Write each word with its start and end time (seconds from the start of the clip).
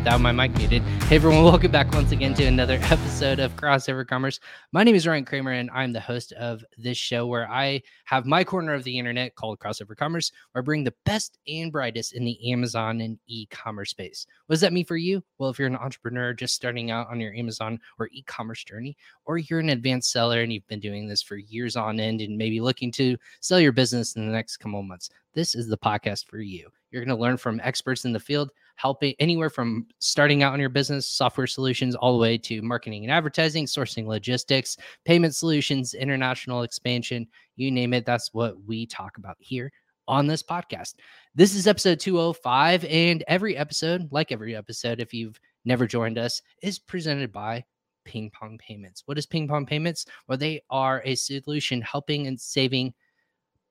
without 0.00 0.18
my 0.18 0.32
mic 0.32 0.56
muted. 0.56 0.82
Hey 0.82 1.16
everyone, 1.16 1.44
welcome 1.44 1.70
back 1.70 1.92
once 1.92 2.10
again 2.10 2.32
to 2.32 2.44
another 2.44 2.78
episode 2.84 3.38
of 3.38 3.54
Crossover 3.56 4.06
Commerce. 4.08 4.40
My 4.72 4.82
name 4.82 4.94
is 4.94 5.06
Ryan 5.06 5.26
Kramer, 5.26 5.52
and 5.52 5.68
I'm 5.74 5.92
the 5.92 6.00
host 6.00 6.32
of 6.32 6.64
this 6.78 6.96
show 6.96 7.26
where 7.26 7.46
I 7.50 7.82
have 8.06 8.24
my 8.24 8.42
corner 8.42 8.72
of 8.72 8.82
the 8.82 8.98
internet 8.98 9.34
called 9.34 9.58
Crossover 9.58 9.94
Commerce, 9.94 10.32
where 10.52 10.62
I 10.62 10.64
bring 10.64 10.84
the 10.84 10.94
best 11.04 11.36
and 11.46 11.70
brightest 11.70 12.14
in 12.14 12.24
the 12.24 12.50
Amazon 12.50 13.02
and 13.02 13.18
e-commerce 13.26 13.90
space. 13.90 14.24
What 14.46 14.54
does 14.54 14.62
that 14.62 14.72
mean 14.72 14.86
for 14.86 14.96
you? 14.96 15.22
Well, 15.36 15.50
if 15.50 15.58
you're 15.58 15.68
an 15.68 15.76
entrepreneur 15.76 16.32
just 16.32 16.54
starting 16.54 16.90
out 16.90 17.10
on 17.10 17.20
your 17.20 17.34
Amazon 17.34 17.78
or 17.98 18.08
e-commerce 18.10 18.64
journey, 18.64 18.96
or 19.26 19.36
you're 19.36 19.60
an 19.60 19.68
advanced 19.68 20.12
seller 20.12 20.40
and 20.40 20.50
you've 20.50 20.66
been 20.66 20.80
doing 20.80 21.08
this 21.08 21.20
for 21.20 21.36
years 21.36 21.76
on 21.76 22.00
end 22.00 22.22
and 22.22 22.38
maybe 22.38 22.62
looking 22.62 22.90
to 22.92 23.18
sell 23.40 23.60
your 23.60 23.72
business 23.72 24.16
in 24.16 24.24
the 24.24 24.32
next 24.32 24.56
couple 24.56 24.82
months, 24.82 25.10
this 25.34 25.54
is 25.54 25.68
the 25.68 25.76
podcast 25.76 26.26
for 26.26 26.38
you. 26.38 26.70
You're 26.90 27.04
going 27.04 27.16
to 27.16 27.22
learn 27.22 27.36
from 27.36 27.60
experts 27.62 28.04
in 28.04 28.12
the 28.12 28.18
field, 28.18 28.50
helping 28.80 29.14
anywhere 29.18 29.50
from 29.50 29.86
starting 29.98 30.42
out 30.42 30.54
on 30.54 30.60
your 30.60 30.70
business, 30.70 31.06
software 31.06 31.46
solutions, 31.46 31.94
all 31.94 32.12
the 32.14 32.22
way 32.22 32.38
to 32.38 32.62
marketing 32.62 33.04
and 33.04 33.12
advertising, 33.12 33.66
sourcing 33.66 34.06
logistics, 34.06 34.76
payment 35.04 35.34
solutions, 35.34 35.92
international 35.92 36.62
expansion, 36.62 37.26
you 37.56 37.70
name 37.70 37.92
it. 37.92 38.06
That's 38.06 38.32
what 38.32 38.62
we 38.64 38.86
talk 38.86 39.18
about 39.18 39.36
here 39.38 39.70
on 40.08 40.26
this 40.26 40.42
podcast. 40.42 40.94
This 41.34 41.54
is 41.54 41.66
episode 41.66 42.00
205. 42.00 42.86
And 42.86 43.22
every 43.28 43.54
episode, 43.54 44.08
like 44.10 44.32
every 44.32 44.56
episode, 44.56 44.98
if 44.98 45.12
you've 45.12 45.38
never 45.66 45.86
joined 45.86 46.16
us, 46.16 46.40
is 46.62 46.78
presented 46.78 47.30
by 47.32 47.62
Ping 48.06 48.30
Pong 48.30 48.56
Payments. 48.56 49.02
What 49.04 49.18
is 49.18 49.26
Ping 49.26 49.46
Pong 49.46 49.66
Payments? 49.66 50.06
Well, 50.26 50.38
they 50.38 50.62
are 50.70 51.02
a 51.04 51.16
solution 51.16 51.82
helping 51.82 52.26
and 52.26 52.40
saving 52.40 52.94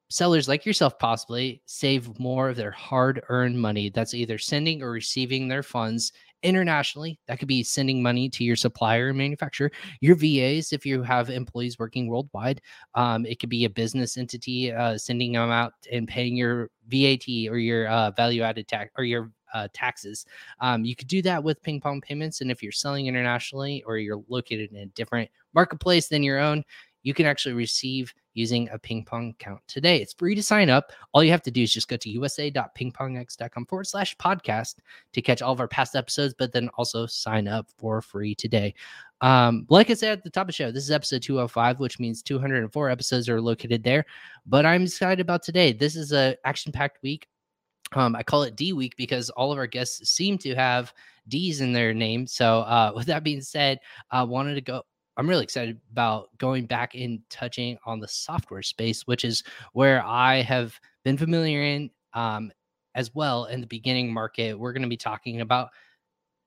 sellers 0.10 0.48
like 0.48 0.66
yourself 0.66 0.98
possibly 0.98 1.62
save 1.66 2.20
more 2.20 2.50
of 2.50 2.56
their 2.56 2.72
hard 2.72 3.22
earned 3.30 3.60
money 3.60 3.90
that's 3.90 4.14
either 4.14 4.38
sending 4.38 4.82
or 4.82 4.92
receiving 4.92 5.48
their 5.48 5.64
funds 5.64 6.12
internationally 6.42 7.20
that 7.28 7.38
could 7.38 7.48
be 7.48 7.62
sending 7.62 8.02
money 8.02 8.30
to 8.30 8.44
your 8.44 8.56
supplier 8.56 9.10
and 9.10 9.18
manufacturer 9.18 9.70
your 10.00 10.16
vas 10.16 10.72
if 10.72 10.86
you 10.86 11.04
have 11.04 11.30
employees 11.30 11.78
working 11.78 12.08
worldwide 12.08 12.62
um, 12.96 13.26
it 13.26 13.40
could 13.40 13.50
be 13.50 13.66
a 13.66 13.70
business 13.70 14.18
entity 14.18 14.72
uh, 14.72 14.98
sending 14.98 15.34
them 15.34 15.52
out 15.52 15.74
and 15.92 16.08
paying 16.08 16.36
your 16.36 16.70
vat 16.88 17.28
or 17.50 17.58
your 17.58 17.88
uh, 17.90 18.10
value 18.12 18.42
added 18.42 18.68
tax 18.68 18.90
or 18.98 19.04
your 19.04 19.32
uh, 19.54 19.68
taxes. 19.74 20.26
Um, 20.60 20.86
you 20.86 20.96
could 20.96 21.08
do 21.08 21.22
that 21.24 21.44
with 21.44 21.62
ping 21.62 21.82
pong 21.82 22.02
payments. 22.02 22.42
And 22.42 22.52
if 22.52 22.62
you're 22.62 22.72
selling 22.72 23.08
internationally 23.08 23.84
or 23.86 23.98
you're 23.98 24.22
located 24.28 24.72
in 24.72 24.78
a 24.78 24.86
different 24.88 25.30
marketplace 25.54 26.08
than 26.08 26.24
your 26.24 26.40
own, 26.40 26.64
you 27.04 27.14
can 27.14 27.26
actually 27.26 27.54
receive 27.54 28.14
using 28.34 28.70
a 28.70 28.80
ping 28.80 29.04
pong 29.04 29.30
account 29.32 29.62
today. 29.68 30.02
It's 30.02 30.14
free 30.14 30.36
to 30.36 30.44
sign 30.44 30.70
up. 30.70 30.92
All 31.14 31.24
you 31.24 31.32
have 31.32 31.42
to 31.44 31.52
do 31.52 31.64
is 31.64 31.74
just 31.74 31.88
go 31.88 31.98
to 31.98 32.10
usa.pingpongx.com 32.10 33.66
forward 33.66 33.88
slash 33.88 34.16
podcast 34.18 34.76
to 35.14 35.22
catch 35.22 35.42
all 35.42 35.54
of 35.54 35.60
our 35.60 35.68
past 35.68 35.96
episodes, 35.96 36.34
but 36.38 36.54
then 36.54 36.70
also 36.78 37.06
sign 37.06 37.48
up 37.48 37.68
for 37.78 38.02
free 38.02 38.36
today. 38.36 38.74
Um, 39.22 39.66
like 39.70 39.90
I 39.90 39.94
said 39.96 40.14
at 40.14 40.24
the 40.24 40.30
top 40.30 40.44
of 40.44 40.48
the 40.48 40.54
show, 40.54 40.72
this 40.72 40.84
is 40.84 40.92
episode 40.92 41.22
205, 41.22 41.80
which 41.80 42.00
means 42.00 42.24
204 42.24 42.90
episodes 42.90 43.28
are 43.28 43.42
located 43.42 43.84
there. 43.84 44.06
But 44.46 44.66
I'm 44.66 44.84
excited 44.84 45.20
about 45.20 45.44
today. 45.44 45.74
This 45.74 45.96
is 45.96 46.14
a 46.14 46.38
action-packed 46.46 47.04
week. 47.04 47.28
Um, 47.94 48.16
I 48.16 48.24
call 48.24 48.44
it 48.44 48.56
D 48.56 48.72
week 48.74 48.96
because 48.98 49.30
all 49.32 49.52
of 49.52 49.58
our 49.58 49.68
guests 49.68 50.10
seem 50.10 50.38
to 50.40 50.56
have 50.56 50.94
D's 51.28 51.60
in 51.60 51.74
their 51.74 51.94
name. 51.94 52.28
So, 52.28 52.60
uh, 52.60 52.92
with 52.96 53.08
that 53.08 53.24
being 53.24 53.42
said, 53.42 53.80
I 54.12 54.24
wanted 54.24 54.56
to 54.56 54.62
go 54.62 54.84
I'm 55.20 55.28
really 55.28 55.44
excited 55.44 55.82
about 55.92 56.30
going 56.38 56.66
back 56.66 56.96
and 56.96 57.20
touching 57.30 57.78
on 57.86 58.00
the 58.00 58.08
software 58.08 58.62
space, 58.62 59.02
which 59.02 59.26
is 59.26 59.44
where 59.74 60.02
I 60.06 60.42
have 60.44 60.80
been 61.04 61.18
familiar 61.18 61.62
in 61.62 61.90
um, 62.14 62.54
as 62.96 63.14
well 63.14 63.44
in 63.46 63.60
the 63.60 63.68
beginning 63.68 64.14
market. 64.14 64.58
We're 64.58 64.72
going 64.72 64.84
to 64.84 64.88
be 64.88 64.96
talking 64.96 65.42
about 65.42 65.72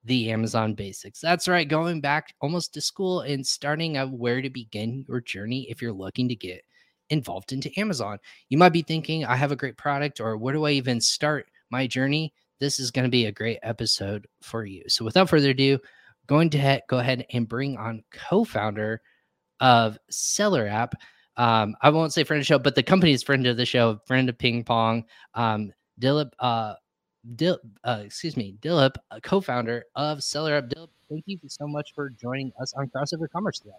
the 0.04 0.32
Amazon 0.32 0.72
basics. 0.72 1.20
That's 1.20 1.48
right, 1.48 1.68
going 1.68 2.00
back 2.00 2.34
almost 2.40 2.72
to 2.72 2.80
school 2.80 3.20
and 3.20 3.46
starting 3.46 3.98
out 3.98 4.10
where 4.10 4.40
to 4.40 4.48
begin 4.48 5.04
your 5.06 5.20
journey 5.20 5.66
if 5.68 5.82
you're 5.82 5.92
looking 5.92 6.26
to 6.30 6.34
get 6.34 6.62
involved 7.10 7.52
into 7.52 7.78
Amazon. 7.78 8.16
You 8.48 8.56
might 8.56 8.72
be 8.72 8.80
thinking, 8.80 9.26
I 9.26 9.36
have 9.36 9.52
a 9.52 9.56
great 9.56 9.76
product, 9.76 10.18
or 10.18 10.38
where 10.38 10.54
do 10.54 10.64
I 10.64 10.70
even 10.70 10.98
start 10.98 11.46
my 11.70 11.86
journey? 11.86 12.32
This 12.58 12.80
is 12.80 12.90
going 12.90 13.04
to 13.04 13.10
be 13.10 13.26
a 13.26 13.32
great 13.32 13.58
episode 13.62 14.26
for 14.40 14.64
you. 14.64 14.84
So, 14.88 15.04
without 15.04 15.28
further 15.28 15.50
ado, 15.50 15.78
going 16.26 16.50
to 16.50 16.80
go 16.88 16.98
ahead 16.98 17.26
and 17.30 17.48
bring 17.48 17.76
on 17.76 18.02
co-founder 18.12 19.00
of 19.60 19.98
Seller 20.10 20.66
App. 20.66 20.94
Um, 21.36 21.74
I 21.80 21.90
won't 21.90 22.12
say 22.12 22.24
friend 22.24 22.38
of 22.38 22.42
the 22.42 22.46
show, 22.46 22.58
but 22.58 22.74
the 22.74 22.82
company's 22.82 23.22
friend 23.22 23.46
of 23.46 23.56
the 23.56 23.66
show, 23.66 24.00
friend 24.06 24.28
of 24.28 24.38
Ping 24.38 24.64
Pong, 24.64 25.04
um, 25.34 25.72
Dilip, 26.00 26.32
uh, 26.38 26.74
Dil, 27.36 27.58
uh, 27.84 28.02
excuse 28.04 28.36
me, 28.36 28.56
Dilip, 28.60 28.96
co-founder 29.22 29.84
of 29.94 30.22
Seller 30.22 30.54
App. 30.54 30.64
Dilip, 30.64 30.90
thank 31.08 31.24
you 31.26 31.38
so 31.46 31.66
much 31.66 31.94
for 31.94 32.10
joining 32.10 32.52
us 32.60 32.74
on 32.74 32.88
Crossover 32.88 33.30
Commerce 33.30 33.60
today. 33.60 33.72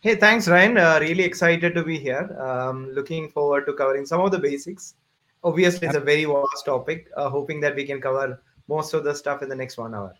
Hey, 0.00 0.16
thanks, 0.16 0.48
Ryan. 0.48 0.78
Uh, 0.78 0.98
really 1.00 1.24
excited 1.24 1.74
to 1.74 1.82
be 1.82 1.98
here. 1.98 2.36
Um, 2.40 2.90
looking 2.92 3.28
forward 3.28 3.66
to 3.66 3.72
covering 3.72 4.06
some 4.06 4.20
of 4.20 4.30
the 4.30 4.38
basics. 4.38 4.94
Obviously, 5.42 5.86
it's 5.86 5.96
a 5.96 6.00
very 6.00 6.24
vast 6.24 6.64
topic. 6.64 7.08
Uh, 7.16 7.28
hoping 7.28 7.60
that 7.60 7.74
we 7.74 7.84
can 7.84 8.00
cover 8.00 8.42
most 8.68 8.94
of 8.94 9.04
the 9.04 9.14
stuff 9.14 9.42
in 9.42 9.48
the 9.48 9.54
next 9.54 9.78
one 9.78 9.94
hour 9.94 10.14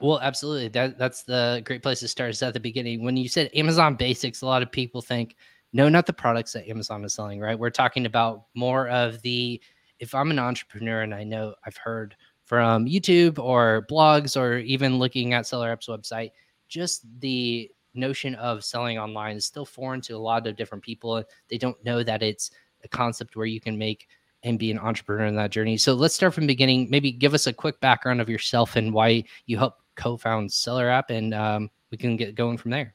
well, 0.00 0.20
absolutely. 0.20 0.68
That 0.68 0.98
that's 0.98 1.22
the 1.24 1.62
great 1.64 1.82
place 1.82 2.00
to 2.00 2.08
start. 2.08 2.30
Is 2.30 2.42
at 2.42 2.54
the 2.54 2.60
beginning 2.60 3.04
when 3.04 3.16
you 3.16 3.28
said 3.28 3.50
Amazon 3.54 3.96
Basics. 3.96 4.42
A 4.42 4.46
lot 4.46 4.62
of 4.62 4.70
people 4.72 5.02
think, 5.02 5.36
no, 5.72 5.88
not 5.88 6.06
the 6.06 6.12
products 6.12 6.52
that 6.52 6.68
Amazon 6.68 7.04
is 7.04 7.14
selling. 7.14 7.40
Right? 7.40 7.58
We're 7.58 7.70
talking 7.70 8.06
about 8.06 8.46
more 8.54 8.88
of 8.88 9.20
the. 9.22 9.60
If 10.00 10.14
I'm 10.14 10.30
an 10.30 10.38
entrepreneur 10.38 11.02
and 11.02 11.14
I 11.14 11.24
know 11.24 11.54
I've 11.64 11.76
heard 11.76 12.16
from 12.44 12.86
YouTube 12.86 13.38
or 13.38 13.86
blogs 13.90 14.36
or 14.38 14.58
even 14.58 14.98
looking 14.98 15.32
at 15.32 15.46
Seller 15.46 15.70
App's 15.70 15.86
website, 15.86 16.30
just 16.68 17.06
the 17.20 17.70
notion 17.94 18.34
of 18.34 18.64
selling 18.64 18.98
online 18.98 19.36
is 19.36 19.46
still 19.46 19.64
foreign 19.64 20.00
to 20.02 20.14
a 20.14 20.18
lot 20.18 20.46
of 20.46 20.56
different 20.56 20.82
people. 20.82 21.22
They 21.48 21.58
don't 21.58 21.82
know 21.84 22.02
that 22.02 22.22
it's 22.22 22.50
a 22.82 22.88
concept 22.88 23.36
where 23.36 23.46
you 23.46 23.60
can 23.60 23.78
make 23.78 24.08
and 24.44 24.58
be 24.58 24.70
an 24.70 24.78
entrepreneur 24.78 25.26
in 25.26 25.34
that 25.36 25.50
journey. 25.50 25.76
So 25.76 25.94
let's 25.94 26.14
start 26.14 26.34
from 26.34 26.46
beginning. 26.46 26.88
Maybe 26.90 27.10
give 27.10 27.34
us 27.34 27.46
a 27.46 27.52
quick 27.52 27.80
background 27.80 28.20
of 28.20 28.28
yourself 28.28 28.76
and 28.76 28.92
why 28.92 29.24
you 29.46 29.58
helped 29.58 29.80
co-found 29.96 30.52
Seller 30.52 30.88
App, 30.88 31.10
and 31.10 31.34
um, 31.34 31.70
we 31.90 31.96
can 31.96 32.16
get 32.16 32.34
going 32.34 32.58
from 32.58 32.70
there. 32.70 32.94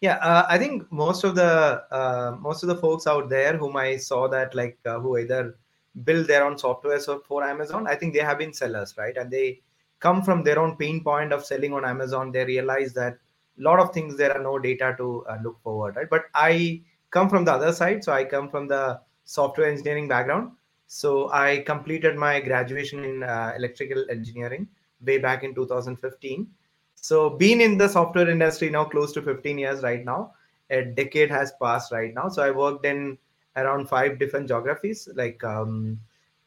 Yeah, 0.00 0.16
uh, 0.16 0.44
I 0.48 0.58
think 0.58 0.90
most 0.90 1.22
of 1.22 1.36
the 1.36 1.84
uh, 1.90 2.36
most 2.40 2.64
of 2.64 2.68
the 2.68 2.76
folks 2.76 3.06
out 3.06 3.28
there 3.28 3.56
whom 3.56 3.76
I 3.76 3.96
saw 3.96 4.26
that 4.28 4.54
like 4.54 4.78
uh, 4.84 4.98
who 4.98 5.16
either 5.16 5.56
build 6.04 6.26
their 6.26 6.44
own 6.44 6.58
software 6.58 6.98
so 6.98 7.20
for 7.20 7.44
Amazon, 7.44 7.86
I 7.86 7.94
think 7.94 8.12
they 8.12 8.20
have 8.20 8.38
been 8.38 8.52
sellers, 8.52 8.94
right? 8.98 9.16
And 9.16 9.30
they 9.30 9.60
come 10.00 10.22
from 10.22 10.42
their 10.42 10.58
own 10.58 10.76
pain 10.76 11.04
point 11.04 11.32
of 11.32 11.44
selling 11.44 11.72
on 11.72 11.84
Amazon. 11.84 12.32
They 12.32 12.44
realize 12.44 12.92
that 12.94 13.12
a 13.58 13.62
lot 13.62 13.78
of 13.78 13.92
things 13.92 14.16
there 14.16 14.36
are 14.36 14.42
no 14.42 14.58
data 14.58 14.94
to 14.98 15.24
uh, 15.28 15.38
look 15.44 15.62
forward, 15.62 15.94
right? 15.94 16.10
But 16.10 16.24
I 16.34 16.82
come 17.10 17.28
from 17.28 17.44
the 17.44 17.52
other 17.52 17.72
side, 17.72 18.02
so 18.02 18.12
I 18.12 18.24
come 18.24 18.48
from 18.48 18.66
the 18.66 19.00
software 19.24 19.68
engineering 19.68 20.08
background. 20.08 20.52
So 20.86 21.30
I 21.32 21.60
completed 21.66 22.16
my 22.16 22.40
graduation 22.40 23.04
in 23.04 23.22
uh, 23.22 23.54
electrical 23.56 24.04
engineering 24.10 24.68
way 25.04 25.18
back 25.18 25.42
in 25.42 25.54
2015. 25.54 26.46
So 26.94 27.30
been 27.30 27.60
in 27.60 27.78
the 27.78 27.88
software 27.88 28.28
industry 28.28 28.70
now 28.70 28.84
close 28.84 29.12
to 29.14 29.22
15 29.22 29.58
years 29.58 29.82
right 29.82 30.04
now. 30.04 30.34
A 30.70 30.84
decade 30.84 31.30
has 31.30 31.52
passed 31.60 31.92
right 31.92 32.14
now. 32.14 32.28
So 32.28 32.42
I 32.42 32.50
worked 32.50 32.86
in 32.86 33.18
around 33.56 33.88
five 33.88 34.18
different 34.18 34.48
geographies. 34.48 35.08
Like 35.14 35.42
um, 35.44 35.98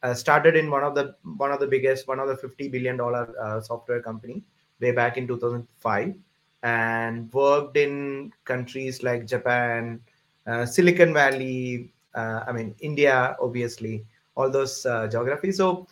I 0.02 0.12
started 0.14 0.56
in 0.56 0.70
one 0.70 0.84
of 0.84 0.94
the 0.94 1.16
one 1.36 1.52
of 1.52 1.60
the 1.60 1.66
biggest, 1.66 2.08
one 2.08 2.20
of 2.20 2.28
the 2.28 2.36
50 2.36 2.68
billion 2.68 2.96
dollar 2.96 3.34
uh, 3.40 3.60
software 3.60 4.00
company 4.00 4.42
way 4.80 4.92
back 4.92 5.16
in 5.16 5.26
2005, 5.26 6.14
and 6.62 7.32
worked 7.32 7.76
in 7.76 8.32
countries 8.44 9.02
like 9.02 9.26
Japan, 9.26 10.00
uh, 10.46 10.66
Silicon 10.66 11.12
Valley, 11.14 11.92
uh, 11.94 11.95
I 12.20 12.52
mean, 12.52 12.74
India, 12.80 13.36
obviously, 13.40 14.04
all 14.34 14.50
those 14.50 14.84
uh, 14.86 15.06
geographies. 15.08 15.56
So 15.58 15.86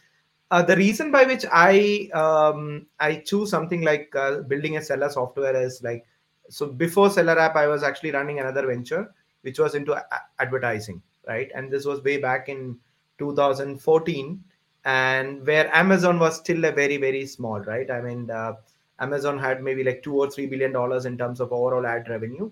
uh, 0.51 0.63
the 0.63 0.77
reason 0.77 1.11
by 1.11 1.25
which 1.25 1.45
I 1.51 2.09
um, 2.15 2.87
I 3.01 3.17
choose 3.17 3.51
something 3.51 3.83
like 3.83 4.15
uh, 4.15 4.41
building 4.43 4.77
a 4.77 4.83
seller 4.83 5.09
software 5.09 5.57
is 5.61 5.83
like 5.83 6.07
so 6.49 6.67
before 6.67 7.11
Seller 7.11 7.39
App 7.39 7.57
I 7.57 7.67
was 7.67 7.83
actually 7.83 8.13
running 8.13 8.41
another 8.41 8.67
venture 8.67 9.13
which 9.43 9.59
was 9.59 9.75
into 9.75 9.93
a- 9.95 10.07
advertising, 10.39 11.03
right? 11.27 11.51
And 11.55 11.71
this 11.71 11.85
was 11.85 12.03
way 12.03 12.19
back 12.19 12.49
in 12.49 12.79
2014, 13.19 14.43
and 14.85 15.47
where 15.47 15.75
Amazon 15.75 16.19
was 16.19 16.37
still 16.37 16.65
a 16.65 16.73
very 16.73 16.97
very 16.99 17.27
small, 17.27 17.61
right? 17.61 17.91
I 17.91 18.01
mean, 18.01 18.31
uh, 18.31 18.55
Amazon 19.01 19.39
had 19.39 19.63
maybe 19.63 19.83
like 19.83 20.03
two 20.03 20.15
or 20.17 20.31
three 20.31 20.47
billion 20.47 20.73
dollars 20.73 21.05
in 21.05 21.19
terms 21.19 21.41
of 21.41 21.53
overall 21.53 21.87
ad 21.87 22.09
revenue, 22.09 22.51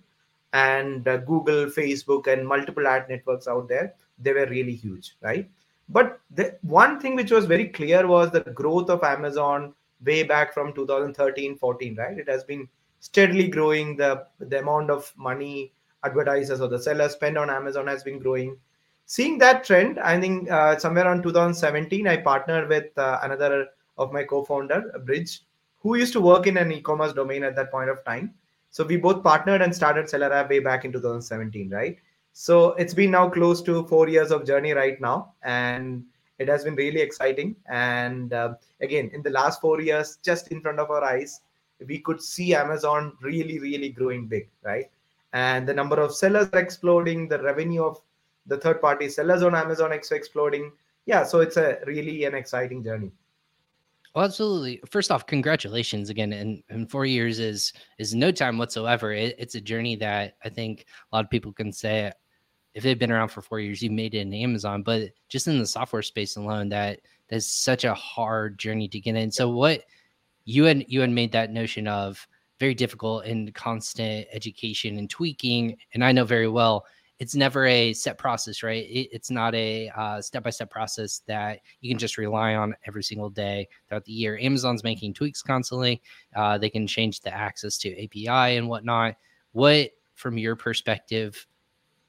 and 0.52 1.06
uh, 1.08 1.18
Google, 1.18 1.66
Facebook, 1.66 2.26
and 2.26 2.46
multiple 2.46 2.86
ad 2.86 3.08
networks 3.08 3.48
out 3.48 3.68
there, 3.68 3.94
they 4.18 4.32
were 4.32 4.46
really 4.46 4.74
huge, 4.74 5.16
right? 5.20 5.48
But 5.88 6.20
the 6.30 6.58
one 6.62 7.00
thing 7.00 7.16
which 7.16 7.30
was 7.30 7.46
very 7.46 7.68
clear 7.68 8.06
was 8.06 8.30
the 8.30 8.40
growth 8.40 8.90
of 8.90 9.02
Amazon 9.02 9.74
way 10.04 10.22
back 10.22 10.52
from 10.54 10.72
2013, 10.72 11.56
14, 11.56 11.96
right? 11.96 12.18
It 12.18 12.28
has 12.28 12.44
been 12.44 12.68
steadily 13.00 13.48
growing. 13.48 13.96
The, 13.96 14.26
the 14.38 14.60
amount 14.60 14.90
of 14.90 15.12
money 15.16 15.72
advertisers 16.04 16.60
or 16.60 16.68
the 16.68 16.80
sellers 16.80 17.12
spend 17.12 17.38
on 17.38 17.50
Amazon 17.50 17.86
has 17.86 18.02
been 18.02 18.18
growing. 18.18 18.56
Seeing 19.06 19.38
that 19.38 19.64
trend, 19.64 19.98
I 19.98 20.20
think 20.20 20.50
uh, 20.50 20.78
somewhere 20.78 21.04
around 21.06 21.22
2017, 21.22 22.06
I 22.06 22.16
partnered 22.18 22.68
with 22.68 22.96
uh, 22.96 23.18
another 23.22 23.66
of 23.98 24.12
my 24.12 24.24
co-founder, 24.24 25.00
Bridge, 25.04 25.42
who 25.80 25.96
used 25.96 26.12
to 26.14 26.20
work 26.20 26.46
in 26.46 26.56
an 26.56 26.72
e-commerce 26.72 27.12
domain 27.12 27.42
at 27.42 27.56
that 27.56 27.70
point 27.70 27.90
of 27.90 28.04
time. 28.04 28.34
So 28.72 28.84
we 28.84 28.96
both 28.96 29.22
partnered 29.22 29.60
and 29.60 29.74
started 29.74 30.08
Seller 30.08 30.32
App 30.32 30.48
way 30.48 30.58
back 30.58 30.86
in 30.86 30.92
2017, 30.92 31.68
right? 31.68 31.98
So 32.32 32.70
it's 32.72 32.94
been 32.94 33.10
now 33.10 33.28
close 33.28 33.60
to 33.62 33.86
four 33.86 34.08
years 34.08 34.30
of 34.30 34.46
journey 34.46 34.72
right 34.72 34.98
now, 34.98 35.34
and 35.42 36.02
it 36.38 36.48
has 36.48 36.64
been 36.64 36.74
really 36.74 37.02
exciting. 37.02 37.54
And 37.68 38.32
uh, 38.32 38.54
again, 38.80 39.10
in 39.12 39.22
the 39.22 39.28
last 39.28 39.60
four 39.60 39.82
years, 39.82 40.16
just 40.24 40.48
in 40.48 40.62
front 40.62 40.80
of 40.80 40.90
our 40.90 41.04
eyes, 41.04 41.42
we 41.86 41.98
could 41.98 42.22
see 42.22 42.54
Amazon 42.54 43.12
really, 43.20 43.58
really 43.58 43.90
growing 43.90 44.26
big, 44.26 44.48
right? 44.62 44.90
And 45.34 45.68
the 45.68 45.74
number 45.74 46.00
of 46.00 46.14
sellers 46.14 46.48
are 46.54 46.58
exploding, 46.58 47.28
the 47.28 47.42
revenue 47.42 47.84
of 47.84 48.00
the 48.46 48.56
third 48.56 48.80
party 48.80 49.10
sellers 49.10 49.42
on 49.42 49.54
Amazon 49.54 49.92
is 49.92 50.10
exploding. 50.12 50.72
Yeah, 51.04 51.24
so 51.24 51.40
it's 51.40 51.58
a 51.58 51.78
really 51.86 52.24
an 52.24 52.34
exciting 52.34 52.82
journey. 52.82 53.12
Well, 54.14 54.24
absolutely. 54.24 54.80
First 54.90 55.10
off, 55.10 55.26
congratulations 55.26 56.10
again. 56.10 56.32
And, 56.32 56.62
and 56.68 56.90
four 56.90 57.06
years 57.06 57.38
is 57.38 57.72
is 57.98 58.14
no 58.14 58.30
time 58.30 58.58
whatsoever. 58.58 59.12
It, 59.12 59.34
it's 59.38 59.54
a 59.54 59.60
journey 59.60 59.96
that 59.96 60.36
I 60.44 60.50
think 60.50 60.84
a 61.10 61.16
lot 61.16 61.24
of 61.24 61.30
people 61.30 61.52
can 61.52 61.72
say 61.72 62.12
if 62.74 62.82
they've 62.82 62.98
been 62.98 63.12
around 63.12 63.28
for 63.28 63.42
four 63.42 63.60
years, 63.60 63.82
you've 63.82 63.92
made 63.92 64.14
it 64.14 64.20
in 64.20 64.34
Amazon. 64.34 64.82
But 64.82 65.10
just 65.28 65.48
in 65.48 65.58
the 65.58 65.66
software 65.66 66.02
space 66.02 66.36
alone, 66.36 66.68
that 66.70 67.00
that's 67.28 67.46
such 67.46 67.84
a 67.84 67.94
hard 67.94 68.58
journey 68.58 68.88
to 68.88 69.00
get 69.00 69.16
in. 69.16 69.30
So 69.30 69.48
what 69.48 69.84
you 70.44 70.64
had 70.64 70.84
you 70.88 71.00
had 71.00 71.10
made 71.10 71.32
that 71.32 71.52
notion 71.52 71.88
of 71.88 72.26
very 72.60 72.74
difficult 72.74 73.24
and 73.24 73.52
constant 73.54 74.26
education 74.30 74.98
and 74.98 75.08
tweaking. 75.10 75.76
And 75.94 76.04
I 76.04 76.12
know 76.12 76.24
very 76.24 76.48
well 76.48 76.84
it's 77.22 77.36
never 77.36 77.66
a 77.66 77.92
set 77.92 78.18
process, 78.18 78.64
right? 78.64 78.84
It, 78.84 79.08
it's 79.12 79.30
not 79.30 79.54
a 79.54 79.88
step 80.20 80.42
by 80.42 80.50
step 80.50 80.70
process 80.70 81.22
that 81.28 81.60
you 81.80 81.88
can 81.88 81.96
just 81.96 82.18
rely 82.18 82.56
on 82.56 82.74
every 82.88 83.04
single 83.04 83.30
day 83.30 83.68
throughout 83.86 84.04
the 84.04 84.12
year. 84.12 84.36
Amazon's 84.38 84.82
making 84.82 85.14
tweaks 85.14 85.40
constantly. 85.40 86.02
Uh, 86.34 86.58
they 86.58 86.68
can 86.68 86.84
change 86.84 87.20
the 87.20 87.32
access 87.32 87.78
to 87.78 88.04
API 88.04 88.56
and 88.56 88.68
whatnot. 88.68 89.14
What, 89.52 89.90
from 90.16 90.36
your 90.36 90.56
perspective, 90.56 91.46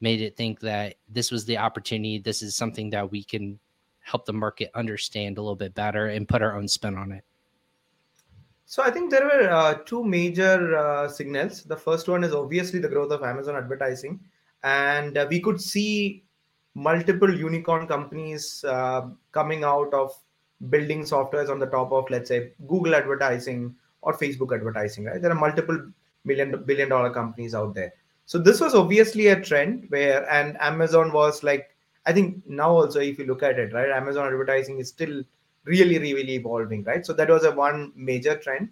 made 0.00 0.20
it 0.20 0.36
think 0.36 0.58
that 0.60 0.96
this 1.08 1.30
was 1.30 1.44
the 1.44 1.58
opportunity? 1.58 2.18
This 2.18 2.42
is 2.42 2.56
something 2.56 2.90
that 2.90 3.08
we 3.08 3.22
can 3.22 3.60
help 4.00 4.26
the 4.26 4.32
market 4.32 4.72
understand 4.74 5.38
a 5.38 5.40
little 5.40 5.54
bit 5.54 5.76
better 5.76 6.08
and 6.08 6.26
put 6.26 6.42
our 6.42 6.58
own 6.58 6.66
spin 6.66 6.96
on 6.96 7.12
it. 7.12 7.22
So 8.66 8.82
I 8.82 8.90
think 8.90 9.12
there 9.12 9.26
were 9.26 9.48
uh, 9.48 9.74
two 9.86 10.02
major 10.02 10.76
uh, 10.76 11.06
signals. 11.06 11.62
The 11.62 11.76
first 11.76 12.08
one 12.08 12.24
is 12.24 12.34
obviously 12.34 12.80
the 12.80 12.88
growth 12.88 13.12
of 13.12 13.22
Amazon 13.22 13.54
advertising 13.54 14.18
and 14.64 15.16
uh, 15.16 15.26
we 15.30 15.40
could 15.40 15.60
see 15.60 16.24
multiple 16.74 17.32
unicorn 17.32 17.86
companies 17.86 18.64
uh, 18.66 19.02
coming 19.30 19.62
out 19.62 19.94
of 19.94 20.10
building 20.70 21.02
softwares 21.02 21.48
on 21.48 21.58
the 21.58 21.66
top 21.66 21.92
of 21.92 22.08
let's 22.10 22.28
say 22.28 22.52
google 22.66 22.94
advertising 22.94 23.74
or 24.02 24.16
facebook 24.16 24.54
advertising 24.54 25.04
right? 25.04 25.22
There 25.22 25.30
are 25.30 25.34
multiple 25.46 25.78
million 26.24 26.64
billion 26.64 26.88
dollar 26.88 27.10
companies 27.10 27.54
out 27.54 27.74
there. 27.74 27.92
So 28.26 28.38
this 28.38 28.60
was 28.60 28.74
obviously 28.74 29.28
a 29.28 29.40
trend 29.40 29.86
where 29.90 30.28
and 30.30 30.56
amazon 30.60 31.12
was 31.12 31.42
like 31.42 31.76
i 32.06 32.12
think 32.12 32.42
now 32.46 32.70
also 32.70 33.00
if 33.00 33.18
you 33.18 33.26
look 33.26 33.42
at 33.42 33.58
it 33.58 33.72
right 33.72 33.90
amazon 33.90 34.26
advertising 34.26 34.78
is 34.78 34.88
still 34.88 35.22
really 35.64 35.98
really 35.98 36.34
evolving 36.34 36.84
right? 36.84 37.04
So 37.04 37.12
that 37.14 37.28
was 37.28 37.44
a 37.44 37.52
one 37.52 37.92
major 37.96 38.36
trend. 38.36 38.68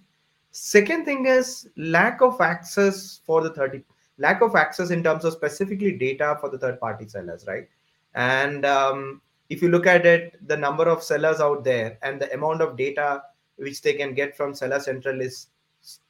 Second 0.50 1.04
thing 1.04 1.26
is 1.26 1.68
lack 1.76 2.20
of 2.20 2.40
access 2.40 3.20
for 3.24 3.42
the 3.42 3.50
30 3.50 3.82
lack 4.24 4.40
of 4.46 4.54
access 4.54 4.90
in 4.90 5.02
terms 5.02 5.24
of 5.24 5.32
specifically 5.32 5.92
data 5.92 6.36
for 6.40 6.48
the 6.48 6.58
third 6.58 6.78
party 6.80 7.08
sellers 7.08 7.44
right? 7.46 7.68
And 8.14 8.66
um, 8.66 9.20
if 9.48 9.62
you 9.62 9.68
look 9.68 9.86
at 9.86 10.06
it 10.06 10.38
the 10.48 10.56
number 10.56 10.84
of 10.84 11.02
sellers 11.02 11.40
out 11.40 11.64
there 11.64 11.98
and 12.02 12.20
the 12.20 12.32
amount 12.34 12.62
of 12.62 12.76
data 12.76 13.22
which 13.56 13.82
they 13.82 13.94
can 13.94 14.14
get 14.14 14.36
from 14.36 14.54
seller 14.54 14.80
central 14.80 15.20
is 15.20 15.48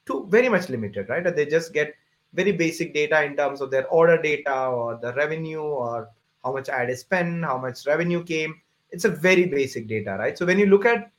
too 0.05 0.25
very 0.29 0.49
much 0.49 0.69
limited 0.69 1.09
right? 1.09 1.35
They 1.35 1.45
just 1.45 1.73
get 1.73 1.93
very 2.33 2.51
basic 2.51 2.93
data 2.93 3.23
in 3.23 3.35
terms 3.35 3.61
of 3.61 3.71
their 3.71 3.87
order 3.87 4.21
data 4.21 4.65
or 4.65 4.99
the 5.01 5.13
revenue 5.13 5.61
or 5.61 6.09
how 6.43 6.53
much 6.53 6.69
ad 6.69 6.89
is 6.89 7.01
spent 7.01 7.43
how 7.45 7.57
much 7.57 7.85
revenue 7.87 8.23
came. 8.23 8.61
It's 8.91 9.05
a 9.05 9.09
very 9.09 9.45
basic 9.45 9.87
data 9.87 10.17
right? 10.19 10.37
So 10.37 10.45
when 10.45 10.59
you 10.59 10.67
look 10.67 10.85
at 10.85 11.11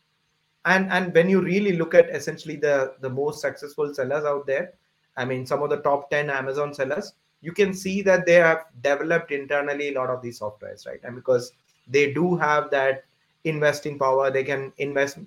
and 0.64 0.91
and 0.91 1.12
when 1.14 1.29
you 1.29 1.41
really 1.41 1.76
look 1.76 1.94
at 1.94 2.08
essentially 2.11 2.56
the 2.56 2.94
the 3.00 3.11
most 3.11 3.41
successful 3.41 3.93
sellers 3.94 4.25
out 4.25 4.46
there 4.46 4.73
I 5.17 5.25
mean, 5.25 5.47
some 5.47 5.63
of 5.63 5.71
the 5.71 5.79
top 5.79 6.11
10 6.11 6.31
Amazon 6.31 6.75
sellers, 6.75 7.13
you 7.41 7.53
can 7.53 7.75
see 7.75 8.03
that 8.03 8.27
they 8.27 8.35
have 8.35 8.65
developed 8.83 9.31
internally 9.31 9.89
a 9.95 9.99
lot 9.99 10.11
of 10.11 10.23
these 10.23 10.41
softwares, 10.41 10.87
right? 10.87 11.01
And 11.05 11.15
because 11.15 11.53
they 11.87 12.13
do 12.13 12.37
have 12.37 12.71
that 12.71 13.05
investing 13.45 13.99
power, 13.99 14.31
they 14.31 14.45
can 14.45 14.73
invest 14.79 15.19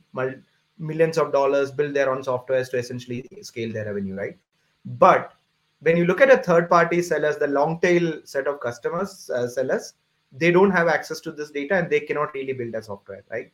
millions 0.80 1.18
of 1.18 1.31
dollars, 1.31 1.72
build 1.72 1.94
their 1.94 2.12
own 2.12 2.24
softwares 2.24 2.69
to 2.72 2.78
essentially 2.78 3.28
scale 3.42 3.72
their 3.72 3.86
revenue, 3.86 4.16
right? 4.16 4.38
But 4.86 5.34
when 5.81 5.98
you 5.98 6.06
look 6.06 6.22
at 6.22 6.31
a 6.31 6.38
third 6.38 6.69
party 6.69 7.01
sellers, 7.01 7.38
the 7.38 7.48
long 7.48 7.80
tail 7.80 8.22
set 8.24 8.48
of 8.48 8.60
customers, 8.60 9.30
uh, 9.30 9.48
sellers, 9.48 9.94
they 10.31 10.51
don't 10.51 10.72
have 10.72 10.88
access 10.88 11.19
to 11.22 11.31
this 11.31 11.51
data 11.51 11.75
and 11.75 11.89
they 11.89 12.00
cannot 12.00 12.34
really 12.34 12.54
build 12.54 12.74
a 12.75 12.81
software, 12.81 13.24
right? 13.30 13.51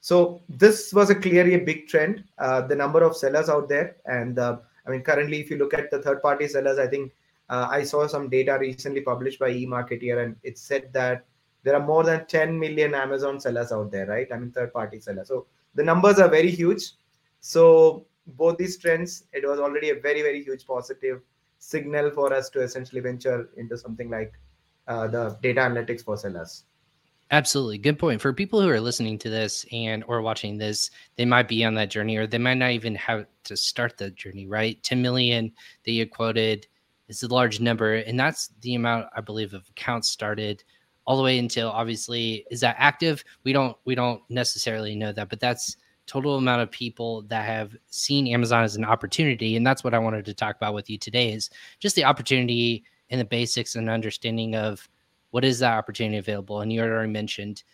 So 0.00 0.42
this 0.48 0.92
was 0.92 1.10
a 1.10 1.14
clearly 1.14 1.54
a 1.54 1.58
big 1.58 1.86
trend. 1.86 2.24
Uh, 2.38 2.62
the 2.62 2.74
number 2.74 3.02
of 3.02 3.16
sellers 3.16 3.48
out 3.48 3.68
there 3.68 3.96
and 4.06 4.34
the 4.34 4.60
I 4.86 4.90
mean, 4.90 5.02
currently, 5.02 5.40
if 5.40 5.50
you 5.50 5.56
look 5.56 5.74
at 5.74 5.90
the 5.90 6.02
third 6.02 6.22
party 6.22 6.48
sellers, 6.48 6.78
I 6.78 6.86
think 6.86 7.12
uh, 7.48 7.68
I 7.70 7.82
saw 7.82 8.06
some 8.06 8.28
data 8.28 8.56
recently 8.58 9.00
published 9.00 9.38
by 9.38 9.52
eMarketer, 9.52 10.24
and 10.24 10.36
it 10.42 10.58
said 10.58 10.92
that 10.92 11.24
there 11.62 11.76
are 11.76 11.84
more 11.84 12.02
than 12.02 12.26
10 12.26 12.58
million 12.58 12.94
Amazon 12.94 13.38
sellers 13.40 13.72
out 13.72 13.90
there, 13.90 14.06
right? 14.06 14.26
I 14.32 14.38
mean, 14.38 14.50
third 14.50 14.72
party 14.72 14.98
sellers. 14.98 15.28
So 15.28 15.46
the 15.74 15.82
numbers 15.82 16.18
are 16.18 16.28
very 16.28 16.50
huge. 16.50 16.92
So 17.40 18.06
both 18.26 18.56
these 18.58 18.76
trends, 18.78 19.24
it 19.32 19.46
was 19.46 19.60
already 19.60 19.90
a 19.90 20.00
very, 20.00 20.22
very 20.22 20.42
huge 20.42 20.66
positive 20.66 21.20
signal 21.58 22.10
for 22.10 22.32
us 22.32 22.50
to 22.50 22.60
essentially 22.60 23.00
venture 23.00 23.48
into 23.56 23.78
something 23.78 24.10
like 24.10 24.32
uh, 24.88 25.06
the 25.06 25.38
data 25.42 25.60
analytics 25.60 26.04
for 26.04 26.16
sellers. 26.16 26.64
Absolutely. 27.32 27.78
Good 27.78 27.98
point. 27.98 28.20
For 28.20 28.32
people 28.34 28.60
who 28.60 28.68
are 28.68 28.80
listening 28.80 29.18
to 29.20 29.30
this 29.30 29.64
and 29.72 30.04
or 30.06 30.20
watching 30.20 30.58
this, 30.58 30.90
they 31.16 31.24
might 31.24 31.48
be 31.48 31.64
on 31.64 31.74
that 31.74 31.88
journey 31.90 32.16
or 32.16 32.26
they 32.26 32.36
might 32.36 32.58
not 32.58 32.72
even 32.72 32.94
have 32.96 33.24
to 33.44 33.56
start 33.56 33.96
the 33.96 34.10
journey, 34.10 34.46
right? 34.46 34.80
10 34.82 35.00
million 35.00 35.50
that 35.84 35.92
you 35.92 36.06
quoted 36.06 36.66
is 37.08 37.22
a 37.22 37.28
large 37.28 37.58
number. 37.58 37.94
And 37.94 38.20
that's 38.20 38.50
the 38.60 38.74
amount 38.74 39.06
I 39.16 39.22
believe 39.22 39.54
of 39.54 39.66
accounts 39.70 40.10
started 40.10 40.62
all 41.06 41.16
the 41.16 41.22
way 41.22 41.38
until 41.38 41.70
obviously 41.70 42.44
is 42.50 42.60
that 42.60 42.76
active? 42.78 43.24
We 43.44 43.54
don't 43.54 43.76
we 43.86 43.94
don't 43.94 44.22
necessarily 44.28 44.94
know 44.94 45.12
that, 45.12 45.30
but 45.30 45.40
that's 45.40 45.78
total 46.06 46.36
amount 46.36 46.60
of 46.60 46.70
people 46.70 47.22
that 47.22 47.46
have 47.46 47.74
seen 47.86 48.28
Amazon 48.28 48.62
as 48.62 48.76
an 48.76 48.84
opportunity. 48.84 49.56
And 49.56 49.66
that's 49.66 49.82
what 49.82 49.94
I 49.94 49.98
wanted 49.98 50.26
to 50.26 50.34
talk 50.34 50.56
about 50.56 50.74
with 50.74 50.90
you 50.90 50.98
today 50.98 51.32
is 51.32 51.48
just 51.80 51.96
the 51.96 52.04
opportunity 52.04 52.84
and 53.08 53.18
the 53.18 53.24
basics 53.24 53.74
and 53.74 53.88
understanding 53.88 54.54
of 54.54 54.86
what 55.32 55.44
is 55.44 55.58
that 55.58 55.76
opportunity 55.76 56.18
available? 56.18 56.60
And 56.60 56.72
you 56.72 56.80
already 56.82 57.10
mentioned 57.10 57.64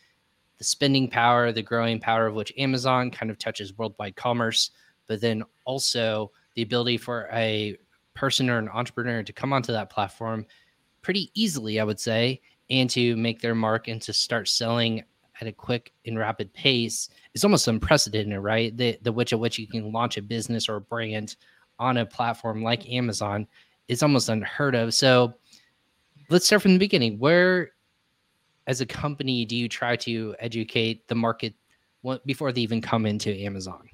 the 0.58 0.64
spending 0.64 1.08
power, 1.08 1.52
the 1.52 1.62
growing 1.62 2.00
power 2.00 2.26
of 2.26 2.34
which 2.34 2.52
Amazon 2.56 3.10
kind 3.10 3.30
of 3.30 3.38
touches 3.38 3.76
worldwide 3.76 4.16
commerce, 4.16 4.70
but 5.06 5.20
then 5.20 5.42
also 5.64 6.30
the 6.54 6.62
ability 6.62 6.96
for 6.98 7.28
a 7.32 7.76
person 8.14 8.48
or 8.48 8.58
an 8.58 8.68
entrepreneur 8.68 9.22
to 9.22 9.32
come 9.32 9.52
onto 9.52 9.72
that 9.72 9.90
platform 9.90 10.46
pretty 11.02 11.30
easily, 11.34 11.78
I 11.78 11.84
would 11.84 12.00
say, 12.00 12.40
and 12.70 12.88
to 12.90 13.16
make 13.16 13.40
their 13.40 13.54
mark 13.54 13.88
and 13.88 14.00
to 14.02 14.12
start 14.12 14.48
selling 14.48 15.02
at 15.40 15.46
a 15.46 15.52
quick 15.52 15.92
and 16.04 16.18
rapid 16.18 16.52
pace 16.52 17.08
is 17.34 17.44
almost 17.44 17.68
unprecedented, 17.68 18.38
right? 18.40 18.76
The 18.76 18.98
the 19.02 19.12
which 19.12 19.32
at 19.32 19.40
which 19.40 19.58
you 19.58 19.66
can 19.66 19.92
launch 19.92 20.16
a 20.16 20.22
business 20.22 20.68
or 20.68 20.76
a 20.76 20.80
brand 20.80 21.36
on 21.78 21.98
a 21.98 22.06
platform 22.06 22.62
like 22.62 22.90
Amazon 22.90 23.46
is 23.86 24.02
almost 24.02 24.28
unheard 24.28 24.74
of. 24.74 24.94
So 24.94 25.34
let's 26.28 26.46
start 26.46 26.62
from 26.62 26.72
the 26.72 26.78
beginning. 26.78 27.18
Where, 27.18 27.72
as 28.66 28.80
a 28.80 28.86
company, 28.86 29.44
do 29.44 29.56
you 29.56 29.68
try 29.68 29.96
to 29.96 30.34
educate 30.38 31.08
the 31.08 31.14
market 31.14 31.54
before 32.26 32.52
they 32.52 32.60
even 32.60 32.80
come 32.80 33.06
into 33.06 33.34
Amazon? 33.42 33.88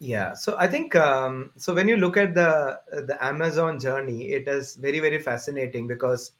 Yeah, 0.00 0.34
so 0.34 0.56
I 0.58 0.68
think 0.68 0.94
um, 0.94 1.50
so. 1.56 1.74
When 1.74 1.88
you 1.88 1.96
look 1.96 2.16
at 2.16 2.32
the 2.32 2.78
the 2.92 3.18
Amazon 3.20 3.80
journey, 3.80 4.30
it 4.30 4.46
is 4.46 4.76
very 4.76 5.00
very 5.00 5.18
fascinating 5.18 5.88
because 5.88 6.32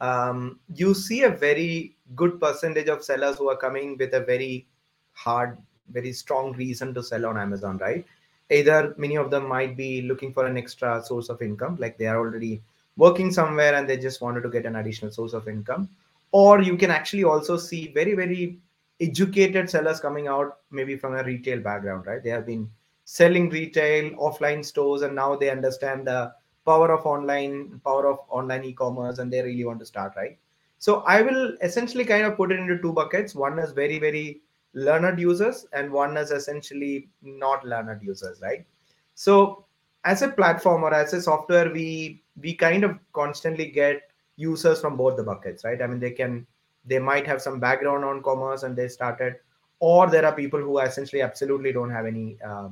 um, 0.00 0.60
you 0.74 0.92
see 0.92 1.22
a 1.22 1.30
very 1.30 1.96
good 2.14 2.38
percentage 2.38 2.88
of 2.88 3.02
sellers 3.02 3.36
who 3.36 3.48
are 3.48 3.56
coming 3.56 3.96
with 3.96 4.12
a 4.12 4.20
very 4.20 4.68
hard, 5.12 5.56
very 5.90 6.12
strong 6.12 6.52
reason 6.52 6.92
to 6.94 7.02
sell 7.02 7.24
on 7.24 7.38
Amazon, 7.38 7.78
right? 7.78 8.04
Either 8.50 8.94
many 8.98 9.16
of 9.16 9.30
them 9.30 9.48
might 9.48 9.74
be 9.76 10.02
looking 10.02 10.32
for 10.32 10.46
an 10.46 10.58
extra 10.58 11.02
source 11.02 11.30
of 11.30 11.40
income, 11.40 11.76
like 11.80 11.96
they 11.96 12.06
are 12.06 12.18
already 12.18 12.62
working 12.98 13.30
somewhere 13.30 13.74
and 13.76 13.88
they 13.88 13.96
just 13.96 14.20
wanted 14.20 14.42
to 14.42 14.50
get 14.50 14.66
an 14.66 14.76
additional 14.76 15.10
source 15.10 15.32
of 15.32 15.48
income. 15.48 15.88
Or 16.32 16.60
you 16.60 16.76
can 16.76 16.90
actually 16.90 17.24
also 17.24 17.56
see 17.56 17.88
very 17.92 18.14
very 18.14 18.58
educated 19.00 19.70
sellers 19.70 20.00
coming 20.00 20.26
out 20.26 20.58
maybe 20.70 20.96
from 20.96 21.14
a 21.14 21.22
retail 21.22 21.60
background 21.60 22.06
right? 22.06 22.22
They 22.22 22.30
have 22.30 22.44
been 22.44 22.68
selling 23.04 23.48
retail 23.48 24.10
offline 24.16 24.64
stores 24.64 25.02
and 25.02 25.14
now 25.14 25.36
they 25.36 25.48
understand 25.50 26.06
the 26.06 26.32
power 26.66 26.92
of 26.92 27.06
online 27.06 27.80
power 27.84 28.06
of 28.06 28.18
online 28.28 28.64
e-commerce 28.64 29.18
and 29.20 29.32
they 29.32 29.40
really 29.42 29.64
want 29.64 29.78
to 29.80 29.86
start 29.86 30.12
right? 30.16 30.36
So 30.80 31.00
i 31.12 31.22
will 31.22 31.56
essentially 31.62 32.04
kind 32.04 32.26
of 32.26 32.36
put 32.36 32.52
it 32.52 32.58
into 32.60 32.78
two 32.78 32.92
buckets. 32.92 33.34
One 33.34 33.58
is 33.58 33.72
very 33.72 33.98
very 33.98 34.42
learned 34.74 35.18
users 35.18 35.66
and 35.72 35.90
one 35.90 36.16
is 36.16 36.30
essentially 36.30 37.08
not 37.22 37.64
learned 37.64 38.02
users 38.02 38.42
right? 38.42 38.66
So 39.14 39.64
as 40.04 40.22
a 40.22 40.28
platform 40.28 40.84
or 40.84 40.94
as 40.94 41.12
a 41.12 41.20
software 41.20 41.70
we 41.72 42.22
we 42.40 42.54
kind 42.54 42.84
of 42.84 42.98
constantly 43.12 43.66
get 43.66 44.02
users 44.36 44.80
from 44.80 44.96
both 44.96 45.16
the 45.16 45.22
buckets 45.22 45.64
right? 45.64 45.82
I 45.82 45.86
mean 45.86 46.00
they 46.00 46.12
can 46.12 46.46
they 46.84 46.98
might 46.98 47.26
have 47.26 47.42
some 47.42 47.58
background 47.60 48.04
on 48.04 48.22
commerce 48.22 48.62
and 48.62 48.76
they 48.76 48.88
started 48.88 49.36
or 49.80 50.08
there 50.08 50.24
are 50.24 50.34
people 50.34 50.60
who 50.60 50.78
essentially 50.78 51.22
absolutely 51.22 51.72
don't 51.72 51.90
have 51.90 52.06
any 52.06 52.38
uh, 52.44 52.68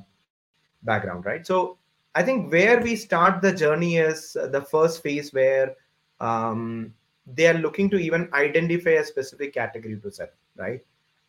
background 0.83 1.25
right? 1.25 1.47
So 1.47 1.79
i 2.15 2.23
think 2.23 2.51
where 2.51 2.81
we 2.81 2.97
start 2.97 3.43
the 3.43 3.53
journey 3.53 3.97
is 3.99 4.33
the 4.33 4.63
first 4.71 5.03
phase 5.03 5.35
where 5.35 5.75
um, 6.21 6.95
they 7.27 7.47
are 7.47 7.59
looking 7.65 7.91
to 7.91 7.99
even 7.99 8.29
identify 8.33 8.91
a 8.91 9.05
specific 9.05 9.53
category 9.53 9.99
to 10.01 10.11
sell 10.11 10.29
right? 10.57 10.81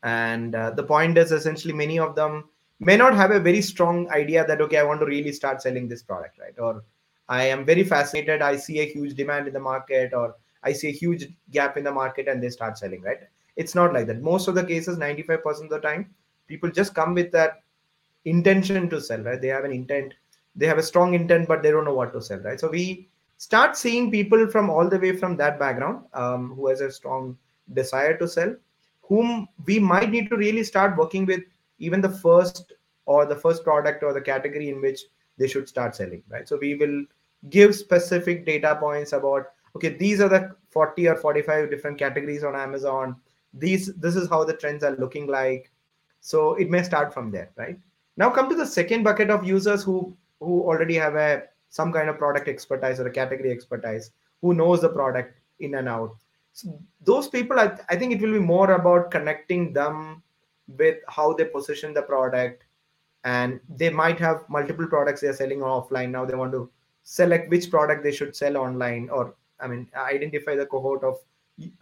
And 0.03 0.55
uh, 0.55 0.71
the 0.71 0.83
point 0.83 1.17
is 1.17 1.31
essentially 1.31 1.73
many 1.73 1.99
of 1.99 2.15
them 2.15 2.45
may 2.79 2.95
not 2.95 3.15
have 3.15 3.31
a 3.31 3.39
very 3.39 3.61
strong 3.61 4.09
idea 4.11 4.45
that 4.45 4.61
okay 4.61 4.77
i 4.77 4.83
want 4.83 4.99
to 4.99 5.05
really 5.05 5.31
start 5.31 5.61
selling 5.61 5.87
this 5.87 6.03
product 6.03 6.37
right? 6.39 6.57
Or 6.59 6.83
i 7.29 7.43
am 7.43 7.65
very 7.65 7.83
fascinated. 7.83 8.41
I 8.41 8.55
see 8.55 8.79
a 8.79 8.85
huge 8.85 9.15
demand 9.15 9.47
in 9.47 9.53
the 9.53 9.59
market 9.59 10.13
or 10.13 10.35
i 10.63 10.71
see 10.71 10.89
a 10.89 10.91
huge 10.91 11.27
gap 11.51 11.77
in 11.77 11.83
the 11.83 11.91
market 11.91 12.27
and 12.27 12.41
they 12.41 12.49
start 12.49 12.77
selling 12.77 13.01
right? 13.01 13.19
It's 13.55 13.73
not 13.73 13.93
like 13.93 14.05
that. 14.07 14.21
Most 14.21 14.47
of 14.47 14.53
the 14.53 14.63
cases 14.63 14.97
95% 14.97 15.63
of 15.63 15.69
the 15.69 15.79
time 15.79 16.13
people 16.47 16.69
just 16.69 16.93
come 16.93 17.13
with 17.13 17.31
that 17.31 17.63
intention 18.25 18.89
to 18.89 19.01
sell 19.01 19.19
right? 19.21 19.41
They 19.41 19.47
have 19.47 19.65
an 19.65 19.71
intent. 19.71 20.13
They 20.55 20.67
have 20.67 20.77
a 20.77 20.83
strong 20.83 21.13
intent 21.13 21.47
but 21.47 21.63
they 21.63 21.71
don't 21.71 21.85
know 21.85 21.95
what 21.95 22.13
to 22.13 22.21
sell 22.21 22.39
right? 22.39 22.59
So 22.59 22.69
we 22.69 23.09
start 23.37 23.75
seeing 23.75 24.11
people 24.11 24.47
from 24.47 24.69
all 24.69 24.87
the 24.87 24.99
way 24.99 25.15
from 25.15 25.37
that 25.37 25.59
background 25.59 26.05
um, 26.13 26.53
who 26.55 26.67
has 26.67 26.81
a 26.81 26.91
strong 26.91 27.37
desire 27.73 28.17
to 28.17 28.27
sell 28.27 28.55
whom 29.01 29.47
we 29.65 29.79
might 29.79 30.09
need 30.09 30.29
to 30.29 30.35
really 30.35 30.63
start 30.63 30.97
working 30.97 31.25
with 31.25 31.41
even 31.79 32.01
the 32.01 32.09
first 32.09 32.73
or 33.05 33.25
the 33.25 33.35
first 33.35 33.63
product 33.63 34.03
or 34.03 34.13
the 34.13 34.21
category 34.21 34.69
in 34.69 34.81
which 34.81 35.01
they 35.37 35.47
should 35.47 35.67
start 35.67 35.95
selling 35.95 36.23
right? 36.29 36.47
So 36.47 36.57
we 36.59 36.75
will 36.75 37.05
give 37.49 37.75
specific 37.75 38.45
data 38.45 38.75
points 38.79 39.13
about 39.13 39.47
okay 39.75 39.89
these 39.89 40.21
are 40.21 40.29
the 40.29 40.55
40 40.71 41.07
or 41.07 41.15
45 41.15 41.69
different 41.69 41.97
categories 41.97 42.43
on 42.43 42.55
amazon. 42.55 43.15
These 43.53 43.93
this 43.95 44.15
is 44.15 44.29
how 44.29 44.43
the 44.43 44.53
trends 44.53 44.83
are 44.83 44.95
looking 44.97 45.27
like. 45.27 45.71
So 46.21 46.55
it 46.55 46.69
may 46.69 46.83
start 46.83 47.13
from 47.13 47.31
there 47.31 47.49
right? 47.57 47.79
Now 48.17 48.29
come 48.29 48.49
to 48.49 48.55
the 48.55 48.65
second 48.65 49.03
bucket 49.03 49.29
of 49.29 49.45
users 49.45 49.83
who 49.83 50.15
who 50.39 50.61
already 50.63 50.95
have 50.95 51.15
a 51.15 51.43
some 51.69 51.91
kind 51.91 52.09
of 52.09 52.17
product 52.17 52.47
expertise 52.47 52.99
or 52.99 53.07
a 53.07 53.11
category 53.11 53.51
expertise 53.51 54.11
who 54.41 54.53
knows 54.53 54.81
the 54.81 54.89
product 54.89 55.37
in 55.59 55.75
and 55.75 55.89
out. 55.89 56.15
So 56.53 56.79
those 57.01 57.27
people 57.27 57.59
I, 57.59 57.77
I 57.89 57.95
think 57.95 58.13
it 58.13 58.21
will 58.21 58.33
be 58.33 58.39
more 58.39 58.71
about 58.71 59.11
connecting 59.11 59.73
them 59.73 60.23
with 60.67 60.97
how 61.07 61.33
they 61.33 61.45
position 61.45 61.93
the 61.93 62.01
product. 62.01 62.63
And 63.23 63.59
they 63.69 63.89
might 63.89 64.19
have 64.19 64.45
multiple 64.49 64.87
products 64.87 65.21
they're 65.21 65.33
selling 65.33 65.59
offline. 65.59 66.11
Now 66.11 66.25
they 66.25 66.35
want 66.35 66.51
to 66.53 66.69
select 67.03 67.49
which 67.49 67.69
product 67.69 68.03
they 68.03 68.11
should 68.11 68.35
sell 68.35 68.57
online 68.57 69.07
or 69.09 69.33
i 69.61 69.67
mean 69.67 69.87
identify 69.95 70.55
the 70.55 70.65
cohort 70.65 71.05
of 71.05 71.15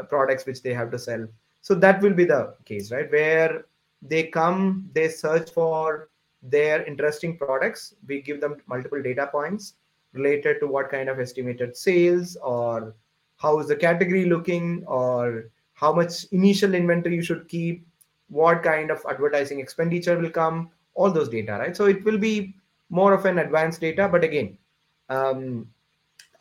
products 0.07 0.45
which 0.45 0.61
they 0.61 0.71
have 0.73 0.91
to 0.91 0.99
sell. 0.99 1.27
So 1.61 1.73
that 1.75 1.99
will 2.01 2.13
be 2.13 2.25
the 2.25 2.55
case 2.63 2.91
right? 2.91 3.11
Where 3.11 3.65
they 4.01 4.23
come 4.27 4.89
they 4.93 5.09
search 5.09 5.49
for 5.49 6.09
their 6.43 6.83
interesting 6.85 7.37
products. 7.37 7.95
We 8.07 8.21
give 8.21 8.39
them 8.39 8.57
multiple 8.67 9.01
data 9.01 9.27
points 9.27 9.73
related 10.13 10.59
to 10.59 10.67
what 10.67 10.91
kind 10.91 11.09
of 11.09 11.19
estimated 11.19 11.75
sales 11.75 12.37
or 12.37 12.95
how 13.37 13.59
is 13.59 13.67
the 13.67 13.75
category 13.75 14.25
looking 14.25 14.83
or 14.85 15.49
how 15.73 15.91
much 15.91 16.25
initial 16.31 16.75
inventory 16.75 17.15
you 17.15 17.23
should 17.23 17.47
keep 17.47 17.85
what 18.29 18.63
kind 18.63 18.91
of 18.91 19.05
advertising 19.09 19.59
expenditure 19.59 20.17
will 20.17 20.29
come 20.29 20.69
all 20.93 21.11
those 21.11 21.29
data 21.29 21.53
right? 21.53 21.75
So 21.75 21.85
it 21.85 22.03
will 22.03 22.17
be 22.17 22.55
more 22.89 23.13
of 23.13 23.25
an 23.25 23.39
advanced 23.39 23.81
data 23.81 24.07
but 24.07 24.23
again 24.23 24.57
um, 25.09 25.67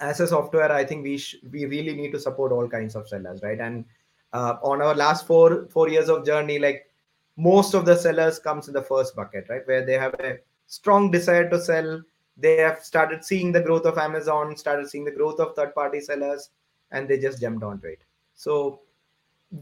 as 0.00 0.20
a 0.20 0.26
software 0.26 0.70
i 0.72 0.84
think 0.84 1.02
we 1.02 1.16
sh- 1.16 1.36
we 1.50 1.64
really 1.66 1.94
need 1.94 2.12
to 2.12 2.20
support 2.20 2.52
all 2.52 2.68
kinds 2.68 2.94
of 2.94 3.08
sellers 3.08 3.42
right? 3.42 3.60
And 3.60 3.84
uh, 4.32 4.56
on 4.62 4.82
our 4.82 4.94
last 4.94 5.26
four 5.26 5.66
four 5.68 5.88
years 5.88 6.08
of 6.08 6.26
journey 6.26 6.58
like 6.58 6.90
most 7.36 7.74
of 7.74 7.84
the 7.84 7.96
sellers 7.96 8.38
comes 8.38 8.68
in 8.68 8.74
the 8.74 8.82
first 8.82 9.16
bucket 9.16 9.46
right? 9.48 9.66
Where 9.66 9.84
they 9.84 9.94
have 9.94 10.14
a 10.14 10.38
strong 10.66 11.10
desire 11.10 11.48
to 11.50 11.60
sell. 11.60 12.02
They 12.36 12.56
have 12.58 12.82
started 12.82 13.24
seeing 13.24 13.52
the 13.52 13.60
growth 13.60 13.86
of 13.86 13.98
amazon 13.98 14.56
started 14.56 14.88
seeing 14.88 15.04
the 15.04 15.12
growth 15.12 15.38
of 15.38 15.54
third 15.54 15.74
party 15.74 16.00
sellers 16.00 16.50
and 16.90 17.08
they 17.08 17.18
just 17.18 17.40
jumped 17.40 17.62
onto 17.62 17.86
it. 17.88 18.02
So 18.34 18.80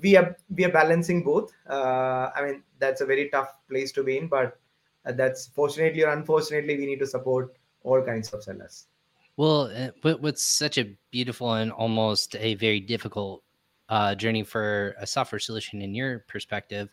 we 0.00 0.16
are 0.16 0.36
we 0.54 0.64
are 0.64 0.72
balancing 0.72 1.22
both. 1.22 1.52
Uh, 1.68 2.30
i 2.34 2.42
mean 2.44 2.62
that's 2.78 3.00
a 3.00 3.06
very 3.06 3.28
tough 3.30 3.54
place 3.68 3.92
to 3.92 4.02
be 4.02 4.18
in 4.18 4.28
but 4.28 4.58
uh, 5.06 5.12
that's 5.12 5.46
fortunately 5.46 6.02
or 6.02 6.12
unfortunately 6.12 6.76
we 6.76 6.86
need 6.86 6.98
to 6.98 7.06
support 7.06 7.56
all 7.82 8.00
kinds 8.00 8.32
of 8.32 8.42
sellers. 8.42 8.86
Well 9.36 9.70
uh, 9.74 10.14
what's 10.18 10.44
such 10.44 10.78
a 10.78 10.96
beautiful 11.10 11.54
and 11.54 11.72
almost 11.72 12.36
a 12.36 12.54
very 12.54 12.80
difficult 12.80 13.42
uh, 13.88 14.14
journey 14.14 14.42
for 14.42 14.94
a 14.98 15.06
software 15.06 15.40
solution 15.40 15.82
in 15.82 15.94
your 15.94 16.20
perspective 16.20 16.90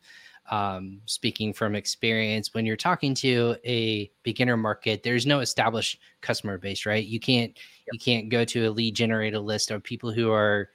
um, 0.50 1.00
speaking 1.06 1.53
from 1.53 1.75
experience 1.75 2.53
when 2.53 2.65
you're 2.65 2.75
talking 2.75 3.13
to 3.13 3.56
a 3.65 4.12
beginner 4.24 4.58
market 4.58 5.03
there's 5.03 5.27
no 5.27 5.39
established 5.39 6.00
customer 6.22 6.58
base 6.58 6.86
right? 6.86 7.06
You 7.06 7.20
can't 7.20 7.51
yep. 7.51 7.94
you 7.94 8.00
can't 8.00 8.29
go 8.29 8.44
to 8.46 8.68
a 8.68 8.72
lead 8.72 8.96
generator 8.96 9.39
list 9.39 9.72
of 9.72 9.84
people 9.84 10.12
who 10.12 10.32
are 10.32 10.70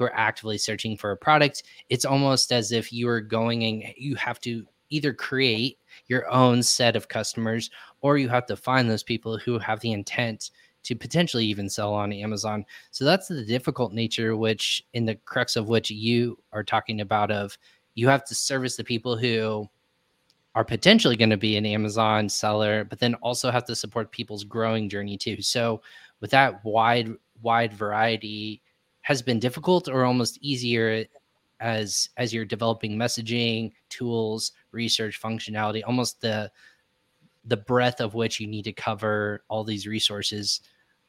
who 0.00 0.06
are 0.06 0.16
actively 0.16 0.56
searching 0.56 0.96
for 0.96 1.10
a 1.10 1.16
product, 1.16 1.64
it's 1.90 2.06
almost 2.06 2.52
as 2.52 2.72
if 2.72 2.90
you 2.90 3.06
are 3.06 3.20
going 3.20 3.62
and 3.64 3.84
you 3.98 4.14
have 4.14 4.40
to 4.40 4.66
either 4.88 5.12
create 5.12 5.78
your 6.06 6.28
own 6.30 6.62
set 6.62 6.96
of 6.96 7.08
customers 7.08 7.70
or 8.00 8.16
you 8.16 8.26
have 8.26 8.46
to 8.46 8.56
find 8.56 8.88
those 8.88 9.02
people 9.02 9.36
who 9.36 9.58
have 9.58 9.78
the 9.80 9.92
intent 9.92 10.52
to 10.84 10.96
potentially 10.96 11.44
even 11.44 11.68
sell 11.68 11.92
on 11.92 12.14
Amazon. 12.14 12.64
So 12.92 13.04
that's 13.04 13.28
the 13.28 13.44
difficult 13.44 13.92
nature, 13.92 14.38
which 14.38 14.82
in 14.94 15.04
the 15.04 15.16
crux 15.16 15.54
of 15.54 15.68
which 15.68 15.90
you 15.90 16.38
are 16.54 16.64
talking 16.64 17.02
about 17.02 17.30
of 17.30 17.58
you 17.94 18.08
have 18.08 18.24
to 18.24 18.34
service 18.34 18.76
the 18.76 18.84
people 18.84 19.18
who 19.18 19.68
are 20.54 20.64
potentially 20.64 21.16
going 21.16 21.28
to 21.28 21.36
be 21.36 21.58
an 21.58 21.66
Amazon 21.66 22.26
seller, 22.26 22.84
but 22.84 22.98
then 22.98 23.14
also 23.16 23.50
have 23.50 23.66
to 23.66 23.76
support 23.76 24.10
people's 24.10 24.44
growing 24.44 24.88
journey 24.88 25.18
too. 25.18 25.42
So 25.42 25.82
with 26.20 26.30
that 26.30 26.64
wide, 26.64 27.10
wide 27.42 27.74
variety 27.74 28.62
has 29.10 29.20
been 29.20 29.40
difficult 29.40 29.88
or 29.88 30.04
almost 30.04 30.38
easier 30.40 31.04
as 31.58 32.08
as 32.16 32.32
you're 32.32 32.44
developing 32.44 32.96
messaging 32.96 33.72
tools 33.88 34.52
research 34.70 35.20
functionality 35.20 35.82
almost 35.84 36.20
the 36.20 36.50
the 37.44 37.56
breadth 37.56 38.00
of 38.00 38.14
which 38.14 38.38
you 38.38 38.46
need 38.46 38.62
to 38.62 38.72
cover 38.72 39.42
all 39.48 39.64
these 39.64 39.84
resources 39.84 40.60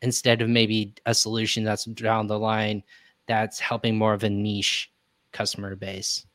instead 0.01 0.41
of 0.41 0.49
maybe 0.49 0.95
a 1.05 1.13
solution 1.13 1.63
that's 1.63 1.85
down 1.85 2.25
the 2.25 2.39
line 2.39 2.81
that's 3.27 3.59
helping 3.59 3.95
more 3.95 4.13
of 4.15 4.23
a 4.23 4.29
niche 4.29 4.91
customer 5.31 5.75
base? 5.75 6.25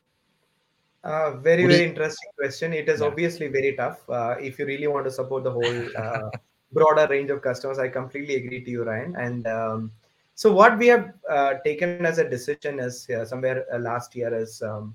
Uh, 1.02 1.32
very 1.38 1.62
what 1.62 1.72
very 1.72 1.84
is, 1.84 1.90
interesting 1.90 2.30
question. 2.38 2.72
It 2.72 2.88
is 2.88 3.00
yeah. 3.00 3.06
obviously 3.06 3.48
very 3.48 3.74
tough. 3.74 4.08
Uh, 4.08 4.36
if 4.40 4.58
you 4.58 4.66
really 4.66 4.86
want 4.86 5.04
to 5.06 5.10
support 5.10 5.44
the 5.44 5.50
whole 5.50 5.82
uh, 5.96 6.30
broader 6.72 7.06
range 7.08 7.30
of 7.30 7.40
customers 7.42 7.78
i 7.78 7.88
completely 7.88 8.34
agree 8.36 8.62
to 8.64 8.70
you 8.70 8.82
ryan. 8.84 9.14
And 9.16 9.46
um, 9.46 9.92
so 10.36 10.52
what 10.52 10.76
we 10.76 10.86
have 10.88 11.14
uh, 11.30 11.54
taken 11.64 12.04
as 12.04 12.18
a 12.18 12.28
decision 12.28 12.78
is 12.78 13.08
uh, 13.08 13.24
somewhere 13.24 13.64
uh, 13.72 13.78
last 13.78 14.14
year 14.14 14.32
is 14.38 14.60
um, 14.60 14.94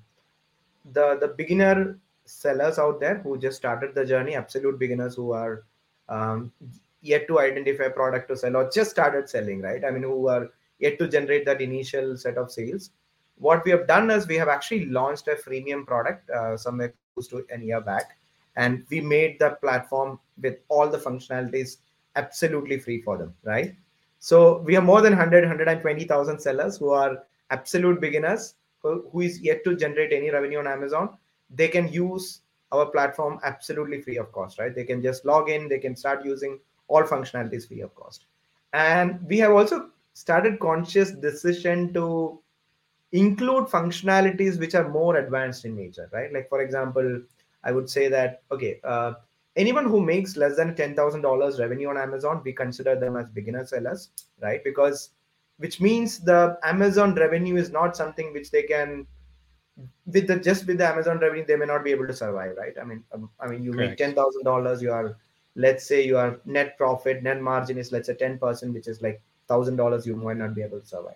the 0.93 1.17
the 1.19 1.29
beginner 1.29 1.98
sellers 2.25 2.77
out 2.77 3.00
there 3.00 3.17
who 3.24 3.39
just 3.39 3.57
started 3.57 3.95
the 3.95 4.05
journey, 4.05 4.36
absolute 4.36 4.77
beginners 4.77 5.15
who 5.15 5.33
are 5.33 5.63
um, 6.10 6.51
yet 7.01 7.27
to 7.27 7.39
identify 7.39 7.88
product 7.88 8.29
to 8.29 8.38
sell 8.38 8.55
or 8.55 8.69
just 8.69 8.91
started 8.91 9.27
selling, 9.27 9.62
right? 9.62 9.83
I 9.83 9.89
mean, 9.89 10.03
who 10.03 10.27
are 10.27 10.48
yet 10.77 11.00
to 11.00 11.07
generate 11.07 11.45
that 11.48 11.60
initial 11.60 12.17
set 12.17 12.38
of 12.38 12.51
sales. 12.51 12.91
What 13.39 13.65
we 13.65 13.71
have 13.71 13.88
done 13.88 14.12
is 14.12 14.27
we 14.27 14.36
have 14.36 14.48
actually 14.48 14.86
launched 14.86 15.27
a 15.27 15.36
freemium 15.36 15.88
product 15.88 16.29
uh, 16.29 16.55
somewhere 16.55 16.93
close 17.15 17.27
to 17.29 17.43
a 17.51 17.60
year 17.60 17.81
back, 17.81 18.15
and 18.57 18.86
we 18.91 19.01
made 19.01 19.39
the 19.39 19.57
platform 19.62 20.19
with 20.39 20.57
all 20.69 20.88
the 20.88 21.00
functionalities 21.00 21.77
absolutely 22.15 22.77
free 22.77 23.01
for 23.01 23.17
them, 23.17 23.33
right? 23.43 23.75
So 24.21 24.59
we 24.59 24.75
have 24.75 24.83
more 24.83 25.01
than 25.01 25.13
100, 25.13 25.43
120,000 25.43 26.39
sellers 26.39 26.77
who 26.77 26.91
are 26.91 27.23
absolute 27.49 27.99
beginners 27.99 28.53
who, 28.83 29.09
who 29.11 29.21
is 29.21 29.41
yet 29.41 29.63
to 29.63 29.75
generate 29.75 30.13
any 30.13 30.29
revenue 30.29 30.59
on 30.59 30.67
Amazon. 30.67 31.17
They 31.49 31.67
can 31.67 31.91
use 31.91 32.41
our 32.71 32.85
platform 32.85 33.39
absolutely 33.43 33.99
free 33.99 34.17
of 34.17 34.31
cost, 34.31 34.59
right? 34.59 34.73
They 34.73 34.83
can 34.83 35.01
just 35.01 35.25
log 35.25 35.49
in, 35.49 35.67
they 35.67 35.79
can 35.79 35.95
start 35.95 36.23
using 36.23 36.59
all 36.87 37.01
functionalities 37.01 37.67
free 37.67 37.81
of 37.81 37.95
cost. 37.95 38.25
And 38.73 39.19
we 39.27 39.39
have 39.39 39.53
also 39.53 39.89
started 40.13 40.59
conscious 40.59 41.11
decision 41.11 41.91
to 41.93 42.39
include 43.11 43.69
functionalities 43.69 44.59
which 44.59 44.75
are 44.75 44.87
more 44.87 45.17
advanced 45.17 45.65
in 45.65 45.75
nature, 45.75 46.09
right? 46.13 46.31
Like 46.31 46.47
for 46.47 46.61
example, 46.61 47.21
I 47.63 47.71
would 47.71 47.89
say 47.89 48.07
that 48.07 48.43
okay, 48.51 48.79
uh, 48.83 49.13
anyone 49.55 49.86
who 49.86 50.01
makes 50.01 50.38
less 50.38 50.55
than 50.55 50.75
$10,000 50.75 51.60
revenue 51.60 51.89
on 51.89 51.98
Amazon, 51.98 52.41
we 52.43 52.53
consider 52.53 52.96
them 52.96 53.17
as 53.17 53.29
beginner 53.29 53.65
sellers, 53.65 54.10
right? 54.41 54.63
Because 54.63 55.10
which 55.58 55.79
means 55.79 56.20
the 56.20 56.58
Amazon 56.63 57.13
revenue 57.13 57.55
is 57.55 57.72
not 57.72 57.96
something 57.96 58.34
which 58.34 58.50
they 58.50 58.63
can 58.63 59.05
with 60.08 60.27
the 60.27 60.38
just 60.38 60.67
with 60.67 60.77
the 60.77 60.88
Amazon 60.88 61.20
revenue, 61.20 61.46
they 61.46 61.55
may 61.55 61.65
not 61.65 61.84
be 61.84 61.91
able 61.91 62.08
to 62.08 62.13
survive, 62.13 62.55
right? 62.58 62.74
I 62.79 62.84
mean, 62.84 63.03
um, 63.13 63.29
I 63.39 63.48
mean, 63.48 63.63
you 63.63 63.72
Correct. 63.72 63.91
make 63.91 63.98
ten 63.98 64.15
thousand 64.15 64.43
dollars, 64.43 64.81
you 64.81 64.91
are, 64.91 65.17
let's 65.55 65.86
say, 65.86 66.05
your 66.05 66.39
net 66.46 66.77
profit, 66.77 67.24
net 67.24 67.41
margin 67.41 67.77
is 67.77 67.91
let's 67.91 68.08
say 68.08 68.15
ten 68.15 68.38
percent, 68.38 68.74
which 68.74 68.88
is 68.88 69.01
like 69.01 69.22
thousand 69.48 69.75
dollars, 69.77 70.05
you 70.05 70.15
might 70.15 70.38
not 70.38 70.55
be 70.55 70.62
able 70.62 70.79
to 70.79 70.86
survive. 70.86 71.15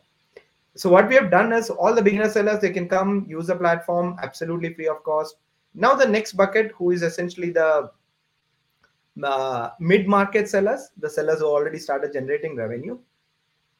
So 0.75 0.89
what 0.89 1.07
we 1.07 1.15
have 1.15 1.31
done 1.31 1.53
is 1.53 1.69
all 1.69 1.93
the 1.93 2.01
beginner 2.01 2.29
sellers 2.29 2.59
they 2.59 2.71
can 2.71 2.89
come 2.89 3.25
use 3.29 3.47
the 3.47 3.55
platform 3.55 4.17
absolutely 4.21 4.73
free 4.73 4.87
of 4.87 5.03
cost. 5.03 5.37
Now 5.73 5.95
the 5.95 6.07
next 6.07 6.33
bucket, 6.33 6.71
who 6.71 6.91
is 6.91 7.01
essentially 7.01 7.49
the 7.49 7.91
uh, 9.23 9.69
mid-market 9.79 10.49
sellers, 10.49 10.89
the 10.97 11.09
sellers 11.09 11.39
who 11.39 11.45
already 11.45 11.79
started 11.79 12.13
generating 12.13 12.55
revenue, 12.55 12.97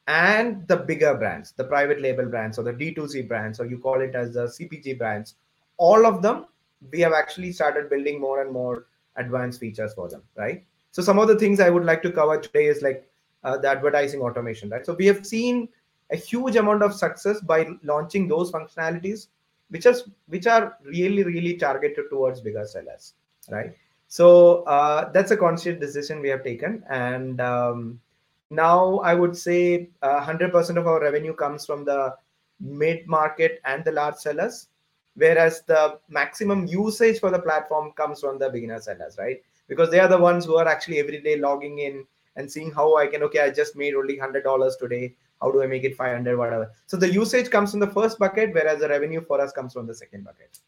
and 0.08 0.66
the 0.68 0.76
bigger 0.76 1.14
brands, 1.14 1.52
the 1.52 1.64
private 1.64 2.00
label 2.00 2.26
brands 2.26 2.58
or 2.58 2.62
the 2.62 2.72
D2C 2.72 3.26
brands, 3.26 3.60
or 3.60 3.66
you 3.66 3.78
call 3.78 4.00
it 4.00 4.14
as 4.14 4.34
the 4.34 4.46
CPG 4.46 4.98
brands, 4.98 5.34
all 5.78 6.06
of 6.06 6.22
them, 6.22 6.46
we 6.92 7.00
have 7.00 7.12
actually 7.12 7.52
started 7.52 7.90
building 7.90 8.20
more 8.20 8.42
and 8.42 8.52
more 8.52 8.86
advanced 9.16 9.60
features 9.60 9.94
for 9.94 10.08
them, 10.08 10.22
right? 10.36 10.64
So 10.92 11.02
some 11.02 11.18
of 11.18 11.28
the 11.28 11.36
things 11.36 11.60
I 11.60 11.70
would 11.70 11.84
like 11.84 12.02
to 12.02 12.12
cover 12.12 12.38
today 12.38 12.66
is 12.66 12.82
like 12.82 13.08
uh, 13.44 13.58
the 13.58 13.68
advertising 13.68 14.20
automation, 14.20 14.70
right? 14.70 14.86
So 14.86 14.94
we 14.94 15.06
have 15.06 15.26
seen 15.26 15.68
a 16.10 16.16
huge 16.16 16.56
amount 16.56 16.82
of 16.82 16.94
success 16.94 17.40
by 17.40 17.68
launching 17.82 18.28
those 18.28 18.52
functionalities, 18.52 19.28
which 19.70 19.86
are 19.86 19.94
which 20.28 20.46
are 20.46 20.76
really 20.84 21.24
really 21.24 21.54
targeted 21.54 22.04
towards 22.10 22.40
bigger 22.40 22.66
sellers, 22.66 23.14
right? 23.50 23.74
So 24.16 24.62
uh, 24.62 25.10
that's 25.12 25.30
a 25.30 25.36
conscious 25.36 25.78
decision 25.78 26.22
we 26.22 26.30
have 26.30 26.42
taken, 26.42 26.82
and 26.88 27.38
um, 27.38 28.00
now 28.48 29.00
I 29.00 29.12
would 29.12 29.36
say 29.36 29.90
uh, 30.00 30.24
100% 30.24 30.78
of 30.78 30.86
our 30.86 31.02
revenue 31.02 31.34
comes 31.34 31.66
from 31.66 31.84
the 31.84 32.16
mid 32.58 33.06
market 33.06 33.60
and 33.66 33.84
the 33.84 33.92
large 33.92 34.14
sellers, 34.14 34.68
whereas 35.16 35.60
the 35.66 35.98
maximum 36.08 36.66
usage 36.66 37.20
for 37.20 37.30
the 37.30 37.38
platform 37.38 37.92
comes 37.92 38.22
from 38.22 38.38
the 38.38 38.48
beginner 38.48 38.80
sellers, 38.80 39.18
right? 39.18 39.42
Because 39.68 39.90
they 39.90 40.00
are 40.00 40.08
the 40.08 40.16
ones 40.16 40.46
who 40.46 40.56
are 40.56 40.66
actually 40.66 40.98
every 40.98 41.20
day 41.20 41.36
logging 41.36 41.80
in 41.80 42.06
and 42.36 42.50
seeing 42.50 42.72
how 42.72 42.96
I 42.96 43.08
can, 43.08 43.22
okay, 43.24 43.40
I 43.40 43.50
just 43.50 43.76
made 43.76 43.94
only 43.94 44.16
$100 44.16 44.78
today. 44.78 45.14
How 45.42 45.50
do 45.50 45.62
I 45.62 45.66
make 45.66 45.84
it 45.84 45.94
500, 45.94 46.38
whatever? 46.38 46.72
So 46.86 46.96
the 46.96 47.12
usage 47.12 47.50
comes 47.50 47.72
from 47.72 47.80
the 47.80 47.90
first 47.98 48.18
bucket, 48.18 48.54
whereas 48.54 48.80
the 48.80 48.88
revenue 48.88 49.20
for 49.20 49.42
us 49.42 49.52
comes 49.52 49.74
from 49.74 49.86
the 49.86 49.94
second 49.94 50.24
bucket. 50.24 50.58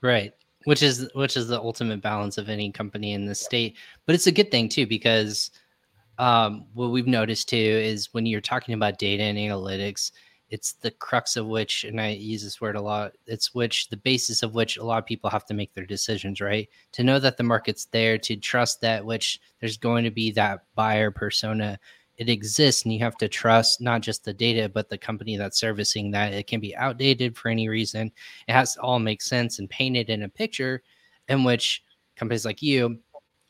Right 0.00 0.34
which 0.64 0.82
is 0.82 1.08
which 1.14 1.36
is 1.36 1.48
the 1.48 1.60
ultimate 1.60 2.00
balance 2.00 2.38
of 2.38 2.48
any 2.48 2.70
company 2.70 3.12
in 3.12 3.26
the 3.26 3.34
state 3.34 3.76
but 4.06 4.14
it's 4.14 4.26
a 4.26 4.32
good 4.32 4.50
thing 4.50 4.68
too 4.68 4.86
because 4.86 5.50
um, 6.18 6.66
what 6.74 6.90
we've 6.90 7.06
noticed 7.06 7.48
too 7.48 7.56
is 7.56 8.12
when 8.12 8.26
you're 8.26 8.40
talking 8.40 8.74
about 8.74 8.98
data 8.98 9.22
and 9.22 9.38
analytics, 9.38 10.12
it's 10.50 10.74
the 10.74 10.90
crux 10.90 11.36
of 11.36 11.46
which, 11.46 11.84
and 11.84 12.00
I 12.00 12.10
use 12.10 12.42
this 12.42 12.60
word 12.60 12.76
a 12.76 12.80
lot, 12.80 13.12
it's 13.26 13.54
which 13.54 13.88
the 13.88 13.96
basis 13.96 14.42
of 14.42 14.54
which 14.54 14.76
a 14.76 14.84
lot 14.84 14.98
of 14.98 15.06
people 15.06 15.30
have 15.30 15.46
to 15.46 15.54
make 15.54 15.72
their 15.72 15.86
decisions, 15.86 16.40
right? 16.40 16.68
To 16.92 17.02
know 17.02 17.18
that 17.18 17.38
the 17.38 17.42
market's 17.42 17.86
there, 17.86 18.18
to 18.18 18.36
trust 18.36 18.80
that 18.82 19.04
which 19.04 19.40
there's 19.60 19.78
going 19.78 20.04
to 20.04 20.10
be 20.10 20.30
that 20.32 20.64
buyer 20.74 21.10
persona. 21.10 21.78
It 22.18 22.28
exists, 22.28 22.84
and 22.84 22.92
you 22.92 23.00
have 23.00 23.16
to 23.18 23.28
trust 23.28 23.80
not 23.80 24.02
just 24.02 24.24
the 24.24 24.34
data, 24.34 24.68
but 24.68 24.88
the 24.88 24.98
company 24.98 25.36
that's 25.36 25.58
servicing 25.58 26.10
that. 26.10 26.32
It 26.32 26.46
can 26.46 26.60
be 26.60 26.76
outdated 26.76 27.36
for 27.36 27.48
any 27.48 27.68
reason. 27.68 28.12
It 28.46 28.52
has 28.52 28.74
to 28.74 28.80
all 28.82 28.98
make 28.98 29.22
sense 29.22 29.58
and 29.58 29.68
painted 29.68 30.10
in 30.10 30.22
a 30.22 30.28
picture 30.28 30.82
in 31.28 31.44
which 31.44 31.82
companies 32.16 32.44
like 32.44 32.62
you 32.62 33.00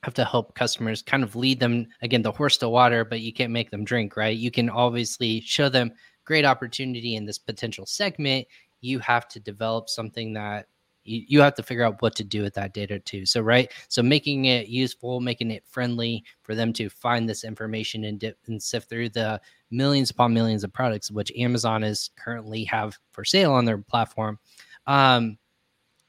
have 0.02 0.14
to 0.14 0.25
help 0.25 0.54
customers 0.54 1.02
kind 1.02 1.23
of 1.23 1.37
lead 1.37 1.61
them 1.61 1.87
again 2.02 2.23
the 2.23 2.33
horse 2.33 2.57
to 2.57 2.69
water 2.69 3.04
but 3.04 3.21
you 3.21 3.33
can't 3.33 3.52
make 3.52 3.71
them 3.71 3.85
drink 3.85 4.16
right 4.16 4.37
you 4.37 4.50
can 4.50 4.69
obviously 4.69 5.40
show 5.42 5.69
them 5.69 5.92
great 6.25 6.45
opportunity 6.45 7.14
in 7.14 7.25
this 7.25 7.38
potential 7.38 7.87
segment 7.87 8.47
you 8.81 8.98
have 8.98 9.29
to 9.29 9.38
develop 9.40 9.88
something 9.88 10.33
that 10.33 10.66
you, 11.05 11.25
you 11.27 11.41
have 11.41 11.55
to 11.55 11.62
figure 11.62 11.85
out 11.85 12.01
what 12.01 12.15
to 12.17 12.25
do 12.25 12.43
with 12.43 12.55
that 12.55 12.75
data 12.75 12.99
too. 12.99 13.27
So 13.27 13.41
right 13.41 13.71
so 13.88 14.03
making 14.03 14.47
it 14.47 14.69
useful 14.69 15.21
making 15.21 15.51
it 15.51 15.65
friendly 15.67 16.25
for 16.43 16.55
them 16.55 16.73
to 16.75 16.88
find 16.88 17.29
this 17.29 17.45
information 17.45 18.05
and, 18.05 18.19
dip, 18.19 18.38
and 18.47 18.62
sift 18.62 18.88
through 18.88 19.11
the 19.11 19.41
millions 19.71 20.11
upon 20.11 20.35
millions 20.35 20.65
of 20.65 20.73
products 20.73 21.11
which 21.11 21.33
amazon 21.37 21.83
is 21.83 22.11
currently 22.17 22.62
have 22.65 22.99
for 23.11 23.25
sale 23.25 23.53
on 23.53 23.65
their 23.65 23.79
platform 23.79 24.38
um 24.87 25.38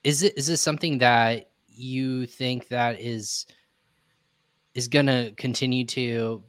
is 0.03 0.21
it 0.21 0.37
is 0.37 0.47
this 0.47 0.61
something 0.61 0.97
that 0.97 1.49
you 1.67 2.25
think 2.25 2.67
that 2.67 2.99
is 2.99 3.45
is 4.73 4.87
going 4.87 5.05
to 5.05 5.31
continue 5.37 5.85
to 5.85 6.43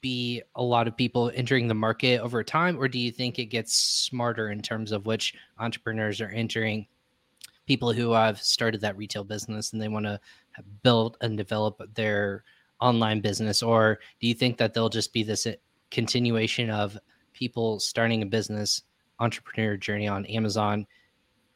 be 0.00 0.42
a 0.54 0.62
lot 0.62 0.86
of 0.86 0.96
people 0.96 1.32
entering 1.34 1.66
the 1.66 1.74
market 1.74 2.20
over 2.20 2.44
time? 2.44 2.78
Or 2.78 2.86
do 2.86 2.98
you 2.98 3.10
think 3.10 3.38
it 3.38 3.46
gets 3.46 3.74
smarter 3.74 4.50
in 4.50 4.62
terms 4.62 4.92
of 4.92 5.06
which 5.06 5.34
entrepreneurs 5.58 6.20
are 6.20 6.28
entering 6.28 6.86
people 7.66 7.92
who 7.92 8.12
have 8.12 8.40
started 8.40 8.80
that 8.80 8.96
retail 8.96 9.24
business 9.24 9.72
and 9.72 9.82
they 9.82 9.88
want 9.88 10.06
to 10.06 10.20
build 10.82 11.16
and 11.20 11.36
develop 11.36 11.82
their 11.94 12.44
online 12.80 13.20
business 13.20 13.62
or 13.62 13.98
do 14.20 14.26
you 14.26 14.34
think 14.34 14.58
that 14.58 14.74
they'll 14.74 14.88
just 14.88 15.12
be 15.12 15.22
this 15.22 15.46
uh, 15.46 15.52
continuation 15.90 16.70
of 16.70 16.96
people 17.32 17.80
starting 17.80 18.22
a 18.22 18.26
business 18.26 18.82
entrepreneur 19.18 19.76
journey 19.76 20.06
on 20.06 20.26
amazon 20.26 20.86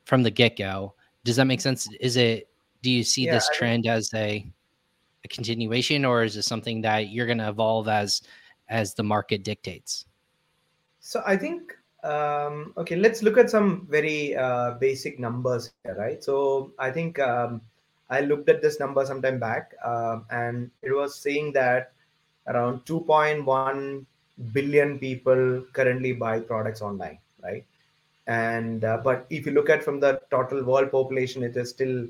from 0.05 0.23
the 0.23 0.31
get-go? 0.31 0.95
Does 1.25 1.37
that 1.37 1.45
make 1.45 1.61
sense? 1.61 1.89
Is 2.01 2.17
it 2.17 2.49
do 2.83 2.91
you 2.91 3.05
see 3.05 3.27
yeah, 3.27 3.35
this 3.35 3.49
trend 3.53 3.87
as 3.87 4.13
a 4.15 4.51
a 5.25 5.29
continuation 5.29 6.05
or 6.05 6.25
is 6.25 6.37
it 6.37 6.43
something 6.43 6.81
that 6.81 7.11
you're 7.11 7.27
going 7.27 7.39
to 7.39 7.49
evolve 7.49 7.89
as 7.89 8.23
as 8.69 8.95
the 8.95 9.03
market 9.03 9.45
dictates? 9.45 10.07
So 11.01 11.23
i 11.27 11.37
think 11.37 11.75
um, 12.05 12.73
okay 12.77 12.97
let's 12.97 13.23
look 13.23 13.39
at 13.39 13.51
some 13.51 13.87
very 13.91 14.37
uh, 14.37 14.73
basic 14.73 15.19
numbers 15.19 15.73
here 15.85 15.95
right 15.97 16.23
so 16.25 16.73
i 16.79 16.91
think 16.91 17.19
um, 17.19 17.61
i 18.11 18.21
looked 18.21 18.49
at 18.49 18.63
this 18.63 18.81
number 18.81 19.05
sometime 19.05 19.39
back 19.39 19.75
um, 19.85 20.25
and 20.31 20.71
it 20.83 20.93
was 20.93 21.15
saying 21.15 21.53
that 21.53 21.93
around 22.49 22.85
2.1 22.87 24.05
billion 24.53 24.99
people 24.99 25.63
currently 25.73 26.13
buy 26.13 26.41
products 26.41 26.81
online 26.81 27.19
right 27.43 27.65
and 28.27 28.85
uh, 28.85 28.99
but 29.03 29.27
if 29.31 29.47
you 29.47 29.53
look 29.53 29.69
at 29.69 29.83
from 29.83 30.01
the 30.01 30.21
total 30.31 30.63
world 30.63 30.91
population 30.91 31.43
it 31.43 31.57
is 31.57 31.71
still 31.71 32.07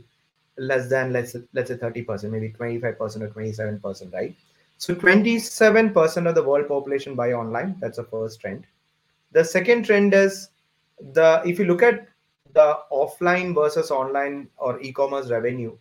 less 0.60 0.88
than 0.88 1.12
let's 1.12 1.34
let's 1.54 1.70
say 1.70 1.76
30%, 1.76 2.30
maybe 2.30 2.50
25% 2.50 3.22
or 3.22 3.28
27%, 3.28 4.12
right? 4.12 4.34
So 4.78 4.94
27% 4.94 6.28
of 6.28 6.34
the 6.34 6.42
world 6.42 6.68
population 6.68 7.14
buy 7.14 7.32
online. 7.32 7.76
That's 7.80 7.96
the 7.96 8.04
first 8.04 8.40
trend. 8.40 8.64
The 9.32 9.44
second 9.44 9.84
trend 9.84 10.14
is 10.14 10.48
the 11.12 11.42
if 11.44 11.58
you 11.58 11.64
look 11.64 11.82
at 11.82 12.08
the 12.52 12.78
offline 12.90 13.54
versus 13.54 13.90
online 13.90 14.48
or 14.56 14.80
e-commerce 14.80 15.30
revenue, 15.30 15.76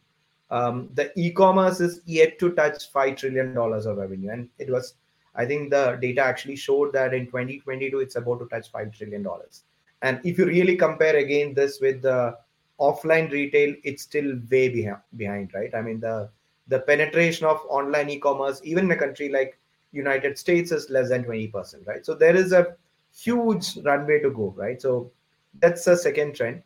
um, 0.51 0.89
the 0.93 1.11
e-commerce 1.19 1.79
is 1.79 2.01
yet 2.05 2.39
to 2.39 2.51
touch 2.51 2.91
five 2.91 3.17
trillion 3.17 3.53
dollars 3.53 3.85
of 3.85 3.97
revenue, 3.97 4.31
and 4.31 4.49
it 4.57 4.69
was. 4.69 4.95
I 5.35 5.45
think 5.45 5.69
the 5.69 5.97
data 6.01 6.21
actually 6.21 6.55
showed 6.55 6.91
that 6.93 7.13
in 7.13 7.27
2022 7.27 7.99
it's 7.99 8.15
about 8.15 8.39
to 8.39 8.47
touch 8.47 8.71
five 8.71 8.91
trillion 8.91 9.23
dollars. 9.23 9.63
And 10.01 10.19
if 10.23 10.37
you 10.37 10.45
really 10.45 10.75
compare 10.75 11.17
again 11.17 11.53
this 11.53 11.79
with 11.79 12.01
the 12.01 12.35
offline 12.79 13.31
retail 13.31 13.75
it's 13.83 14.03
still 14.03 14.39
way 14.49 14.69
behind, 14.69 15.01
behind 15.17 15.53
right 15.53 15.73
i 15.75 15.81
mean 15.81 15.99
the 15.99 16.29
the 16.67 16.79
penetration 16.79 17.45
of 17.45 17.61
online 17.69 18.09
e-commerce 18.09 18.61
even 18.63 18.85
in 18.85 18.91
a 18.91 18.95
country 18.95 19.29
like 19.29 19.59
united 19.91 20.37
states 20.37 20.71
is 20.71 20.89
less 20.89 21.09
than 21.09 21.23
20% 21.23 21.85
right 21.85 22.05
so 22.05 22.13
there 22.13 22.35
is 22.35 22.51
a 22.51 22.75
huge 23.15 23.77
runway 23.83 24.19
to 24.21 24.31
go 24.31 24.53
right? 24.57 24.81
So 24.81 25.11
that's 25.59 25.85
the 25.85 25.97
second 25.97 26.35
trend. 26.35 26.61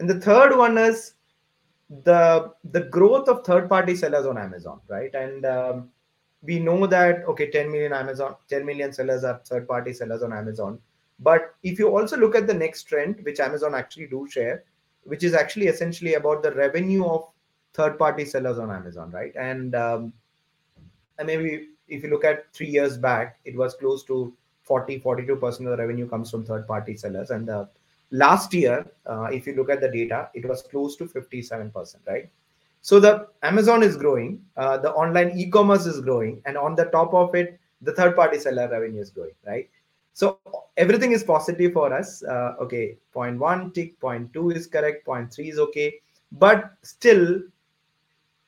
And 0.00 0.08
the 0.08 0.20
third 0.20 0.56
one 0.56 0.78
is 0.78 1.14
the 2.04 2.52
the 2.64 2.82
growth 2.82 3.28
of 3.28 3.44
third 3.44 3.68
party 3.68 3.96
sellers 3.96 4.26
on 4.26 4.36
amazon 4.38 4.80
right? 4.88 5.14
And 5.14 5.46
um, 5.46 5.88
we 6.42 6.58
know 6.58 6.86
that 6.86 7.24
okay 7.26 7.50
10 7.50 7.70
million 7.70 7.92
amazon 7.92 8.36
10 8.48 8.64
million 8.64 8.92
sellers 8.92 9.24
are 9.24 9.40
third 9.44 9.66
party 9.66 9.92
sellers 9.92 10.22
on 10.22 10.32
amazon. 10.32 10.78
But 11.20 11.54
if 11.62 11.78
you 11.78 11.88
also 11.88 12.16
look 12.16 12.36
at 12.36 12.46
the 12.46 12.54
next 12.54 12.84
trend 12.84 13.24
which 13.24 13.40
amazon 13.40 13.74
actually 13.74 14.06
do 14.06 14.28
share 14.30 14.64
which 15.08 15.24
is 15.24 15.34
actually 15.34 15.66
essentially 15.68 16.14
about 16.14 16.42
the 16.42 16.52
revenue 16.52 17.04
of 17.06 17.28
third 17.72 17.98
party 17.98 18.24
sellers 18.24 18.58
on 18.58 18.70
Amazon, 18.70 19.10
right? 19.10 19.34
And, 19.36 19.74
um, 19.74 20.12
and 21.18 21.26
maybe 21.26 21.68
if 21.88 22.02
you 22.02 22.10
look 22.10 22.24
at 22.24 22.52
three 22.52 22.68
years 22.68 22.98
back, 22.98 23.38
it 23.44 23.56
was 23.56 23.74
close 23.74 24.04
to 24.04 24.34
40, 24.68 25.00
42% 25.00 25.42
of 25.42 25.58
the 25.58 25.76
revenue 25.76 26.08
comes 26.08 26.30
from 26.30 26.44
third 26.44 26.68
party 26.68 26.96
sellers. 26.96 27.30
And 27.30 27.48
uh, 27.48 27.64
last 28.10 28.52
year, 28.54 28.86
uh, 29.06 29.24
if 29.24 29.46
you 29.46 29.54
look 29.54 29.70
at 29.70 29.80
the 29.80 29.88
data, 29.88 30.28
it 30.34 30.46
was 30.46 30.62
close 30.62 30.96
to 30.96 31.06
57%, 31.06 31.96
right? 32.06 32.30
So 32.82 33.00
the 33.00 33.28
Amazon 33.42 33.82
is 33.82 33.96
growing, 33.96 34.40
uh, 34.56 34.76
the 34.78 34.92
online 34.92 35.36
e-commerce 35.36 35.86
is 35.86 36.00
growing, 36.00 36.40
and 36.46 36.56
on 36.56 36.76
the 36.76 36.84
top 36.86 37.12
of 37.12 37.34
it, 37.34 37.58
the 37.82 37.92
third 37.92 38.14
party 38.14 38.38
seller 38.38 38.68
revenue 38.70 39.00
is 39.00 39.10
growing, 39.10 39.34
right? 39.46 39.68
So 40.12 40.38
everything 40.76 41.12
is 41.12 41.24
positive 41.24 41.72
for 41.72 41.92
us. 41.92 42.22
Uh, 42.22 42.54
okay, 42.60 42.96
point 43.12 43.38
one 43.38 43.72
tick, 43.72 43.98
point 44.00 44.32
two 44.32 44.50
is 44.50 44.66
correct, 44.66 45.04
point 45.04 45.32
three 45.32 45.50
is 45.50 45.58
okay. 45.58 45.94
But 46.32 46.72
still, 46.82 47.40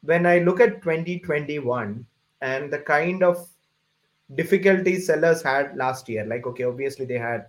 when 0.02 0.26
I 0.26 0.38
look 0.38 0.60
at 0.60 0.82
2021 0.82 2.04
and 2.40 2.72
the 2.72 2.78
kind 2.78 3.22
of 3.22 3.48
difficulties 4.34 5.06
sellers 5.06 5.42
had 5.42 5.76
last 5.76 6.08
year, 6.08 6.24
like, 6.24 6.46
okay, 6.46 6.64
obviously 6.64 7.04
they 7.04 7.18
had 7.18 7.46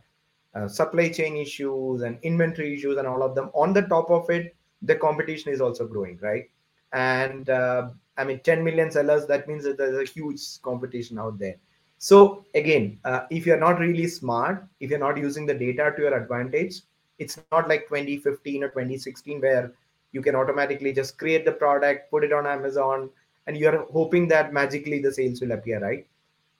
uh, 0.54 0.68
supply 0.68 1.10
chain 1.10 1.38
issues 1.38 2.02
and 2.02 2.18
inventory 2.24 2.74
issues 2.74 2.98
and 2.98 3.08
all 3.08 3.24
of 3.24 3.36
them. 3.36 3.50
On 3.54 3.74
the 3.74 3.84
top 3.84 4.10
of 4.10 4.30
it 4.30 4.56
the 4.82 4.96
competition 4.96 5.52
is 5.52 5.62
also 5.62 5.88
growing 5.88 6.20
right? 6.22 6.50
And 6.94 7.50
uh, 7.50 7.90
i 8.18 8.24
mean 8.26 8.40
10 8.42 8.64
million 8.64 8.92
sellers 8.92 9.26
that 9.28 9.48
means 9.48 9.64
that 9.64 9.78
there's 9.78 9.98
a 9.98 10.12
huge 10.12 10.62
competition 10.62 11.18
out 11.18 11.40
there. 11.40 11.56
So 11.98 12.46
again 12.56 13.00
uh, 13.06 13.22
if 13.30 13.46
you're 13.46 13.60
not 13.60 13.80
really 13.80 14.08
smart 14.08 14.66
if 14.80 14.90
you're 14.90 15.00
not 15.00 15.18
using 15.18 15.46
the 15.46 15.54
data 15.54 15.94
to 15.96 16.02
your 16.02 16.18
advantage 16.18 16.82
it's 17.20 17.40
not 17.52 17.70
like 17.70 17.88
2015 17.88 18.64
or 18.64 18.70
2016 18.70 19.40
where 19.40 19.72
you 20.12 20.22
can 20.22 20.36
automatically 20.36 20.92
just 20.92 21.18
create 21.18 21.46
the 21.46 21.52
product 21.52 22.10
put 22.10 22.24
it 22.24 22.34
on 22.34 22.48
amazon 22.48 23.10
and 23.46 23.56
you're 23.56 23.86
hoping 23.92 24.28
that 24.28 24.52
magically 24.52 25.00
the 25.00 25.14
sales 25.14 25.40
will 25.40 25.52
appear 25.52 25.80
right 25.80 26.08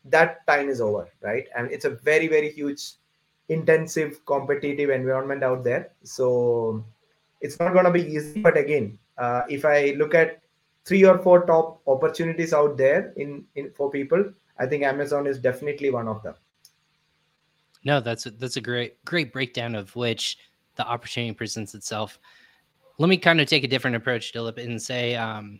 that 0.06 0.46
time 0.48 0.70
is 0.70 0.82
over 0.82 1.08
right? 1.22 1.48
And 1.56 1.72
it's 1.72 1.86
a 1.86 1.90
very 1.90 2.28
very 2.28 2.52
huge 2.52 2.94
intensive 3.50 4.26
competitive 4.26 4.90
environment 4.90 5.44
out 5.44 5.64
there. 5.64 5.92
So 6.04 6.86
it's 7.42 7.60
not 7.60 7.74
going 7.74 7.86
to 7.86 7.92
be 7.92 8.06
easy 8.06 8.40
but 8.40 8.56
again 8.56 8.98
uh, 9.18 9.42
if 9.50 9.66
i 9.66 9.94
look 9.98 10.14
at 10.14 10.42
three 10.86 11.04
or 11.04 11.18
four 11.18 11.46
top 11.46 11.82
opportunities 11.88 12.54
out 12.54 12.78
there 12.78 13.14
in, 13.18 13.44
in 13.56 13.72
for 13.72 13.90
people 13.90 14.24
i 14.60 14.66
think 14.66 14.84
amazon 14.84 15.28
is 15.28 15.40
definitely 15.40 15.90
one 15.90 16.08
of 16.08 16.24
them. 16.24 16.36
No 17.84 18.00
that's 18.00 18.28
a, 18.28 18.32
that's 18.32 18.58
a 18.58 18.62
great 18.62 19.04
great 19.06 19.34
breakdown 19.34 19.76
of 19.76 19.96
which 19.96 20.38
the 20.76 20.88
opportunity 20.88 21.34
presents 21.34 21.74
itself. 21.76 22.20
Let 22.98 23.10
me 23.10 23.18
kind 23.18 23.42
of 23.42 23.48
take 23.48 23.64
a 23.64 23.68
different 23.68 23.96
approach 23.96 24.32
Dilip 24.32 24.64
and 24.64 24.80
say 24.82 25.16
um, 25.16 25.60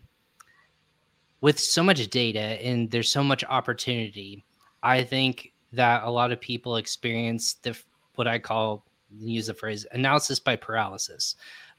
with 1.42 1.60
so 1.60 1.82
much 1.82 2.08
data 2.08 2.40
and 2.40 2.90
there's 2.90 3.10
so 3.10 3.22
much 3.22 3.44
opportunity 3.44 4.44
i 4.82 5.04
think 5.04 5.52
that 5.72 6.02
a 6.04 6.10
lot 6.10 6.32
of 6.32 6.40
people 6.40 6.76
experience 6.76 7.54
the 7.54 7.76
what 8.14 8.28
I 8.28 8.38
call 8.38 8.84
use 9.18 9.46
the 9.46 9.54
phrase 9.54 9.86
analysis 9.92 10.38
by 10.38 10.56
paralysis, 10.56 11.36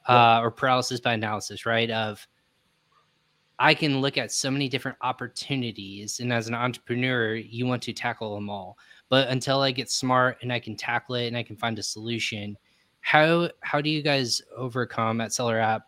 uh, 0.07 0.39
or 0.41 0.51
paralysis 0.51 0.99
by 0.99 1.13
analysis, 1.13 1.65
right? 1.65 1.89
Of 1.89 2.27
I 3.59 3.73
can 3.73 4.01
look 4.01 4.17
at 4.17 4.31
so 4.31 4.49
many 4.49 4.67
different 4.67 4.97
opportunities, 5.01 6.19
and 6.19 6.33
as 6.33 6.47
an 6.47 6.55
entrepreneur, 6.55 7.35
you 7.35 7.65
want 7.65 7.81
to 7.83 7.93
tackle 7.93 8.33
them 8.35 8.49
all. 8.49 8.77
But 9.09 9.27
until 9.29 9.61
I 9.61 9.71
get 9.71 9.91
smart 9.91 10.39
and 10.41 10.51
I 10.51 10.59
can 10.59 10.75
tackle 10.75 11.15
it 11.15 11.27
and 11.27 11.37
I 11.37 11.43
can 11.43 11.55
find 11.55 11.77
a 11.77 11.83
solution, 11.83 12.57
how 13.01 13.49
how 13.61 13.79
do 13.79 13.89
you 13.89 14.01
guys 14.01 14.41
overcome 14.55 15.21
at 15.21 15.33
Seller 15.33 15.59
App 15.59 15.87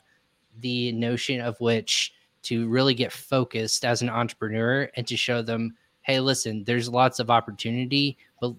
the 0.59 0.91
notion 0.93 1.41
of 1.41 1.59
which 1.59 2.13
to 2.45 2.67
really 2.67 2.93
get 2.93 3.11
focused 3.11 3.85
as 3.85 4.01
an 4.01 4.09
entrepreneur 4.09 4.89
and 4.95 5.05
to 5.07 5.17
show 5.17 5.41
them 5.41 5.75
hey, 6.05 6.19
listen, 6.19 6.63
there's 6.65 6.87
lots 6.87 7.19
of 7.19 7.31
opportunity, 7.31 8.15
but 8.39 8.53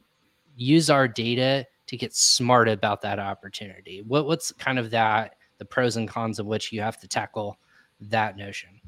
use 0.57 0.91
our 0.91 1.07
data 1.07 1.65
to 1.87 1.97
get 1.97 2.13
smart 2.13 2.69
about 2.69 3.01
that 3.03 3.19
opportunity. 3.21 4.03
What 4.03 4.27
what's 4.27 4.53
kind 4.53 4.79
of 4.79 4.91
that 4.91 5.37
the 5.59 5.65
pros 5.65 5.97
and 5.97 6.09
cons 6.09 6.39
of 6.39 6.47
which 6.47 6.73
you 6.73 6.81
have 6.81 6.99
to 7.01 7.09
tackle 7.09 7.57
that 8.01 8.37
notion? 8.37 8.81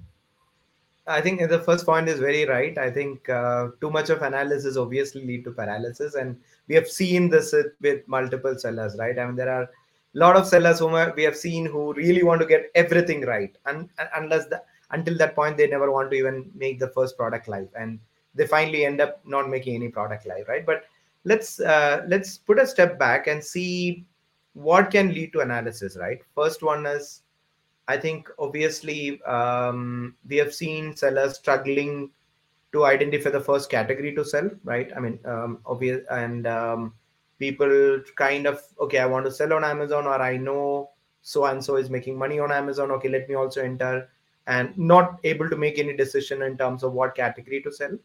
I 1.06 1.22
think 1.22 1.40
the 1.48 1.60
first 1.60 1.86
point 1.86 2.08
is 2.08 2.18
very 2.18 2.44
right. 2.44 2.76
I 2.76 2.90
think 2.90 3.28
uh, 3.30 3.68
too 3.80 3.90
much 3.90 4.10
of 4.10 4.20
analysis 4.20 4.76
obviously 4.76 5.24
lead 5.24 5.44
to 5.44 5.52
paralysis, 5.52 6.14
and 6.14 6.38
we 6.66 6.74
have 6.74 6.88
seen 6.88 7.30
this 7.30 7.54
with 7.80 8.06
multiple 8.06 8.58
sellers, 8.58 8.96
right? 8.98 9.18
I 9.18 9.24
mean, 9.24 9.36
there 9.36 9.48
are 9.48 9.62
a 9.62 9.68
lot 10.14 10.36
of 10.36 10.46
sellers 10.46 10.80
whom 10.80 10.92
we 11.16 11.22
have 11.22 11.36
seen 11.36 11.64
who 11.64 11.94
really 11.94 12.22
want 12.22 12.42
to 12.42 12.46
get 12.46 12.70
everything 12.74 13.22
right, 13.22 13.56
and 13.64 13.88
unless 14.16 14.46
the, 14.46 14.60
until 14.90 15.16
that 15.18 15.34
point 15.34 15.56
they 15.56 15.66
never 15.66 15.90
want 15.90 16.10
to 16.10 16.16
even 16.16 16.50
make 16.54 16.78
the 16.78 16.88
first 16.88 17.16
product 17.16 17.48
live, 17.48 17.68
and 17.78 17.98
they 18.34 18.46
finally 18.46 18.84
end 18.84 19.00
up 19.00 19.20
not 19.26 19.48
making 19.48 19.74
any 19.74 19.88
product 19.88 20.26
live 20.26 20.48
right? 20.48 20.64
But 20.64 20.84
let's 21.24 21.60
uh, 21.60 22.04
let's 22.08 22.38
put 22.38 22.58
a 22.58 22.66
step 22.66 22.98
back 22.98 23.26
and 23.26 23.42
see 23.42 24.06
what 24.54 24.90
can 24.90 25.12
lead 25.12 25.32
to 25.32 25.40
analysis 25.40 25.96
right? 25.96 26.20
First 26.34 26.62
one 26.62 26.86
is 26.86 27.22
i 27.88 27.96
think 27.96 28.28
obviously 28.38 29.20
um, 29.22 30.14
we 30.28 30.36
have 30.36 30.54
seen 30.54 30.94
sellers 30.94 31.36
struggling 31.36 32.10
to 32.72 32.84
identify 32.84 33.30
the 33.30 33.40
first 33.40 33.70
category 33.70 34.14
to 34.14 34.24
sell 34.24 34.50
right? 34.62 34.92
I 34.94 35.00
mean 35.00 35.18
um, 35.24 35.58
obvious 35.64 36.06
and 36.10 36.46
um, 36.46 36.92
people 37.38 38.00
kind 38.16 38.46
of 38.46 38.62
okay 38.80 38.98
i 38.98 39.06
want 39.06 39.24
to 39.24 39.32
sell 39.32 39.52
on 39.54 39.64
amazon 39.64 40.06
or 40.06 40.20
i 40.20 40.36
know 40.36 40.90
so 41.22 41.46
and 41.46 41.64
so 41.64 41.76
is 41.76 41.90
making 41.90 42.18
money 42.18 42.38
on 42.38 42.52
amazon. 42.52 42.90
Okay 42.90 43.08
let 43.08 43.28
me 43.28 43.34
also 43.34 43.62
enter 43.62 44.08
and 44.48 44.76
not 44.76 45.20
able 45.22 45.48
to 45.48 45.56
make 45.56 45.78
any 45.78 45.96
decision 45.96 46.42
in 46.42 46.58
terms 46.58 46.82
of 46.82 46.92
what 46.92 47.14
category 47.14 47.62
to 47.62 47.70
sell 47.70 47.96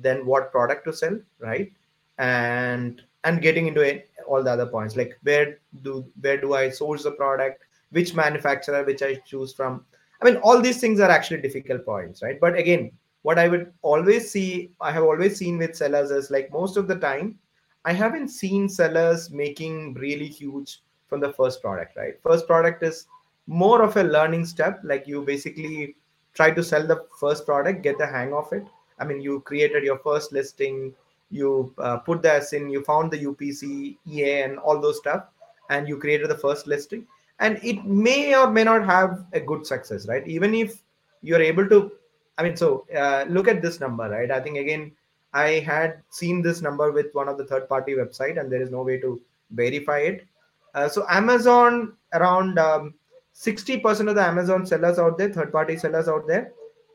then 0.00 0.24
what 0.24 0.50
product 0.50 0.84
to 0.86 0.92
sell 0.92 1.18
right? 1.38 1.72
And 2.18 3.02
and 3.24 3.42
getting 3.42 3.66
into 3.66 3.82
it, 3.82 4.08
all 4.26 4.42
the 4.42 4.50
other 4.50 4.66
points 4.66 4.96
like 4.96 5.18
where 5.22 5.58
do 5.82 6.06
where 6.20 6.40
do 6.40 6.54
i 6.54 6.70
source 6.70 7.02
the 7.02 7.10
product 7.10 7.64
which 7.90 8.14
manufacturer 8.14 8.84
which 8.84 9.02
i 9.02 9.14
choose 9.26 9.52
from. 9.52 9.84
I 10.22 10.24
mean 10.24 10.36
all 10.36 10.60
these 10.60 10.80
things 10.80 11.00
are 11.00 11.10
actually 11.10 11.42
difficult 11.42 11.84
points 11.84 12.22
right? 12.22 12.40
But 12.40 12.56
again 12.56 12.92
what 13.22 13.38
i 13.38 13.48
would 13.48 13.72
always 13.82 14.30
see 14.30 14.72
i 14.80 14.90
have 14.90 15.02
always 15.02 15.36
seen 15.36 15.58
with 15.58 15.76
sellers 15.76 16.10
is 16.10 16.30
like 16.30 16.50
most 16.52 16.78
of 16.78 16.88
the 16.88 16.96
time 16.96 17.38
i 17.84 17.92
haven't 17.92 18.28
seen 18.28 18.66
sellers 18.66 19.30
making 19.30 19.92
really 19.94 20.26
huge 20.26 20.80
from 21.06 21.20
the 21.20 21.32
first 21.34 21.60
product 21.60 21.96
right? 21.96 22.14
First 22.22 22.46
product 22.46 22.82
is 22.82 23.06
more 23.46 23.82
of 23.82 23.96
a 23.96 24.02
learning 24.02 24.44
step 24.46 24.80
like 24.84 25.06
you 25.06 25.22
basically 25.22 25.96
try 26.34 26.50
to 26.50 26.62
sell 26.62 26.86
the 26.86 27.04
first 27.18 27.44
product 27.44 27.82
get 27.82 27.98
the 27.98 28.06
hang 28.06 28.32
of 28.32 28.52
it 28.52 28.64
I 29.00 29.04
mean, 29.04 29.20
you 29.20 29.40
created 29.40 29.82
your 29.82 29.98
first 29.98 30.30
listing, 30.30 30.94
you 31.30 31.74
uh, 31.78 31.96
put 31.98 32.22
the 32.22 32.28
ASIN, 32.28 32.70
you 32.70 32.84
found 32.84 33.10
the 33.10 33.18
UPC, 33.18 33.96
EAN, 34.06 34.50
and 34.50 34.58
all 34.58 34.78
those 34.78 34.98
stuff, 34.98 35.24
and 35.70 35.88
you 35.88 35.96
created 35.96 36.28
the 36.28 36.36
first 36.36 36.66
listing. 36.66 37.06
And 37.38 37.58
it 37.62 37.84
may 37.84 38.34
or 38.34 38.50
may 38.50 38.64
not 38.64 38.84
have 38.84 39.24
a 39.32 39.40
good 39.40 39.66
success, 39.66 40.06
right? 40.06 40.26
Even 40.28 40.54
if 40.54 40.82
you're 41.22 41.40
able 41.40 41.66
to, 41.70 41.92
I 42.36 42.42
mean, 42.42 42.56
so 42.56 42.86
uh, 42.94 43.24
look 43.28 43.48
at 43.48 43.62
this 43.62 43.80
number, 43.80 44.08
right? 44.08 44.30
I 44.30 44.40
think 44.40 44.58
again, 44.58 44.92
I 45.32 45.60
had 45.60 46.02
seen 46.10 46.42
this 46.42 46.60
number 46.60 46.92
with 46.92 47.14
one 47.14 47.28
of 47.28 47.38
the 47.38 47.46
third 47.46 47.68
party 47.68 47.94
website, 47.94 48.38
and 48.38 48.52
there 48.52 48.60
is 48.60 48.70
no 48.70 48.82
way 48.82 48.98
to 49.00 49.20
verify 49.52 50.00
it. 50.00 50.26
Uh, 50.74 50.88
so 50.88 51.06
Amazon 51.08 51.94
around 52.12 52.58
um, 52.58 52.94
60% 53.40 54.08
of 54.08 54.14
the 54.14 54.22
Amazon 54.22 54.66
sellers 54.66 54.98
out 54.98 55.16
there, 55.16 55.32
third 55.32 55.50
party 55.50 55.76
sellers 55.76 56.08
out 56.08 56.26
there, 56.26 56.52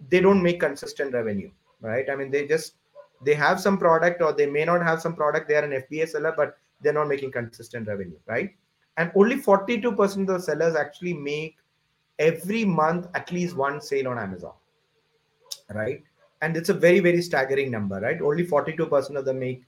they 0.10 0.20
don't 0.20 0.44
make 0.44 0.60
consistent 0.60 1.14
revenue 1.14 1.50
right? 1.82 2.10
I 2.10 2.16
mean 2.16 2.32
they 2.32 2.48
just 2.48 2.76
they 3.24 3.34
have 3.34 3.60
some 3.60 3.78
product 3.78 4.22
or 4.22 4.34
they 4.34 4.46
may 4.46 4.66
not 4.66 4.84
have 4.84 5.02
some 5.02 5.16
product 5.16 5.48
they 5.48 5.56
are 5.56 5.64
an 5.64 5.84
fba 5.84 6.08
seller 6.08 6.34
but 6.36 6.58
they're 6.82 6.94
not 6.94 7.08
making 7.08 7.32
consistent 7.32 7.88
revenue 7.88 8.18
right? 8.28 8.56
And 8.98 9.12
only 9.16 9.36
42% 9.36 10.00
of 10.00 10.28
the 10.28 10.40
sellers 10.40 10.76
actually 10.76 11.14
make 11.14 11.58
every 12.18 12.64
month 12.64 13.08
at 13.14 13.32
least 13.32 13.56
one 13.56 13.82
sale 13.82 14.08
on 14.08 14.18
amazon 14.18 14.54
right? 15.74 16.04
And 16.42 16.56
it's 16.56 16.70
a 16.70 16.74
very 16.74 17.00
very 17.00 17.22
staggering 17.22 17.72
number 17.72 18.00
right? 18.00 18.22
Only 18.22 18.46
42% 18.46 19.16
of 19.18 19.26
them 19.26 19.40
make 19.40 19.64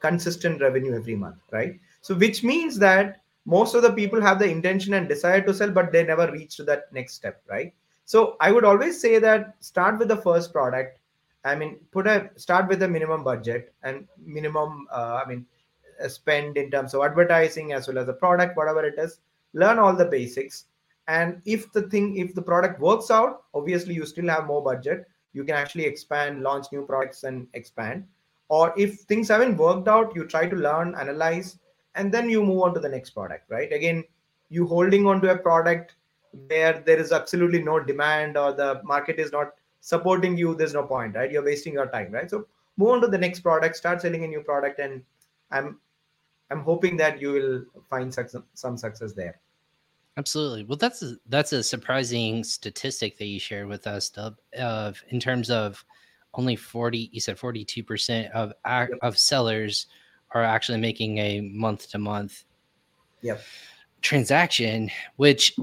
consistent 0.00 0.60
revenue 0.60 0.94
every 0.94 1.16
month 1.16 1.36
right? 1.52 1.78
So 2.00 2.14
which 2.14 2.42
means 2.42 2.78
that 2.78 3.22
most 3.46 3.74
of 3.74 3.82
the 3.82 3.92
people 3.92 4.20
have 4.20 4.38
the 4.38 4.48
intention 4.48 4.94
and 4.94 5.08
desire 5.08 5.40
to 5.40 5.54
sell 5.54 5.70
but 5.70 5.90
they 5.92 6.04
never 6.04 6.30
reach 6.32 6.56
to 6.56 6.64
that 6.64 6.92
next 6.92 7.14
step 7.14 7.42
right 7.48 7.72
so 8.04 8.36
i 8.40 8.52
would 8.52 8.64
always 8.64 9.00
say 9.00 9.18
that 9.18 9.54
start 9.60 9.98
with 9.98 10.08
the 10.08 10.22
first 10.28 10.52
product 10.52 10.98
I 11.46 11.54
mean, 11.54 11.78
put 11.92 12.08
a 12.08 12.28
start 12.34 12.68
with 12.68 12.82
a 12.82 12.88
minimum 12.88 13.22
budget 13.22 13.72
and 13.84 14.08
minimum, 14.18 14.88
uh, 14.90 15.22
I 15.24 15.28
mean, 15.28 15.46
spend 16.08 16.56
in 16.56 16.72
terms 16.72 16.92
of 16.92 17.02
advertising 17.02 17.72
as 17.72 17.86
well 17.86 17.98
as 17.98 18.06
the 18.06 18.14
product, 18.14 18.56
whatever 18.56 18.84
it 18.84 18.98
is. 18.98 19.20
Learn 19.54 19.78
all 19.78 19.94
the 19.94 20.04
basics, 20.04 20.64
and 21.06 21.40
if 21.44 21.72
the 21.72 21.82
thing, 21.82 22.16
if 22.16 22.34
the 22.34 22.42
product 22.42 22.80
works 22.80 23.12
out, 23.12 23.44
obviously 23.54 23.94
you 23.94 24.04
still 24.04 24.28
have 24.28 24.46
more 24.46 24.62
budget. 24.62 25.06
You 25.34 25.44
can 25.44 25.54
actually 25.54 25.84
expand, 25.84 26.42
launch 26.42 26.66
new 26.72 26.84
products, 26.84 27.22
and 27.22 27.46
expand. 27.54 28.04
Or 28.48 28.74
if 28.76 29.00
things 29.02 29.28
haven't 29.28 29.56
worked 29.56 29.86
out, 29.86 30.16
you 30.16 30.26
try 30.26 30.48
to 30.48 30.56
learn, 30.56 30.96
analyze, 30.96 31.58
and 31.96 32.12
then 32.12 32.30
you 32.30 32.42
move 32.42 32.62
on 32.62 32.74
to 32.74 32.80
the 32.80 32.88
next 32.88 33.10
product. 33.10 33.50
Right? 33.50 33.72
Again, 33.72 34.04
you 34.48 34.66
holding 34.66 35.06
on 35.06 35.20
to 35.22 35.30
a 35.30 35.38
product 35.38 35.96
where 36.48 36.82
there 36.84 36.98
is 36.98 37.12
absolutely 37.12 37.62
no 37.62 37.80
demand 37.80 38.36
or 38.36 38.52
the 38.52 38.80
market 38.84 39.18
is 39.18 39.32
not 39.32 39.54
supporting 39.80 40.36
you 40.36 40.54
there's 40.54 40.74
no 40.74 40.82
point 40.82 41.14
right 41.14 41.30
you're 41.30 41.44
wasting 41.44 41.72
your 41.72 41.86
time 41.86 42.10
right 42.10 42.30
so 42.30 42.46
move 42.76 42.88
on 42.88 43.00
to 43.00 43.06
the 43.06 43.18
next 43.18 43.40
product 43.40 43.76
start 43.76 44.00
selling 44.02 44.24
a 44.24 44.26
new 44.26 44.40
product 44.40 44.78
and 44.78 45.02
i'm 45.50 45.78
i'm 46.50 46.60
hoping 46.60 46.96
that 46.96 47.20
you 47.20 47.32
will 47.32 47.64
find 47.88 48.12
success, 48.12 48.42
some 48.54 48.76
success 48.76 49.12
there 49.12 49.38
absolutely 50.16 50.64
well 50.64 50.76
that's 50.76 51.02
a, 51.02 51.16
that's 51.28 51.52
a 51.52 51.62
surprising 51.62 52.42
statistic 52.42 53.16
that 53.16 53.26
you 53.26 53.38
shared 53.38 53.68
with 53.68 53.86
us 53.86 54.10
Dub, 54.10 54.36
of 54.58 55.02
in 55.08 55.20
terms 55.20 55.50
of 55.50 55.84
only 56.34 56.56
40 56.56 57.10
you 57.12 57.20
said 57.20 57.38
42% 57.38 58.30
of 58.32 58.52
of 59.02 59.18
sellers 59.18 59.86
are 60.36 60.44
actually 60.44 60.78
making 60.78 61.18
a 61.18 61.40
month 61.40 61.90
to 61.90 61.98
month 61.98 62.44
yep. 63.22 63.40
transaction 64.02 64.90
which 65.16 65.56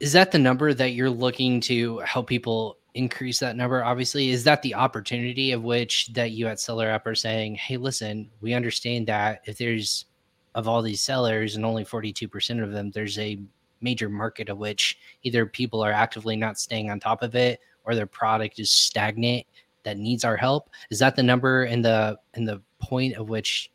is 0.00 0.12
that 0.12 0.30
the 0.30 0.38
number 0.38 0.72
that 0.72 0.92
you're 0.92 1.10
looking 1.10 1.60
to 1.60 1.98
help 1.98 2.28
people 2.28 2.78
increase 2.94 3.38
that 3.40 3.56
number? 3.56 3.84
Obviously 3.84 4.30
is 4.30 4.44
that 4.44 4.62
the 4.62 4.74
opportunity 4.74 5.52
of 5.52 5.62
which 5.62 6.08
that 6.12 6.32
you 6.32 6.46
at 6.46 6.60
seller 6.60 6.88
app 6.88 7.06
are 7.06 7.14
saying 7.14 7.54
hey 7.56 7.76
listen 7.76 8.30
we 8.40 8.54
understand 8.54 9.06
that 9.06 9.42
if 9.44 9.58
there's 9.58 10.06
of 10.54 10.66
all 10.66 10.82
these 10.82 11.00
sellers 11.00 11.56
and 11.56 11.64
only 11.64 11.84
42% 11.84 12.62
of 12.62 12.72
them 12.72 12.90
there's 12.90 13.18
a 13.18 13.40
major 13.80 14.08
market 14.08 14.48
of 14.48 14.58
which 14.58 14.98
either 15.22 15.46
people 15.46 15.80
are 15.80 15.92
actively 15.92 16.36
not 16.36 16.58
staying 16.58 16.90
on 16.90 16.98
top 16.98 17.22
of 17.22 17.34
it 17.34 17.60
or 17.84 17.94
their 17.94 18.06
product 18.06 18.58
is 18.58 18.70
stagnant 18.70 19.46
that 19.84 19.98
needs 19.98 20.24
our 20.24 20.36
help 20.36 20.70
is 20.90 20.98
that 20.98 21.16
the 21.16 21.22
number 21.22 21.64
and 21.64 21.84
the 21.84 22.18
and 22.34 22.46
the 22.46 22.60
point 22.80 23.14
of 23.14 23.28
which 23.28 23.70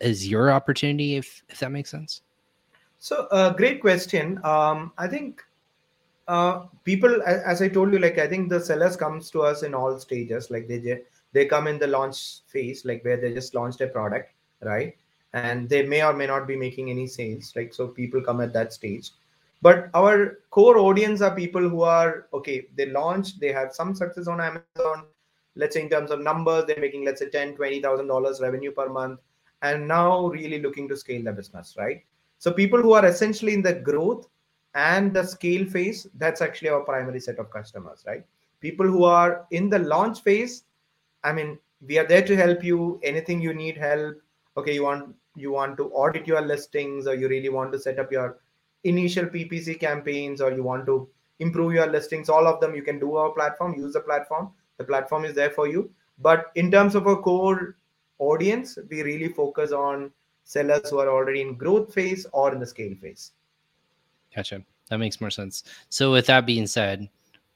is 0.00 0.28
your 0.28 0.50
opportunity 0.50 1.16
if 1.16 1.42
if 1.48 1.60
that 1.60 1.70
makes 1.70 1.90
sense? 1.90 2.22
So 2.98 3.26
uh, 3.30 3.52
great 3.52 3.80
question. 3.80 4.40
Um, 4.44 4.92
i 4.98 5.06
think 5.06 5.42
uh, 6.26 6.64
people 6.84 7.22
as 7.22 7.60
i 7.60 7.68
told 7.68 7.92
you 7.92 7.98
like 7.98 8.18
i 8.18 8.26
think 8.26 8.48
the 8.48 8.58
sellers 8.58 8.96
comes 8.96 9.30
to 9.30 9.42
us 9.42 9.62
in 9.62 9.74
all 9.74 9.98
stages. 9.98 10.50
Like 10.50 10.68
they 10.68 11.02
they 11.32 11.46
come 11.46 11.66
in 11.66 11.78
the 11.78 11.86
launch 11.86 12.40
phase 12.46 12.84
like 12.84 13.04
where 13.04 13.16
they 13.16 13.34
just 13.34 13.54
launched 13.54 13.80
a 13.80 13.88
product 13.88 14.32
right? 14.62 14.96
And 15.34 15.68
they 15.68 15.82
may 15.84 16.02
or 16.02 16.12
may 16.12 16.26
not 16.26 16.46
be 16.46 16.56
making 16.56 16.90
any 16.90 17.06
sales 17.06 17.52
like 17.56 17.74
so 17.74 17.88
people 17.88 18.22
come 18.22 18.40
at 18.40 18.52
that 18.52 18.72
stage. 18.72 19.10
But 19.60 19.90
our 19.94 20.38
core 20.50 20.78
audience 20.78 21.20
are 21.20 21.34
people 21.34 21.68
who 21.68 21.82
are 21.82 22.26
okay 22.32 22.66
they 22.76 22.86
launched 22.86 23.40
they 23.40 23.52
have 23.52 23.74
some 23.74 23.94
success 23.94 24.28
on 24.28 24.40
amazon. 24.40 25.04
Let's 25.56 25.74
say 25.74 25.82
in 25.82 25.90
terms 25.90 26.10
of 26.10 26.20
numbers 26.20 26.64
they're 26.66 26.80
making 26.80 27.04
let's 27.04 27.20
say 27.20 27.28
10 27.28 27.56
20000 27.56 28.06
dollars 28.06 28.40
revenue 28.40 28.72
per 28.72 28.88
month 28.88 29.20
and 29.68 29.88
now 29.88 30.26
really 30.36 30.60
looking 30.62 30.88
to 30.88 30.96
scale 30.96 31.24
the 31.24 31.32
business 31.32 31.74
right? 31.78 32.04
So 32.38 32.52
people 32.52 32.80
who 32.82 32.92
are 32.92 33.06
essentially 33.06 33.54
in 33.54 33.62
the 33.62 33.72
growth 33.72 34.28
and 34.74 35.14
the 35.18 35.24
scale 35.24 35.64
phase 35.74 36.06
that's 36.22 36.42
actually 36.46 36.70
our 36.70 36.80
primary 36.80 37.20
set 37.20 37.38
of 37.38 37.50
customers 37.50 38.04
right? 38.06 38.24
People 38.60 38.86
who 38.86 39.04
are 39.04 39.46
in 39.50 39.68
the 39.70 39.78
launch 39.78 40.22
phase 40.22 40.64
i 41.22 41.32
mean 41.32 41.58
we 41.86 41.98
are 41.98 42.06
there 42.06 42.26
to 42.26 42.36
help 42.36 42.64
you. 42.64 43.00
Anything 43.02 43.40
you 43.40 43.54
need 43.54 43.76
help 43.76 44.16
okay 44.56 44.74
you 44.74 44.84
want 44.84 45.14
you 45.36 45.52
want 45.52 45.76
to 45.78 45.90
audit 46.02 46.26
your 46.26 46.40
listings 46.40 47.06
or 47.06 47.14
you 47.14 47.28
really 47.28 47.48
want 47.48 47.72
to 47.72 47.78
set 47.78 47.98
up 47.98 48.12
your 48.12 48.38
initial 48.84 49.26
ppc 49.26 49.78
campaigns 49.80 50.40
or 50.40 50.52
you 50.52 50.62
want 50.62 50.86
to 50.86 51.08
improve 51.40 51.72
your 51.72 51.88
listings 51.94 52.28
all 52.28 52.46
of 52.46 52.60
them 52.60 52.74
you 52.74 52.82
can 52.82 53.00
do 53.00 53.16
our 53.16 53.30
platform 53.30 53.74
use 53.74 53.94
the 53.94 54.00
platform. 54.00 54.52
The 54.78 54.84
platform 54.84 55.24
is 55.24 55.34
there 55.34 55.50
for 55.50 55.68
you. 55.68 55.90
But 56.18 56.50
in 56.54 56.70
terms 56.70 56.94
of 56.94 57.06
a 57.06 57.16
core 57.16 57.76
audience 58.18 58.78
we 58.90 59.02
really 59.02 59.28
focus 59.28 59.72
on 59.72 60.10
sellers 60.44 60.90
who 60.90 60.98
are 60.98 61.08
already 61.08 61.40
in 61.40 61.54
growth 61.54 61.92
phase 61.92 62.26
or 62.32 62.52
in 62.52 62.60
the 62.60 62.66
scale 62.66 62.94
phase 63.00 63.32
gotcha 64.34 64.62
that 64.88 64.98
makes 64.98 65.20
more 65.20 65.30
sense 65.30 65.64
so 65.88 66.12
with 66.12 66.26
that 66.26 66.46
being 66.46 66.66
said 66.66 67.08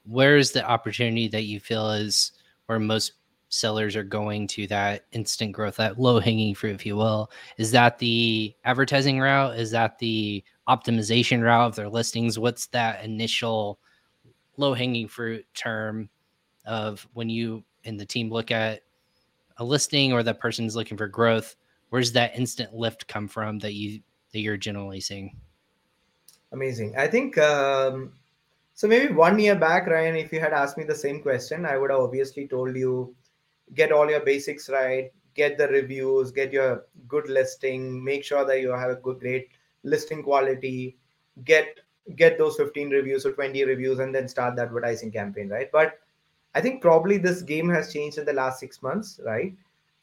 where 0.05 0.37
is 0.37 0.53
the 0.53 0.65
opportunity 0.65 1.29
that 1.29 1.43
you 1.43 1.61
feel 1.61 1.91
is 1.91 2.33
where 2.67 2.79
most 2.79 3.13
sellers 3.49 3.97
are 3.97 4.05
going 4.05 4.47
to 4.47 4.67
that 4.67 5.05
instant 5.13 5.53
growth, 5.53 5.77
that 5.77 5.99
low 5.99 6.21
hanging 6.21 6.55
fruit, 6.55 6.75
if 6.75 6.87
you 6.87 6.97
will. 6.97 7.31
Is 7.57 7.71
that 7.73 7.99
the 7.99 8.55
advertising 8.65 9.19
route? 9.19 9.59
Is 9.59 9.71
that 9.71 9.99
the 9.99 10.45
optimization 10.69 11.43
route 11.43 11.69
of 11.69 11.77
their 11.77 11.89
listings? 11.89 12.39
What's 12.39 12.67
that 12.69 13.05
initial 13.05 13.79
low 14.57 14.75
hanging 14.75 15.09
fruit 15.09 15.47
term 15.55 16.09
of 16.67 17.07
when 17.15 17.29
you 17.29 17.65
and 17.85 17.99
the 17.99 18.07
team 18.07 18.31
look 18.31 18.51
at 18.51 18.83
a 19.59 19.65
listing 19.65 20.13
or 20.13 20.23
the 20.23 20.35
person's 20.35 20.75
looking 20.75 20.97
for 20.97 21.09
growth? 21.09 21.57
Where's 21.91 22.13
that 22.13 22.37
instant 22.37 22.75
lift 22.75 23.07
come 23.09 23.29
from 23.29 23.59
that 23.61 23.75
you 23.75 24.01
that 24.33 24.41
you're 24.41 24.57
generally 24.57 25.01
seeing? 25.01 25.37
Amazing. 26.53 26.95
I 26.97 27.07
think 27.07 27.37
um, 27.39 28.13
so. 28.75 28.89
Maybe 28.89 29.13
one 29.13 29.39
year 29.39 29.55
back, 29.55 29.87
Ryan, 29.87 30.17
if 30.17 30.33
you 30.33 30.41
had 30.41 30.53
asked 30.53 30.79
me 30.79 30.85
the 30.85 30.95
same 30.95 31.21
question, 31.21 31.67
I 31.67 31.77
would 31.77 31.91
have 31.91 32.01
obviously 32.01 32.49
told 32.49 32.75
you 32.77 33.15
get 33.75 33.93
all 33.93 34.09
your 34.09 34.21
basics 34.21 34.69
right 34.69 35.13
get 35.35 35.59
the 35.59 35.69
reviews 35.69 36.31
get 36.31 36.53
your 36.53 36.85
good 37.07 37.29
listing 37.29 38.03
make 38.05 38.25
sure 38.25 38.45
that 38.45 38.61
you 38.61 38.71
have 38.71 38.91
a 38.91 38.97
good 38.97 39.21
great 39.21 39.49
listing 39.85 40.23
quality 40.23 40.97
get 41.45 41.81
get 42.17 42.39
those 42.39 42.57
15 42.57 42.91
reviews 42.91 43.27
or 43.27 43.33
20 43.33 43.65
reviews 43.65 43.99
and 43.99 44.15
then 44.15 44.29
start 44.29 44.57
the 44.57 44.63
advertising 44.63 45.13
campaign 45.13 45.49
right 45.49 45.71
but 45.73 45.99
i 46.55 46.61
think 46.61 46.81
probably 46.83 47.19
this 47.19 47.43
game 47.43 47.69
has 47.69 47.93
changed 47.93 48.19
in 48.19 48.25
the 48.25 48.33
last 48.33 48.61
six 48.61 48.83
months 48.83 49.21
right? 49.25 49.55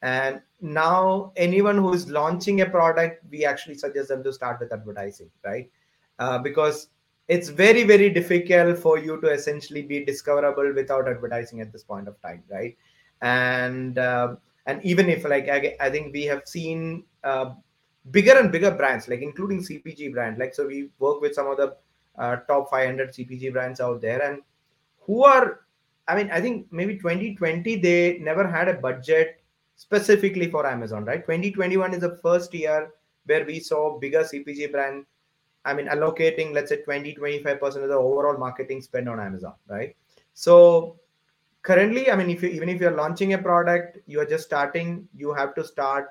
And 0.02 0.42
now 0.60 1.32
anyone 1.36 1.78
who 1.78 1.92
is 1.92 2.08
launching 2.08 2.60
a 2.60 2.66
product 2.66 3.24
we 3.30 3.44
actually 3.44 3.76
suggest 3.76 4.08
them 4.08 4.22
to 4.24 4.32
start 4.32 4.60
with 4.60 4.72
advertising 4.72 5.30
right? 5.44 5.70
Uh, 6.18 6.38
because 6.38 6.88
it's 7.28 7.48
very 7.48 7.82
very 7.82 8.10
difficult 8.10 8.78
for 8.78 8.98
you 8.98 9.20
to 9.22 9.28
essentially 9.28 9.82
be 9.82 10.04
discoverable 10.04 10.72
without 10.74 11.08
advertising 11.08 11.60
at 11.60 11.72
this 11.72 11.82
point 11.82 12.08
of 12.08 12.20
time 12.22 12.42
right? 12.50 12.76
And 13.22 13.98
uh, 13.98 14.36
and 14.66 14.84
even 14.84 15.08
if 15.08 15.24
like 15.24 15.48
I, 15.48 15.76
I 15.80 15.90
think 15.90 16.12
we 16.12 16.24
have 16.24 16.42
seen 16.46 17.04
uh, 17.24 17.54
bigger 18.10 18.38
and 18.38 18.52
bigger 18.52 18.70
brands 18.70 19.08
like 19.08 19.20
including 19.20 19.60
cpg 19.60 20.12
brand 20.12 20.38
like 20.38 20.54
so 20.54 20.66
we 20.66 20.90
work 20.98 21.20
with 21.20 21.34
some 21.34 21.48
of 21.48 21.56
the 21.56 21.76
uh, 22.18 22.36
top 22.48 22.70
500 22.70 23.12
cpg 23.12 23.52
brands 23.52 23.80
out 23.80 24.00
there 24.00 24.22
and 24.22 24.42
who 25.00 25.24
are 25.24 25.60
i 26.08 26.14
mean 26.14 26.30
i 26.30 26.40
think 26.40 26.66
maybe 26.70 26.96
2020 26.96 27.76
they 27.76 28.18
never 28.18 28.46
had 28.46 28.68
a 28.68 28.74
budget 28.74 29.40
specifically 29.76 30.50
for 30.50 30.66
amazon 30.66 31.04
right? 31.04 31.22
2021 31.22 31.94
is 31.94 32.00
the 32.00 32.16
first 32.22 32.52
year 32.54 32.90
where 33.26 33.44
we 33.44 33.58
saw 33.60 33.98
bigger 33.98 34.20
cpg 34.20 34.70
brand 34.72 35.04
i 35.64 35.74
mean 35.74 35.86
allocating 35.86 36.52
let's 36.52 36.70
say 36.70 36.82
20 36.82 37.14
25% 37.14 37.62
of 37.82 37.88
the 37.88 37.94
overall 37.94 38.38
marketing 38.38 38.80
spend 38.80 39.08
on 39.08 39.20
amazon 39.20 39.54
right? 39.68 39.96
So 40.34 40.98
currently 41.62 42.10
i 42.10 42.16
mean 42.16 42.30
if 42.30 42.42
you 42.42 42.48
even 42.48 42.68
if 42.68 42.80
you're 42.80 42.96
launching 42.96 43.32
a 43.32 43.38
product 43.38 43.98
you're 44.06 44.26
just 44.26 44.44
starting 44.44 45.08
you 45.14 45.34
have 45.34 45.54
to 45.54 45.64
start 45.64 46.08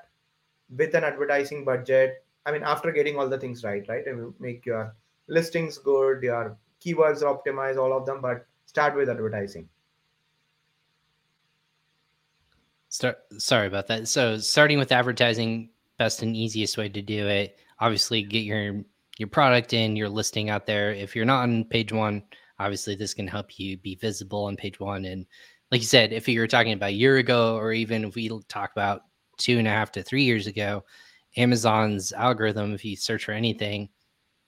with 0.76 0.94
an 0.94 1.04
advertising 1.04 1.64
budget. 1.64 2.24
I 2.44 2.52
mean 2.52 2.62
after 2.62 2.92
getting 2.92 3.16
all 3.18 3.28
the 3.28 3.38
things 3.38 3.64
right 3.64 3.84
right? 3.88 4.06
And 4.06 4.34
make 4.38 4.66
your 4.66 4.94
listings 5.28 5.78
good 5.78 6.22
your 6.22 6.56
keywords 6.84 7.22
optimize 7.22 7.76
all 7.76 7.92
of 7.92 8.06
them 8.06 8.20
but 8.20 8.46
start 8.66 8.94
with 8.94 9.08
advertising 9.08 9.68
Start, 12.96 13.18
sorry 13.36 13.66
about 13.66 13.88
that. 13.88 14.08
So 14.08 14.38
starting 14.38 14.78
with 14.78 14.90
advertising 14.90 15.68
best 15.98 16.22
and 16.22 16.34
easiest 16.34 16.78
way 16.78 16.88
to 16.88 17.02
do 17.02 17.26
it 17.26 17.58
obviously 17.78 18.22
get 18.22 18.44
your 18.44 18.82
your 19.18 19.28
product 19.28 19.74
in 19.74 19.96
your 19.96 20.08
listing 20.08 20.48
out 20.48 20.64
there. 20.64 20.94
If 20.94 21.14
you're 21.14 21.26
not 21.26 21.42
on 21.42 21.64
page 21.64 21.92
one 21.92 22.22
obviously 22.58 22.94
this 22.94 23.12
can 23.12 23.28
help 23.28 23.58
you 23.58 23.76
be 23.76 23.96
visible 23.96 24.44
on 24.44 24.56
page 24.56 24.80
one. 24.80 25.04
And 25.04 25.26
like 25.70 25.82
you 25.82 25.86
said 25.86 26.14
if 26.14 26.26
you 26.26 26.40
were 26.40 26.46
talking 26.46 26.72
about 26.72 26.88
a 26.88 26.92
year 26.94 27.18
ago 27.18 27.54
or 27.56 27.74
even 27.74 28.02
if 28.02 28.14
we 28.14 28.30
talk 28.48 28.72
about 28.72 29.02
two 29.36 29.58
and 29.58 29.68
a 29.68 29.72
half 29.72 29.92
to 29.92 30.02
three 30.02 30.24
years 30.24 30.46
ago 30.46 30.82
amazon's 31.36 32.14
algorithm 32.14 32.72
if 32.72 32.82
you 32.82 32.96
search 32.96 33.26
for 33.26 33.32
anything 33.32 33.90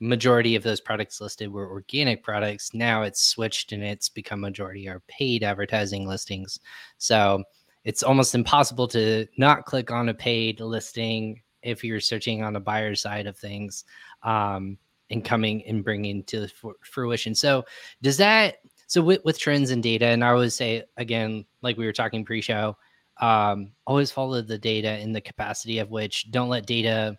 majority 0.00 0.54
of 0.54 0.62
those 0.62 0.80
products 0.80 1.20
listed 1.20 1.52
were 1.52 1.70
organic 1.70 2.22
products. 2.22 2.72
Now 2.72 3.02
it's 3.02 3.22
switched 3.22 3.72
and 3.72 3.82
it's 3.82 4.08
become 4.08 4.40
majority 4.40 4.88
are 4.88 5.02
paid 5.08 5.42
advertising 5.42 6.06
listings. 6.06 6.60
So 6.98 7.44
it's 7.84 8.02
almost 8.02 8.34
impossible 8.34 8.88
to 8.88 9.26
not 9.36 9.64
click 9.64 9.90
on 9.90 10.08
a 10.08 10.14
paid 10.14 10.60
listing 10.60 11.42
if 11.62 11.82
you're 11.82 12.00
searching 12.00 12.42
on 12.42 12.52
the 12.52 12.60
buyer 12.60 12.94
side 12.94 13.26
of 13.26 13.36
things 13.36 13.84
um, 14.22 14.78
and 15.10 15.24
coming 15.24 15.64
and 15.66 15.84
bringing 15.84 16.22
to 16.24 16.48
fruition. 16.82 17.34
So 17.34 17.64
does 18.02 18.16
that 18.18 18.56
so 18.86 19.02
with, 19.02 19.22
with 19.22 19.38
trends 19.38 19.70
and 19.70 19.82
data, 19.82 20.06
and 20.06 20.24
I 20.24 20.32
would 20.32 20.52
say 20.52 20.84
again, 20.96 21.44
like 21.60 21.76
we 21.76 21.84
were 21.84 21.92
talking 21.92 22.24
pre-show, 22.24 22.76
um, 23.20 23.72
always 23.86 24.10
follow 24.10 24.40
the 24.40 24.56
data 24.56 24.98
in 24.98 25.12
the 25.12 25.20
capacity 25.20 25.78
of 25.78 25.90
which 25.90 26.30
don't 26.30 26.48
let 26.48 26.66
data, 26.66 27.18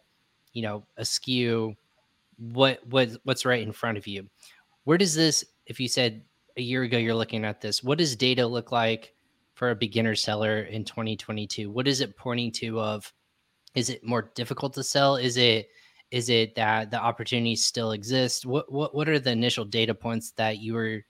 you 0.54 0.64
know, 0.64 0.84
askew 0.98 1.76
what 2.38 2.86
what 2.88 3.10
what's 3.24 3.46
right 3.46 3.62
in 3.62 3.72
front 3.72 3.98
of 3.98 4.08
you. 4.08 4.28
Where 4.86 4.98
does 4.98 5.14
this, 5.14 5.46
if 5.68 5.80
you 5.80 5.88
said 5.88 6.24
a 6.58 6.62
year 6.62 6.84
ago 6.84 6.98
you're 6.98 7.14
looking 7.14 7.46
at 7.46 7.62
this, 7.62 7.84
what 7.84 7.98
does 7.98 8.16
data 8.16 8.48
look 8.48 8.72
like 8.72 9.14
for 9.60 9.72
a 9.72 9.76
beginner 9.76 10.16
seller 10.16 10.62
in 10.62 10.86
2022? 10.86 11.70
What 11.70 11.86
is 11.86 12.00
it 12.00 12.16
pointing 12.16 12.50
to 12.54 12.80
of 12.80 13.14
is 13.76 13.90
it 13.90 14.06
more 14.06 14.32
difficult 14.34 14.74
to 14.76 14.84
sell? 14.84 15.18
Is 15.18 15.36
it 15.36 15.68
is 16.12 16.30
it 16.30 16.56
that 16.56 16.92
the 16.92 16.98
opportunities 16.98 17.66
still 17.66 17.92
exist? 17.92 18.46
What 18.46 18.72
what 18.72 18.96
what 18.96 19.10
are 19.10 19.20
the 19.20 19.32
initial 19.32 19.66
data 19.66 19.94
points 19.94 20.32
that 20.38 20.60
you 20.60 20.76
were 20.76 21.02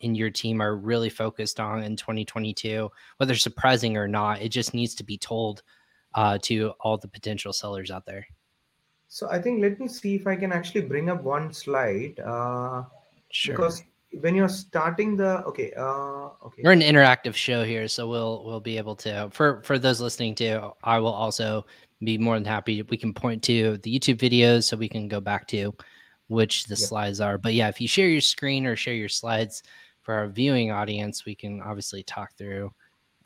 in 0.00 0.16
your 0.16 0.30
team 0.30 0.60
are 0.60 0.74
really 0.74 1.10
focused 1.10 1.60
on 1.60 1.84
in 1.84 1.94
2022, 1.94 2.90
whether 3.18 3.36
surprising 3.36 3.96
or 3.96 4.08
not? 4.08 4.42
It 4.42 4.48
just 4.48 4.74
needs 4.74 4.96
to 4.96 5.04
be 5.04 5.16
told 5.16 5.62
uh, 6.16 6.38
to 6.42 6.72
all 6.80 6.98
the 6.98 7.06
potential 7.06 7.52
sellers 7.52 7.92
out 7.92 8.04
there. 8.04 8.26
So 9.06 9.30
I 9.30 9.40
think 9.40 9.62
let 9.62 9.78
me 9.78 9.86
see 9.86 10.16
if 10.16 10.26
I 10.26 10.34
can 10.34 10.50
actually 10.50 10.82
bring 10.82 11.08
up 11.08 11.22
one 11.22 11.52
slide. 11.52 12.18
Uh, 12.18 12.82
sure. 13.30 13.54
Because 13.54 13.84
when 14.20 14.34
you're 14.34 14.48
starting 14.48 15.16
the 15.16 15.44
okay, 15.44 15.72
uh, 15.76 16.30
okay. 16.44 16.62
We're 16.62 16.72
an 16.72 16.80
interactive 16.80 17.34
show 17.34 17.64
here, 17.64 17.88
so 17.88 18.08
we'll 18.08 18.44
we'll 18.44 18.60
be 18.60 18.78
able 18.78 18.96
to 18.96 19.28
for 19.32 19.62
for 19.62 19.78
those 19.78 20.00
listening 20.00 20.34
to. 20.36 20.72
I 20.82 20.98
will 20.98 21.12
also 21.12 21.66
be 22.04 22.18
more 22.18 22.34
than 22.34 22.44
happy. 22.44 22.82
We 22.82 22.96
can 22.96 23.14
point 23.14 23.42
to 23.44 23.78
the 23.78 23.98
YouTube 23.98 24.18
videos 24.18 24.64
so 24.64 24.76
we 24.76 24.88
can 24.88 25.08
go 25.08 25.20
back 25.20 25.46
to 25.48 25.74
which 26.28 26.64
the 26.64 26.76
slides 26.76 27.20
are. 27.20 27.38
But 27.38 27.54
yeah, 27.54 27.68
if 27.68 27.80
you 27.80 27.88
share 27.88 28.08
your 28.08 28.20
screen 28.20 28.66
or 28.66 28.76
share 28.76 28.94
your 28.94 29.08
slides 29.08 29.62
for 30.02 30.14
our 30.14 30.28
viewing 30.28 30.70
audience, 30.70 31.24
we 31.24 31.34
can 31.34 31.60
obviously 31.62 32.02
talk 32.02 32.34
through. 32.36 32.72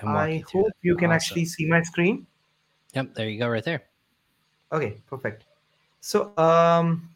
And 0.00 0.10
I 0.10 0.28
you 0.28 0.44
hope 0.52 0.72
you 0.82 0.96
can 0.96 1.10
actually 1.10 1.46
see 1.46 1.66
my 1.66 1.82
screen. 1.82 2.26
Yep, 2.94 3.14
there 3.14 3.28
you 3.28 3.38
go, 3.38 3.48
right 3.48 3.64
there. 3.64 3.84
Okay, 4.72 4.98
perfect. 5.06 5.44
So 6.00 6.36
um, 6.36 7.08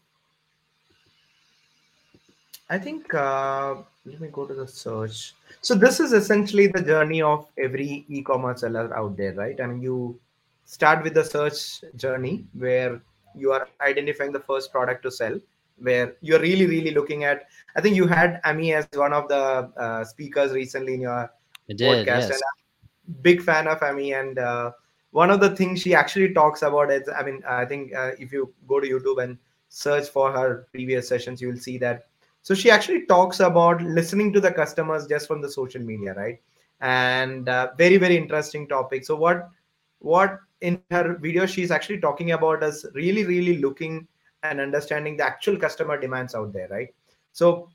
I 2.71 2.79
think 2.79 3.13
uh, 3.13 3.75
let 4.07 4.21
me 4.21 4.29
go 4.29 4.47
to 4.47 4.55
the 4.55 4.67
search. 4.67 5.35
So 5.61 5.75
this 5.75 5.99
is 5.99 6.13
essentially 6.13 6.69
the 6.69 6.81
journey 6.81 7.21
of 7.21 7.49
every 7.59 8.07
e-commerce 8.09 8.61
seller 8.61 8.97
out 8.97 9.17
there, 9.17 9.35
right? 9.35 9.61
I 9.61 9.67
mean, 9.67 9.83
you 9.83 10.19
start 10.65 11.03
with 11.03 11.15
the 11.15 11.25
search 11.25 11.83
journey 11.97 12.45
where 12.55 13.03
you 13.35 13.51
are 13.51 13.69
identifying 13.81 14.31
the 14.31 14.39
first 14.41 14.71
product 14.71 15.03
to 15.03 15.11
sell, 15.11 15.39
where 15.79 16.15
you're 16.21 16.39
really, 16.39 16.67
really 16.67 16.93
looking 16.93 17.25
at. 17.25 17.49
I 17.75 17.81
think 17.81 17.97
you 17.97 18.07
had 18.07 18.41
Amy 18.47 18.73
as 18.73 18.87
one 18.95 19.13
of 19.13 19.27
the 19.27 19.73
uh, 19.77 20.05
speakers 20.05 20.53
recently 20.53 20.95
in 20.95 21.01
your 21.01 21.29
did, 21.69 21.81
podcast, 21.81 22.07
yes. 22.07 22.31
and 22.31 22.35
I'm 22.35 23.15
a 23.15 23.19
big 23.23 23.43
fan 23.43 23.67
of 23.67 23.83
Amy. 23.83 24.15
And 24.15 24.39
uh, 24.39 24.71
one 25.11 25.31
of 25.31 25.41
the 25.41 25.57
things 25.57 25.83
she 25.83 25.93
actually 25.93 26.33
talks 26.33 26.63
about 26.63 26.93
is, 26.93 27.09
I 27.09 27.25
mean, 27.25 27.43
I 27.49 27.65
think 27.65 27.93
uh, 27.95 28.13
if 28.17 28.33
you 28.33 28.55
go 28.69 28.79
to 28.79 28.89
YouTube 28.89 29.21
and 29.23 29.39
search 29.71 30.09
for 30.09 30.31
her 30.31 30.69
previous 30.73 31.09
sessions, 31.09 31.43
you 31.43 31.49
will 31.49 31.59
see 31.59 31.77
that 31.79 32.07
so 32.43 32.55
she 32.55 32.71
actually 32.71 33.07
talks 33.07 33.41
about 33.41 33.83
listening 33.83 34.33
to 34.33 34.41
the 34.41 34.51
customers 34.51 35.07
just 35.07 35.27
from 35.27 35.43
the 35.43 35.51
social 35.51 35.83
media 35.83 36.15
right? 36.15 36.41
And 36.81 37.49
uh, 37.49 37.73
very 37.77 37.99
very 37.99 38.17
interesting 38.17 38.67
topic. 38.67 39.05
So 39.05 39.15
what 39.17 39.51
what 39.99 40.39
in 40.63 40.81
her 40.91 41.19
video 41.21 41.47
she's 41.47 41.71
actually 41.71 42.01
talking 42.01 42.33
about 42.33 42.63
is 42.63 42.87
really 42.95 43.25
really 43.25 43.59
looking 43.59 44.07
and 44.43 44.61
understanding 44.61 45.17
the 45.17 45.25
actual 45.25 45.59
customer 45.59 45.99
demands 45.99 46.35
out 46.35 46.53
there 46.53 46.69
right? 46.69 46.89
So 47.33 47.69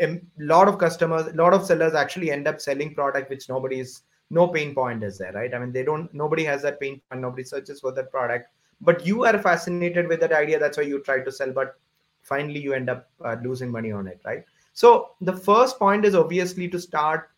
a 0.00 0.20
lot 0.38 0.68
of 0.68 0.78
customers 0.78 1.26
a 1.26 1.36
lot 1.36 1.52
of 1.52 1.66
sellers 1.66 1.94
actually 1.94 2.30
end 2.30 2.46
up 2.46 2.60
selling 2.60 2.94
product 2.94 3.30
which 3.30 3.48
nobody's 3.48 4.02
no 4.30 4.46
pain 4.48 4.74
point 4.74 5.02
is 5.02 5.18
there 5.18 5.32
right? 5.32 5.52
I 5.52 5.58
mean 5.58 5.72
they 5.72 5.82
don't 5.82 6.12
nobody 6.14 6.44
has 6.44 6.62
that 6.62 6.78
pain 6.78 7.00
point 7.10 7.22
nobody 7.22 7.42
searches 7.42 7.80
for 7.80 7.90
that 7.92 8.12
product. 8.12 8.48
But 8.80 9.04
you 9.06 9.24
are 9.24 9.38
fascinated 9.38 10.06
with 10.08 10.20
that 10.20 10.32
idea 10.32 10.60
that's 10.60 10.76
why 10.76 10.84
you 10.84 11.00
try 11.00 11.20
to 11.20 11.32
sell. 11.32 11.50
But 11.50 11.76
finally 12.24 12.60
you 12.60 12.72
end 12.72 12.90
up 12.90 13.08
uh, 13.24 13.36
losing 13.42 13.70
money 13.70 13.92
on 13.92 14.06
it 14.06 14.20
right? 14.24 14.44
So 14.72 15.10
the 15.20 15.36
first 15.36 15.78
point 15.78 16.04
is 16.04 16.14
obviously 16.14 16.68
to 16.68 16.80
start 16.80 17.30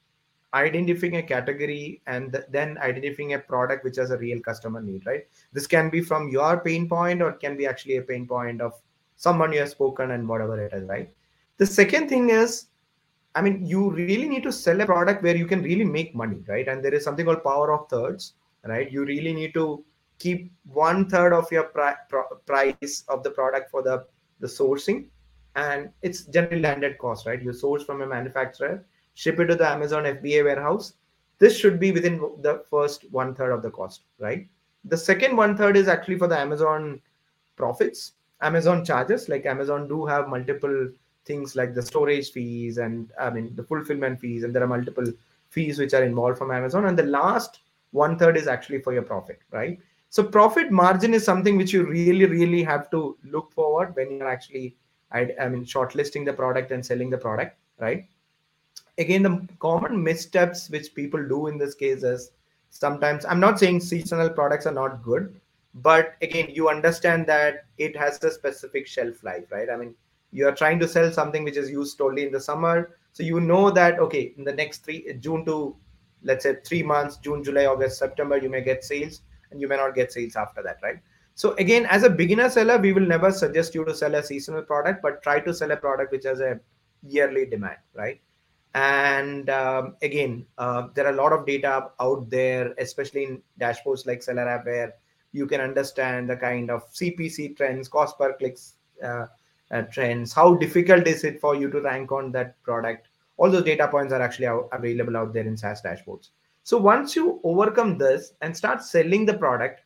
identifying 0.54 1.16
a 1.16 1.22
category 1.22 2.00
and 2.06 2.32
th- 2.32 2.44
then 2.50 2.78
identifying 2.78 3.34
a 3.34 3.38
product 3.38 3.84
which 3.84 3.96
has 3.96 4.10
a 4.10 4.18
real 4.18 4.40
customer 4.40 4.80
need 4.80 5.04
right? 5.06 5.26
This 5.52 5.66
can 5.66 5.90
be 5.90 6.00
from 6.00 6.28
your 6.28 6.60
pain 6.60 6.88
point 6.88 7.20
or 7.20 7.32
can 7.32 7.56
be 7.56 7.66
actually 7.66 7.96
a 7.96 8.02
pain 8.02 8.26
point 8.26 8.60
of 8.60 8.72
someone 9.16 9.52
you 9.52 9.60
have 9.60 9.70
spoken 9.70 10.12
and 10.12 10.28
whatever 10.28 10.58
it 10.64 10.72
is 10.72 10.88
right? 10.88 11.12
The 11.58 11.66
second 11.66 12.08
thing 12.08 12.30
is 12.30 12.66
i 13.34 13.42
mean 13.42 13.64
you 13.66 13.90
really 13.90 14.28
need 14.28 14.42
to 14.42 14.50
sell 14.50 14.80
a 14.80 14.86
product 14.86 15.22
where 15.22 15.36
you 15.36 15.46
can 15.46 15.62
really 15.62 15.84
make 15.84 16.14
money 16.14 16.38
right? 16.48 16.68
And 16.68 16.82
there 16.82 16.94
is 16.94 17.04
something 17.04 17.26
called 17.26 17.44
power 17.44 17.72
of 17.72 17.88
thirds 17.88 18.34
right? 18.64 18.90
You 18.90 19.04
really 19.04 19.32
need 19.34 19.52
to 19.54 19.84
keep 20.18 20.50
one 20.72 21.08
third 21.08 21.32
of 21.32 21.50
your 21.52 21.64
pri- 21.64 21.96
pro- 22.08 22.36
price 22.46 23.04
of 23.08 23.22
the 23.22 23.30
product 23.30 23.70
for 23.70 23.82
the 23.82 24.06
the 24.40 24.46
sourcing 24.46 25.06
and 25.54 25.90
it's 26.02 26.24
generally 26.24 26.60
landed 26.60 26.98
cost 26.98 27.26
right? 27.26 27.42
You 27.42 27.52
source 27.52 27.82
from 27.84 28.02
a 28.02 28.06
manufacturer 28.06 28.84
ship 29.14 29.40
it 29.40 29.46
to 29.46 29.54
the 29.54 29.68
amazon 29.68 30.04
fba 30.04 30.44
warehouse. 30.44 30.94
This 31.38 31.56
should 31.56 31.78
be 31.78 31.92
within 31.92 32.18
the 32.40 32.64
first 32.70 33.10
one 33.10 33.34
third 33.34 33.52
of 33.52 33.62
the 33.62 33.70
cost 33.70 34.02
right? 34.18 34.46
The 34.84 34.96
second 34.96 35.36
one 35.36 35.56
third 35.56 35.76
is 35.76 35.88
actually 35.88 36.18
for 36.18 36.28
the 36.28 36.38
amazon 36.38 37.00
profits 37.56 38.12
amazon 38.42 38.84
charges. 38.84 39.28
Like 39.28 39.46
amazon 39.46 39.88
do 39.88 40.04
have 40.04 40.28
multiple 40.28 40.90
things 41.24 41.56
like 41.56 41.74
the 41.74 41.82
storage 41.82 42.30
fees 42.30 42.78
and 42.78 43.10
i 43.18 43.28
mean 43.28 43.52
the 43.56 43.62
fulfillment 43.64 44.20
fees 44.20 44.44
and 44.44 44.54
there 44.54 44.62
are 44.62 44.68
multiple 44.68 45.04
fees 45.48 45.76
which 45.76 45.92
are 45.92 46.04
involved 46.04 46.38
from 46.38 46.50
amazon. 46.50 46.86
And 46.86 46.98
the 46.98 47.04
last 47.04 47.60
one 47.92 48.18
third 48.18 48.36
is 48.36 48.46
actually 48.46 48.82
for 48.82 48.92
your 48.92 49.02
profit 49.02 49.40
right 49.50 49.78
so 50.16 50.24
profit 50.24 50.70
margin 50.70 51.12
is 51.12 51.24
something 51.26 51.58
which 51.58 51.74
you 51.74 51.84
really 51.84 52.24
really 52.24 52.62
have 52.62 52.90
to 52.90 53.00
look 53.32 53.52
forward 53.52 53.94
when 53.96 54.12
you're 54.12 54.28
actually 54.28 54.74
I, 55.12 55.28
I 55.38 55.48
mean 55.50 55.64
shortlisting 55.64 56.24
the 56.24 56.32
product 56.32 56.72
and 56.72 56.84
selling 56.84 57.10
the 57.10 57.18
product 57.18 57.58
right? 57.78 58.06
Again 58.96 59.22
the 59.24 59.46
common 59.58 60.02
missteps 60.02 60.70
which 60.70 60.94
people 60.94 61.28
do 61.28 61.48
in 61.48 61.58
this 61.58 61.74
case 61.74 62.02
is 62.02 62.30
sometimes 62.70 63.26
i'm 63.26 63.40
not 63.40 63.58
saying 63.58 63.80
seasonal 63.80 64.30
products 64.30 64.66
are 64.66 64.78
not 64.78 65.02
good 65.02 65.38
but 65.74 66.14
again 66.22 66.48
you 66.50 66.70
understand 66.70 67.26
that 67.26 67.66
it 67.76 67.94
has 67.94 68.22
a 68.24 68.30
specific 68.30 68.86
shelf 68.86 69.22
life 69.22 69.52
right? 69.52 69.68
I 69.68 69.76
mean 69.76 69.94
you 70.32 70.48
are 70.48 70.56
trying 70.62 70.78
to 70.78 70.88
sell 70.88 71.12
something 71.12 71.44
which 71.44 71.58
is 71.58 71.70
used 71.70 72.00
only 72.00 72.26
in 72.26 72.32
the 72.32 72.40
summer. 72.40 72.96
So 73.12 73.22
you 73.22 73.38
know 73.38 73.70
that 73.70 73.98
okay 73.98 74.32
in 74.38 74.44
the 74.44 74.58
next 74.64 74.82
three 74.82 75.00
june 75.20 75.44
to 75.44 75.76
let's 76.22 76.44
say 76.44 76.56
three 76.64 76.82
months 76.82 77.18
june 77.18 77.44
july 77.44 77.66
august 77.66 77.98
september 77.98 78.38
you 78.38 78.48
may 78.48 78.62
get 78.62 78.82
sales 78.82 79.20
and 79.50 79.60
you 79.60 79.68
may 79.68 79.76
not 79.76 79.94
get 79.94 80.12
sales 80.12 80.36
after 80.36 80.62
that 80.62 80.78
right? 80.82 80.98
So 81.34 81.54
again 81.54 81.86
as 81.86 82.02
a 82.02 82.10
beginner 82.10 82.48
seller 82.50 82.78
we 82.78 82.92
will 82.92 83.06
never 83.06 83.30
suggest 83.30 83.74
you 83.74 83.84
to 83.84 83.94
sell 83.94 84.14
a 84.14 84.22
seasonal 84.22 84.62
product 84.62 85.02
but 85.02 85.22
try 85.22 85.40
to 85.40 85.54
sell 85.54 85.70
a 85.70 85.76
product 85.76 86.12
which 86.12 86.24
has 86.24 86.40
a 86.40 86.60
yearly 87.02 87.46
demand 87.46 87.78
right? 87.94 88.20
And 88.74 89.48
um, 89.50 89.96
again 90.02 90.46
uh, 90.58 90.88
there 90.94 91.06
are 91.06 91.12
a 91.12 91.16
lot 91.16 91.32
of 91.32 91.46
data 91.46 91.90
out 92.00 92.28
there 92.30 92.74
especially 92.78 93.24
in 93.24 93.42
dashboards 93.60 94.06
like 94.06 94.22
seller 94.22 94.48
app 94.48 94.66
where 94.66 94.94
you 95.32 95.46
can 95.46 95.60
understand 95.60 96.30
the 96.30 96.36
kind 96.36 96.70
of 96.70 96.90
cpc 96.92 97.56
trends 97.56 97.88
cost 97.88 98.16
per 98.18 98.32
clicks 98.34 98.74
uh, 99.02 99.26
uh, 99.70 99.82
trends 99.92 100.32
how 100.32 100.54
difficult 100.54 101.06
is 101.06 101.24
it 101.24 101.40
for 101.40 101.54
you 101.54 101.70
to 101.70 101.80
rank 101.80 102.12
on 102.12 102.32
that 102.32 102.60
product. 102.62 103.08
All 103.36 103.50
those 103.50 103.64
data 103.64 103.88
points 103.88 104.12
are 104.14 104.22
actually 104.22 104.48
available 104.72 105.16
out 105.16 105.34
there 105.34 105.46
in 105.46 105.56
saas 105.56 105.82
dashboards 105.82 106.30
so 106.66 106.76
once 106.76 107.14
you 107.16 107.40
overcome 107.44 107.96
this 107.98 108.32
and 108.42 108.56
start 108.60 108.82
selling 108.82 109.24
the 109.26 109.38
product 109.44 109.82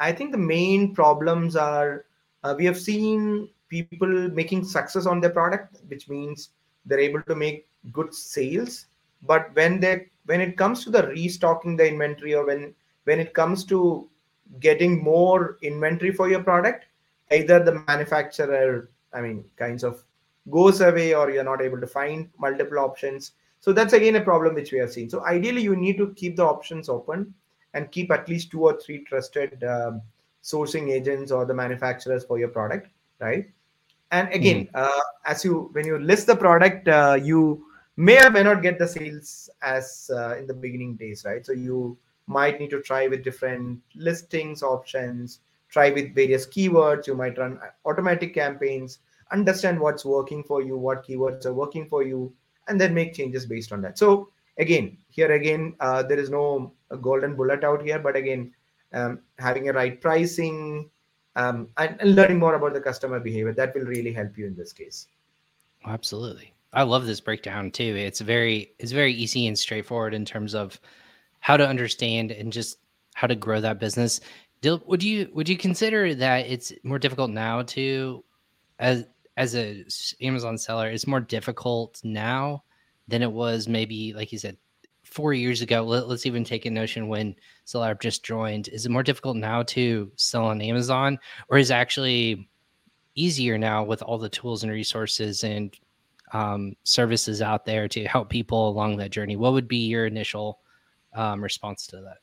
i 0.00 0.10
think 0.12 0.32
the 0.32 0.46
main 0.54 0.94
problems 0.94 1.56
are 1.56 2.04
uh, 2.44 2.54
we 2.56 2.64
have 2.64 2.78
seen 2.78 3.48
people 3.68 4.12
making 4.40 4.64
success 4.64 5.06
on 5.06 5.20
their 5.20 5.36
product 5.38 5.78
which 5.88 6.08
means 6.08 6.50
they're 6.84 7.00
able 7.00 7.22
to 7.22 7.34
make 7.34 7.68
good 7.92 8.14
sales. 8.14 8.86
But 9.22 9.54
when 9.54 9.80
they 9.80 10.08
when 10.26 10.40
it 10.40 10.56
comes 10.56 10.84
to 10.84 10.90
the 10.90 11.06
restocking 11.08 11.76
the 11.76 11.88
inventory 11.88 12.34
or 12.34 12.46
when 12.46 12.74
when 13.04 13.20
it 13.20 13.34
comes 13.34 13.64
to 13.66 14.08
getting 14.60 15.02
more 15.02 15.58
inventory 15.62 16.12
for 16.12 16.28
your 16.28 16.42
product 16.42 16.84
either 17.30 17.58
the 17.64 17.82
manufacturer 17.88 18.90
i 19.14 19.20
mean 19.20 19.42
kinds 19.56 19.82
of 19.82 20.04
goes 20.50 20.82
away 20.82 21.14
or 21.14 21.30
you're 21.30 21.48
not 21.50 21.62
able 21.62 21.80
to 21.80 21.86
find 21.86 22.28
multiple 22.38 22.78
options 22.78 23.32
so 23.62 23.72
that's 23.72 23.92
again 23.92 24.16
a 24.16 24.20
problem 24.20 24.54
which 24.54 24.72
we 24.72 24.78
have 24.78 24.92
seen. 24.92 25.08
So 25.08 25.24
ideally 25.24 25.62
you 25.62 25.76
need 25.76 25.96
to 25.98 26.12
keep 26.14 26.34
the 26.34 26.44
options 26.44 26.88
open 26.88 27.32
and 27.74 27.90
keep 27.92 28.10
at 28.10 28.28
least 28.28 28.50
two 28.50 28.64
or 28.64 28.78
three 28.78 29.04
trusted 29.04 29.62
um, 29.62 30.02
sourcing 30.42 30.90
agents 30.90 31.30
or 31.30 31.46
the 31.46 31.54
manufacturers 31.54 32.24
for 32.24 32.40
your 32.40 32.48
product 32.48 32.88
right? 33.20 33.48
And 34.10 34.28
again 34.32 34.68
uh, 34.74 35.00
as 35.24 35.44
you 35.44 35.70
when 35.72 35.86
you 35.86 35.96
list 35.98 36.26
the 36.26 36.34
product 36.34 36.88
uh, 36.88 37.16
you 37.22 37.64
may 37.96 38.20
or 38.26 38.30
may 38.30 38.42
not 38.42 38.62
get 38.62 38.80
the 38.80 38.88
sales 38.88 39.48
as 39.62 40.10
uh, 40.12 40.36
in 40.36 40.48
the 40.48 40.54
beginning 40.54 40.96
days 40.96 41.24
right? 41.24 41.46
So 41.46 41.52
you 41.52 41.96
might 42.26 42.58
need 42.58 42.70
to 42.70 42.82
try 42.82 43.06
with 43.06 43.22
different 43.22 43.78
listings 43.94 44.64
options 44.64 45.38
try 45.68 45.90
with 45.90 46.14
various 46.14 46.46
keywords. 46.46 47.06
You 47.06 47.14
might 47.14 47.38
run 47.38 47.60
automatic 47.86 48.34
campaigns 48.34 48.98
understand 49.30 49.80
what's 49.80 50.04
working 50.04 50.42
for 50.44 50.60
you 50.60 50.76
what 50.76 51.06
keywords 51.06 51.46
are 51.46 51.54
working 51.54 51.88
for 51.88 52.02
you 52.02 52.32
and 52.72 52.80
then 52.80 52.94
make 52.94 53.14
changes 53.20 53.46
based 53.54 53.72
on 53.72 53.80
that 53.86 53.98
so 53.98 54.28
again 54.58 54.96
here 55.10 55.32
again 55.32 55.74
uh, 55.80 56.02
there 56.02 56.18
is 56.24 56.30
no 56.30 56.72
golden 57.08 57.36
bullet 57.36 57.64
out 57.70 57.82
here 57.82 57.98
but 57.98 58.16
again 58.16 58.50
um, 58.92 59.20
having 59.38 59.68
a 59.68 59.72
right 59.72 60.00
pricing 60.00 60.90
um, 61.36 61.68
and, 61.78 61.96
and 62.00 62.14
learning 62.14 62.38
more 62.38 62.54
about 62.56 62.74
the 62.74 62.80
customer 62.80 63.20
behavior 63.20 63.52
that 63.52 63.74
will 63.74 63.88
really 63.96 64.12
help 64.12 64.36
you 64.36 64.46
in 64.46 64.56
this 64.56 64.72
case 64.72 65.06
Absolutely. 65.84 66.52
I 66.72 66.84
love 66.84 67.06
this 67.06 67.20
breakdown 67.20 67.70
too. 67.70 67.94
It's 67.96 68.20
very 68.20 68.72
it's 68.78 68.92
very 68.92 69.12
easy 69.12 69.46
and 69.46 69.58
straightforward 69.58 70.14
in 70.14 70.24
terms 70.24 70.54
of 70.54 70.80
how 71.40 71.56
to 71.56 71.68
understand 71.68 72.30
and 72.30 72.52
just 72.52 72.78
how 73.14 73.26
to 73.26 73.34
grow 73.34 73.60
that 73.60 73.78
business. 73.78 74.20
Dil, 74.60 74.82
would 74.86 75.02
you 75.02 75.28
would 75.34 75.48
you 75.48 75.56
consider 75.56 76.14
that 76.14 76.46
it's 76.46 76.72
more 76.82 76.98
difficult 76.98 77.30
now 77.30 77.62
to 77.62 78.24
as 78.78 79.04
as 79.36 79.54
a 79.54 79.84
Amazon 80.20 80.56
seller, 80.56 80.88
it's 80.88 81.06
more 81.06 81.20
difficult 81.20 82.00
now 82.04 82.62
than 83.12 83.22
it 83.22 83.30
was 83.30 83.68
maybe 83.68 84.14
like 84.14 84.32
you 84.32 84.38
said 84.38 84.56
four 85.04 85.34
years 85.34 85.60
ago. 85.60 85.82
Let, 85.82 86.04
us 86.04 86.24
even 86.24 86.44
take 86.44 86.64
a 86.64 86.70
notion 86.70 87.08
when 87.08 87.36
Seller 87.66 87.94
just 87.94 88.24
joined. 88.24 88.68
Is 88.68 88.86
it 88.86 88.90
more 88.90 89.02
difficult 89.02 89.36
now 89.36 89.62
to 89.64 90.10
sell 90.16 90.46
on 90.46 90.62
Amazon, 90.62 91.18
or 91.50 91.58
is 91.58 91.70
it 91.70 91.74
actually 91.74 92.48
easier 93.14 93.58
now 93.58 93.84
with 93.84 94.02
all 94.02 94.16
the 94.16 94.30
tools 94.30 94.62
and 94.62 94.72
resources 94.72 95.44
and 95.44 95.76
um, 96.32 96.74
services 96.84 97.42
out 97.42 97.66
there 97.66 97.86
to 97.88 98.06
help 98.06 98.30
people 98.30 98.70
along 98.70 98.96
that 98.96 99.10
journey? 99.10 99.36
What 99.36 99.52
would 99.52 99.68
be 99.68 99.86
your 99.86 100.06
initial 100.06 100.60
um, 101.14 101.44
response 101.44 101.86
to 101.88 101.96
that? 101.96 102.16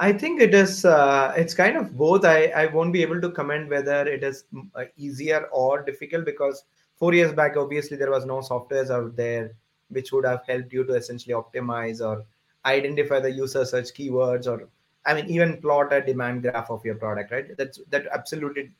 I 0.00 0.12
think 0.12 0.40
it 0.40 0.52
is. 0.52 0.84
Uh, 0.84 1.32
it's 1.36 1.54
kind 1.54 1.76
of 1.76 1.96
both. 1.96 2.24
I 2.24 2.46
I 2.46 2.66
won't 2.66 2.92
be 2.92 3.02
able 3.02 3.20
to 3.20 3.30
comment 3.30 3.70
whether 3.70 4.04
it 4.08 4.24
is 4.24 4.42
uh, 4.74 4.86
easier 4.96 5.46
or 5.52 5.84
difficult 5.84 6.24
because 6.24 6.64
four 6.96 7.14
years 7.14 7.32
back, 7.32 7.56
obviously 7.56 7.96
there 7.96 8.10
was 8.10 8.24
no 8.24 8.40
softwares 8.40 8.90
out 8.90 9.16
there 9.16 9.52
which 9.90 10.12
would 10.12 10.24
have 10.24 10.42
helped 10.46 10.72
you 10.72 10.84
to 10.84 10.94
essentially 10.94 11.34
optimize 11.34 12.00
or 12.00 12.24
identify 12.64 13.20
the 13.20 13.30
user 13.30 13.64
search 13.64 13.92
keywords 13.94 14.46
or 14.46 14.68
I 15.06 15.14
mean 15.14 15.28
even 15.28 15.60
plot 15.60 15.92
a 15.92 16.00
demand 16.00 16.42
graph 16.42 16.70
of 16.70 16.84
your 16.84 16.94
product. 16.94 17.30
Right. 17.30 17.56
That's 17.56 17.80
that 17.90 18.06
absolutely 18.12 18.72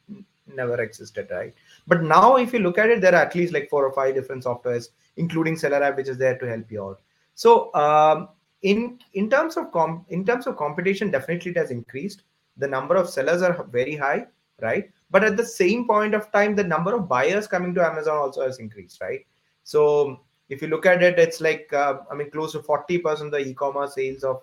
never 0.47 0.81
existed 0.83 1.29
right 1.31 1.55
but 1.87 2.03
now 2.03 2.37
if 2.37 2.53
you 2.53 2.59
look 2.59 2.79
at 2.79 2.91
it 2.91 3.01
there 3.01 3.15
are 3.15 3.23
at 3.23 3.35
least 3.35 3.53
like 3.53 3.69
four 3.71 3.87
or 3.87 3.93
five 3.93 4.15
different 4.15 4.45
softwares 4.45 4.91
including 5.17 5.57
seller 5.57 5.83
app 5.83 5.97
which 5.97 6.09
is 6.09 6.19
there 6.19 6.37
to 6.39 6.47
help 6.47 6.71
you 6.71 6.85
out 6.85 7.01
so 7.35 7.75
um, 7.75 8.29
in 8.63 8.99
in 9.15 9.31
terms 9.31 9.57
of 9.57 9.73
com 9.73 10.05
in 10.09 10.25
terms 10.25 10.47
of 10.47 10.57
competition 10.57 11.11
definitely 11.11 11.51
it 11.51 11.57
has 11.57 11.71
increased 11.71 12.23
the 12.59 12.69
number 12.69 12.95
of 12.95 13.09
sellers 13.09 13.43
are 13.43 13.65
very 13.65 13.97
high 13.97 14.27
right 14.61 14.91
but 15.11 15.25
at 15.25 15.37
the 15.37 15.47
same 15.47 15.87
point 15.87 16.15
of 16.15 16.31
time 16.33 16.55
the 16.55 16.65
number 16.65 16.95
of 16.95 17.09
buyers 17.09 17.47
coming 17.47 17.75
to 17.75 17.85
amazon 17.85 18.17
also 18.17 18.43
has 18.43 18.59
increased 18.59 19.01
right? 19.01 19.27
So 19.63 20.21
if 20.49 20.61
you 20.61 20.69
look 20.69 20.87
at 20.87 21.03
it 21.03 21.19
it's 21.19 21.41
like 21.41 21.73
uh, 21.73 21.99
i 22.11 22.15
mean 22.15 22.31
close 22.31 22.53
to 22.53 22.59
40% 22.61 23.27
of 23.27 23.31
the 23.31 23.39
e-commerce 23.39 23.95
sales 23.95 24.25
of 24.25 24.43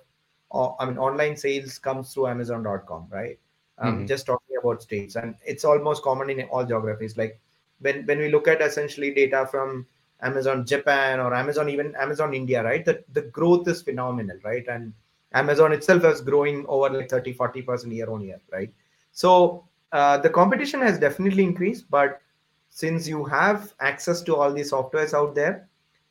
uh, 0.53 0.71
i 0.79 0.85
mean 0.85 0.97
online 0.97 1.37
sales 1.37 1.77
comes 1.77 2.13
through 2.13 2.27
amazon.com 2.27 3.07
right? 3.09 3.39
Um, 3.77 3.95
mm-hmm. 3.95 4.05
just 4.05 4.27
talking 4.27 4.55
about 4.61 4.83
states. 4.83 5.15
And 5.15 5.35
it's 5.45 5.65
almost 5.65 6.03
common 6.03 6.29
in 6.29 6.41
all 6.49 6.65
geographies. 6.65 7.17
Like 7.17 7.39
when 7.79 8.05
when 8.05 8.19
we 8.19 8.29
look 8.29 8.47
at 8.47 8.61
essentially 8.61 9.13
data 9.13 9.47
from 9.49 9.87
amazon 10.21 10.63
japan 10.67 11.19
or 11.19 11.33
amazon 11.33 11.67
even 11.67 11.95
amazon 11.95 12.33
india 12.35 12.63
right? 12.63 12.85
The, 12.85 13.03
the 13.11 13.23
growth 13.23 13.67
is 13.67 13.81
phenomenal 13.81 14.37
right? 14.43 14.65
And 14.67 14.93
amazon 15.33 15.73
itself 15.73 16.03
is 16.05 16.21
growing 16.21 16.65
over 16.67 16.89
like 16.89 17.09
30 17.09 17.33
40% 17.33 17.91
year 17.95 18.09
on 18.09 18.21
year 18.21 18.39
right? 18.51 18.71
So 19.11 19.65
uh, 19.91 20.17
the 20.17 20.29
competition 20.29 20.81
has 20.81 20.97
definitely 20.97 21.43
increased 21.43 21.85
but 21.89 22.21
since 22.69 23.07
you 23.07 23.23
have 23.25 23.73
access 23.79 24.21
to 24.21 24.35
all 24.35 24.53
these 24.53 24.71
softwares 24.71 25.13
out 25.13 25.35
there 25.35 25.67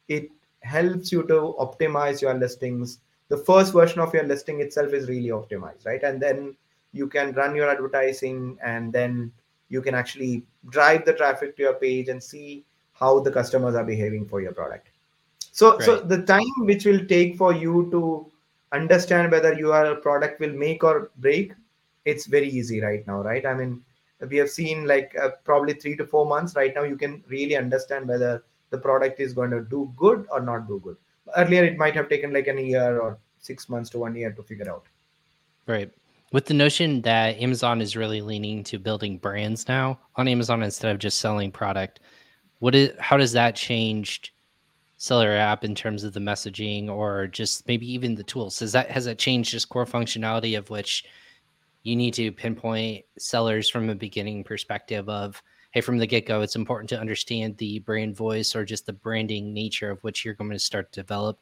it 0.09 0.31
helps 0.61 1.11
you 1.11 1.23
to 1.23 1.55
optimize 1.59 2.21
your 2.21 2.35
listings. 2.35 2.99
The 3.29 3.37
first 3.37 3.73
version 3.73 4.01
of 4.01 4.13
your 4.13 4.25
listing 4.25 4.61
itself 4.61 4.93
is 4.93 5.09
really 5.09 5.29
optimized 5.29 5.87
right? 5.87 6.03
And 6.03 6.21
then 6.21 6.57
you 6.93 7.07
can 7.07 7.33
run 7.33 7.55
your 7.55 7.71
advertising 7.71 8.59
and 8.63 8.93
then 8.93 9.33
you 9.69 9.81
can 9.81 9.95
actually 9.95 10.45
drive 10.69 11.05
the 11.05 11.13
traffic 11.13 11.57
to 11.57 11.63
your 11.63 11.75
page 11.75 12.09
and 12.09 12.23
see 12.23 12.65
how 12.93 13.21
the 13.21 13.31
customers 13.31 13.75
are 13.75 13.85
behaving 13.85 14.27
for 14.27 14.41
your 14.41 14.53
product. 14.53 14.89
So 15.53 15.77
right. 15.77 15.85
so 15.85 16.01
the 16.01 16.23
time 16.23 16.53
which 16.59 16.85
will 16.85 17.05
take 17.07 17.37
for 17.37 17.53
you 17.53 17.89
to 17.93 18.31
understand 18.73 19.33
whether 19.33 19.55
your 19.55 19.97
product 19.97 20.41
will 20.41 20.53
make 20.53 20.85
or 20.85 21.11
break 21.19 21.55
it's 22.11 22.27
very 22.27 22.49
easy 22.49 22.81
right 22.81 23.07
now 23.07 23.21
right? 23.23 23.47
I 23.47 23.55
mean 23.55 23.83
we 24.29 24.37
have 24.37 24.51
seen 24.51 24.87
like 24.87 25.17
uh, 25.21 25.31
probably 25.45 25.75
3 25.75 25.97
to 25.97 26.07
4 26.07 26.27
months 26.27 26.55
right 26.55 26.75
now 26.75 26.83
you 26.83 26.97
can 26.97 27.23
really 27.29 27.57
understand 27.57 28.07
whether 28.07 28.45
the 28.71 28.79
product 28.79 29.21
is 29.21 29.33
going 29.33 29.51
to 29.51 29.63
do 29.63 29.93
good 29.97 30.27
or 30.31 30.41
not 30.41 30.69
do 30.69 30.81
good. 30.85 30.97
Earlier 31.37 31.65
it 31.65 31.77
might 31.77 31.95
have 31.95 32.09
taken 32.09 32.33
like 32.33 32.49
a 32.49 32.61
year 32.61 33.01
or 33.01 33.19
6 33.39 33.69
months 33.69 33.91
to 33.91 33.99
1 33.99 34.15
year 34.17 34.33
to 34.33 34.43
figure 34.43 34.71
out. 34.71 34.85
Right. 35.67 35.91
With 36.33 36.47
the 36.47 36.55
notion 36.55 37.03
that 37.03 37.41
Amazon 37.41 37.81
is 37.81 37.97
really 37.97 38.21
leaning 38.21 38.63
to 38.65 38.79
building 38.79 39.19
brands 39.19 39.67
now 39.67 39.99
on 40.17 40.29
Amazon 40.29 40.63
instead 40.63 40.93
of 40.93 40.99
just 40.99 41.19
selling 41.19 41.51
product, 41.51 42.01
what 42.61 42.75
is 42.75 42.91
how 43.01 43.17
does 43.17 43.33
that 43.33 43.57
change 43.57 44.33
seller 44.97 45.33
app 45.33 45.65
in 45.65 45.75
terms 45.75 46.05
of 46.05 46.13
the 46.13 46.21
messaging 46.21 46.89
or 46.89 47.27
just 47.27 47.67
maybe 47.67 47.91
even 47.91 48.15
the 48.15 48.23
tools? 48.23 48.61
Has 48.61 48.73
that 48.73 48.91
has 48.91 49.07
that 49.07 49.19
changed 49.19 49.51
just 49.51 49.69
core 49.71 49.87
functionality 49.87 50.57
of 50.57 50.71
which 50.71 51.05
you 51.83 51.97
need 51.97 52.15
to 52.15 52.31
pinpoint 52.33 53.05
sellers 53.19 53.69
from 53.69 53.89
a 53.91 53.95
beginning 53.95 54.45
perspective 54.45 55.09
of 55.09 55.43
hey 55.71 55.81
from 55.81 55.99
the 55.99 56.07
get-go 56.07 56.43
it's 56.43 56.57
important 56.57 56.89
to 56.89 56.99
understand 56.99 57.57
the 57.57 57.79
brand 57.81 58.17
voice 58.17 58.55
or 58.55 58.65
just 58.65 58.87
the 58.87 58.93
branding 58.93 59.55
nature 59.55 59.91
of 59.91 60.03
which 60.03 60.25
you're 60.25 60.35
going 60.35 60.51
to 60.51 60.59
start 60.59 60.93
to 60.93 61.01
develop 61.01 61.39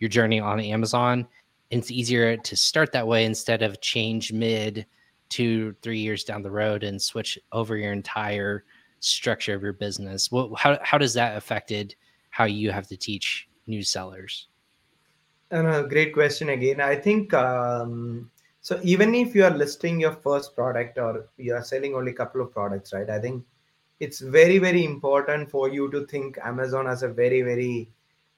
your 0.00 0.08
journey 0.08 0.40
on 0.40 0.58
Amazon. 0.58 1.28
It's 1.70 1.92
easier 1.92 2.36
to 2.36 2.56
start 2.56 2.90
that 2.92 3.06
way 3.06 3.24
instead 3.24 3.62
of 3.62 3.80
change 3.80 4.32
mid 4.32 4.86
two 5.28 5.76
three 5.80 6.00
years 6.00 6.24
down 6.24 6.42
the 6.42 6.50
road 6.50 6.82
and 6.82 7.00
switch 7.00 7.38
over 7.52 7.76
your 7.76 7.92
entire 7.92 8.64
structure 8.98 9.54
of 9.54 9.62
your 9.62 9.74
business. 9.74 10.32
What 10.32 10.58
how, 10.58 10.78
how 10.82 10.98
does 10.98 11.14
that 11.14 11.36
affected 11.36 11.94
how 12.30 12.44
you 12.44 12.72
have 12.72 12.88
to 12.88 12.96
teach 12.96 13.48
new 13.68 13.84
sellers? 13.84 14.48
And 15.52 15.68
a 15.68 15.84
great 15.84 16.12
question 16.12 16.48
again. 16.48 16.80
I 16.80 16.96
think 16.96 17.32
um, 17.34 18.30
so 18.60 18.78
even 18.82 19.14
if 19.14 19.34
you 19.34 19.44
are 19.44 19.56
listing 19.56 20.00
your 20.00 20.12
first 20.12 20.54
product 20.54 20.98
or 20.98 21.26
you 21.36 21.54
are 21.54 21.64
selling 21.64 21.94
only 21.94 22.12
a 22.12 22.14
couple 22.14 22.40
of 22.40 22.52
products 22.52 22.92
right 22.92 23.10
i 23.10 23.18
think 23.18 23.44
it's 24.00 24.20
very 24.20 24.58
very 24.58 24.84
important 24.84 25.50
for 25.50 25.68
you 25.68 25.90
to 25.90 26.06
think 26.06 26.38
amazon 26.42 26.86
as 26.86 27.02
a 27.02 27.08
very 27.08 27.42
very 27.42 27.88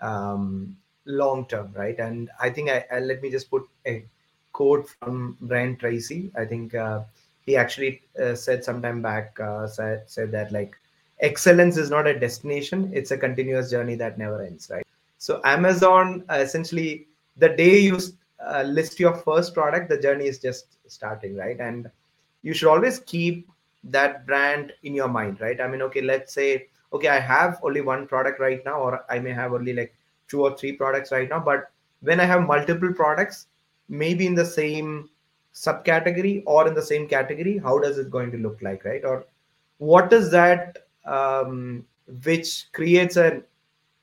um, 0.01 0.77
long 1.05 1.47
term, 1.47 1.73
right? 1.75 1.99
And 1.99 2.31
I 2.41 2.51
think 2.51 2.70
I, 2.70 2.85
I, 2.93 3.01
let 3.01 3.23
me 3.23 3.31
just 3.31 3.51
put 3.51 3.64
a 3.87 4.05
quote 4.53 4.89
from 4.89 5.37
Brian 5.41 5.77
Tracy. 5.77 6.31
I 6.37 6.45
think 6.45 6.75
uh, 6.75 7.03
he 7.47 7.57
actually 7.57 8.03
uh, 8.23 8.35
said 8.35 8.64
sometime 8.64 9.03
back 9.03 9.39
uh, 9.41 9.66
said 9.66 10.05
said 10.07 10.31
that 10.33 10.53
like 10.53 10.77
excellence 11.20 11.77
is 11.77 11.91
not 11.91 12.07
a 12.07 12.18
destination; 12.18 12.91
it's 12.93 13.11
a 13.11 13.18
continuous 13.18 13.70
journey 13.70 13.95
that 13.97 14.18
never 14.18 14.43
ends, 14.43 14.68
right? 14.70 14.87
So 15.18 15.41
Amazon 15.45 16.25
uh, 16.31 16.35
essentially 16.35 17.07
the 17.37 17.49
day 17.49 17.79
you 17.79 17.99
uh, 18.47 18.62
list 18.62 19.01
your 19.01 19.14
first 19.14 19.55
product, 19.55 19.88
the 19.88 19.99
journey 19.99 20.26
is 20.26 20.38
just 20.38 20.78
starting, 20.86 21.36
right? 21.36 21.59
And 21.61 21.90
you 22.43 22.55
should 22.55 22.68
always 22.68 23.01
keep 23.01 23.49
that 23.84 24.26
brand 24.26 24.72
in 24.82 24.95
your 24.95 25.09
mind, 25.09 25.40
right? 25.40 25.61
I 25.61 25.68
mean, 25.68 25.82
okay, 25.82 26.03
let's 26.03 26.32
say 26.32 26.68
okay, 26.93 27.09
I 27.09 27.20
have 27.20 27.59
only 27.62 27.80
one 27.80 28.07
product 28.07 28.38
right 28.38 28.62
now, 28.66 28.78
or 28.78 29.05
I 29.09 29.18
may 29.18 29.32
have 29.32 29.55
only 29.55 29.72
like 29.72 29.95
two 30.32 30.43
or 30.43 30.57
three 30.57 30.72
products 30.72 31.12
right 31.12 31.28
now 31.28 31.40
but 31.49 31.70
when 32.01 32.20
i 32.24 32.24
have 32.32 32.47
multiple 32.51 32.93
products 33.01 33.47
maybe 34.03 34.26
in 34.26 34.34
the 34.34 34.49
same 34.53 35.09
subcategory 35.55 36.43
or 36.47 36.66
in 36.68 36.74
the 36.80 36.86
same 36.90 37.07
category 37.07 37.59
how 37.66 37.78
does 37.78 37.99
it 37.99 38.11
going 38.11 38.30
to 38.34 38.38
look 38.38 38.62
like 38.68 38.86
right 38.86 39.05
or 39.05 39.24
what 39.78 40.12
is 40.12 40.30
that 40.30 40.78
um, 41.05 41.84
which 42.24 42.72
creates 42.72 43.16
a 43.16 43.43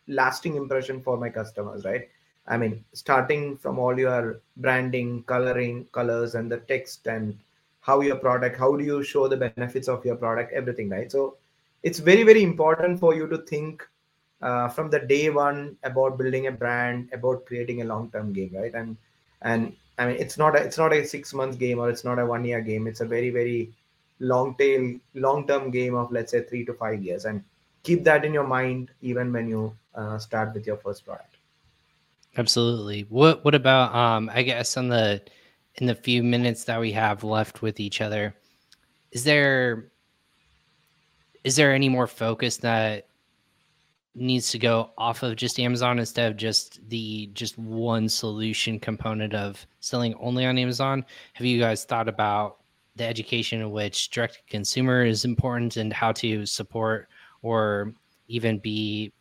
lasting 0.08 0.56
impression 0.56 1.02
for 1.02 1.18
my 1.18 1.30
customers 1.30 1.84
right 1.84 2.10
i 2.50 2.58
mean 2.58 2.84
starting 2.94 3.58
from 3.58 3.80
all 3.80 3.98
your 3.98 4.42
branding 4.58 5.24
coloring 5.24 5.86
colors 5.92 6.36
and 6.36 6.52
the 6.52 6.58
text 6.74 7.08
and 7.08 7.38
how 7.82 8.02
your 8.02 8.16
product 8.16 8.58
how 8.58 8.76
do 8.76 8.84
you 8.84 9.02
show 9.04 9.28
the 9.28 9.38
benefits 9.38 9.88
of 9.88 10.04
your 10.06 10.16
product 10.16 10.52
everything 10.54 10.90
right 10.90 11.12
so 11.12 11.36
it's 11.84 12.00
very 12.00 12.24
very 12.24 12.44
important 12.44 13.00
for 13.00 13.16
you 13.16 13.28
to 13.28 13.38
think 13.54 13.88
uh, 14.42 14.70
from 14.70 14.90
the 14.90 15.00
day 15.00 15.30
one 15.30 15.78
about 15.84 16.18
building 16.18 16.48
a 16.48 16.52
brand, 16.52 17.10
about 17.14 17.46
creating 17.46 17.82
a 17.82 17.86
long-term 17.86 18.34
game, 18.34 18.52
right? 18.54 18.74
And 18.74 18.98
and 19.42 19.76
I 19.98 20.08
mean, 20.08 20.16
it's 20.18 20.38
not 20.38 20.56
a, 20.56 20.60
it's 20.60 20.78
not 20.78 20.94
a 20.94 21.06
six 21.06 21.34
month 21.34 21.60
game 21.60 21.80
or 21.80 21.90
it's 21.90 22.04
not 22.04 22.20
a 22.20 22.26
one 22.26 22.46
year 22.46 22.62
game. 22.62 22.88
It's 22.88 23.02
a 23.02 23.06
very 23.06 23.30
very 23.30 23.72
long 24.20 24.56
tail, 24.56 25.00
long 25.14 25.48
term 25.48 25.72
game 25.72 25.96
of 25.96 26.12
let's 26.12 26.32
say 26.32 26.44
three 26.44 26.66
to 26.66 26.74
five 26.74 27.04
years, 27.04 27.26
and 27.26 27.44
keep 27.84 28.04
that 28.06 28.26
in 28.26 28.34
your 28.34 28.48
mind 28.48 28.92
even 29.02 29.32
when 29.34 29.48
you 29.48 29.76
uh, 29.96 30.18
start 30.18 30.54
with 30.54 30.66
your 30.66 30.78
first 30.78 31.06
product. 31.06 31.36
Absolutely. 32.38 33.02
What 33.10 33.44
what 33.44 33.56
about 33.56 33.94
um? 33.96 34.30
I 34.34 34.44
guess 34.44 34.78
on 34.78 34.88
the 34.90 35.22
in 35.76 35.88
the 35.88 35.96
few 35.96 36.24
minutes 36.24 36.64
that 36.66 36.80
we 36.80 36.92
have 36.92 37.24
left 37.24 37.62
with 37.62 37.80
each 37.80 38.02
other, 38.02 38.36
is 39.12 39.24
there 39.24 39.92
is 41.44 41.56
there 41.56 41.74
any 41.74 41.90
more 41.90 42.08
focus 42.08 42.58
that 42.58 43.08
needs 44.16 44.52
to 44.52 44.60
go 44.60 44.92
off 44.98 45.24
of 45.24 45.36
just 45.36 45.60
Amazon 45.60 46.00
instead 46.00 46.32
of 46.32 46.38
just 46.38 46.88
the 46.90 47.28
just 47.34 47.58
one 47.58 48.10
solution 48.10 48.80
component 48.80 49.34
of 49.34 49.66
selling 49.80 50.14
only 50.16 50.46
on 50.46 50.58
Amazon? 50.58 51.06
Have 51.34 51.46
you 51.46 51.60
guys 51.60 51.84
thought 51.86 52.08
about 52.08 52.58
the 52.96 53.06
education 53.06 53.62
in 53.62 53.72
which 53.72 54.10
direct 54.10 54.42
consumer 54.48 55.04
is 55.06 55.26
important 55.26 55.78
and 55.78 55.94
how 55.94 56.12
to 56.12 56.46
support 56.46 57.08
or 57.42 57.94
even 58.28 58.60
be 58.60 59.14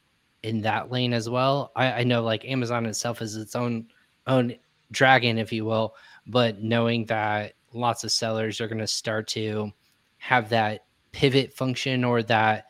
in 0.43 0.61
that 0.63 0.91
lane 0.91 1.13
as 1.13 1.29
well? 1.29 1.73
I, 1.77 1.93
I 1.93 2.05
know 2.05 2.23
like 2.23 2.45
Amazon 2.45 2.87
itself 2.87 3.23
is 3.23 3.37
its 3.37 3.57
own 3.57 3.87
own 4.27 4.55
dragon, 4.91 5.39
if 5.39 5.53
you 5.53 5.65
will, 5.65 5.95
but 6.27 6.63
knowing 6.63 7.07
that 7.07 7.55
lots 7.73 8.05
of 8.05 8.13
sellers 8.13 8.61
are 8.61 8.69
going 8.69 8.79
to 8.79 8.87
start 8.87 9.27
to 9.29 9.73
have 10.19 10.49
that 10.51 10.85
pivot 11.13 11.53
function 11.55 12.05
or 12.05 12.23
that 12.23 12.67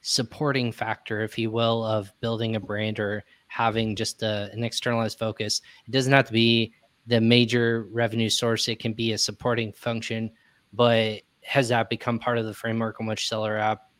supporting 0.00 0.72
factor, 0.72 1.22
if 1.22 1.38
you 1.38 1.50
will, 1.50 1.84
of 1.84 2.12
building 2.20 2.56
a 2.56 2.60
brand 2.60 2.98
or 2.98 3.24
having 3.46 3.94
just 3.94 4.22
a, 4.22 4.50
an 4.52 4.64
externalized 4.64 5.18
focus. 5.18 5.60
It 5.86 5.92
doesn't 5.92 6.12
have 6.12 6.26
to 6.26 6.32
be 6.32 6.72
the 7.06 7.20
major 7.20 7.86
revenue 7.90 8.28
source, 8.28 8.68
it 8.68 8.78
can 8.78 8.92
be 8.92 9.12
a 9.12 9.18
supporting 9.18 9.72
function, 9.72 10.30
but 10.72 11.22
has 11.42 11.68
that 11.68 11.90
become 11.90 12.18
part 12.18 12.38
of 12.38 12.46
the 12.46 12.54
framework 12.54 13.00
on 13.00 13.06
which 13.06 13.28
Seller 13.28 13.56
App 13.56 13.90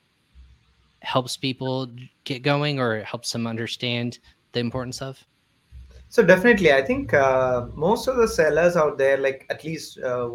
helps 1.03 1.37
people 1.37 1.89
get 2.25 2.43
going 2.43 2.81
or 2.81 3.03
helps 3.03 3.33
them 3.33 3.47
understand 3.47 4.19
the 4.53 4.61
importance 4.61 5.03
of? 5.03 5.23
So 6.09 6.23
definitely, 6.23 6.73
I 6.73 6.83
think 6.83 7.15
uh, 7.15 7.67
most 7.75 8.07
of 8.07 8.17
the 8.17 8.29
sellers 8.29 8.77
out 8.77 8.99
there, 8.99 9.17
like 9.17 9.47
at 9.49 9.65
least, 9.65 9.99
uh, 9.99 10.29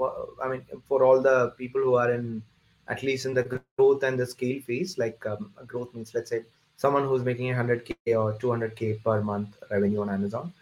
I 0.43 0.49
mean, 0.49 0.63
for 0.87 1.03
all 1.03 1.21
the 1.21 1.51
people 1.51 1.81
who 1.81 1.95
are 1.95 2.11
in 2.11 2.41
at 2.89 3.03
least 3.03 3.25
in 3.25 3.33
the 3.33 3.43
growth 3.43 4.03
and 4.03 4.19
the 4.19 4.25
scale 4.25 4.61
phase 4.61 4.97
like 4.97 5.25
um, 5.25 5.51
growth 5.65 5.93
means 5.93 6.13
let's 6.13 6.29
say 6.29 6.43
someone 6.77 7.07
who's 7.07 7.23
making 7.23 7.53
100k 7.53 7.93
or 8.07 8.33
200k 8.33 9.03
per 9.03 9.21
month 9.21 9.57
revenue 9.71 10.01
on 10.01 10.09
amazon 10.09 10.53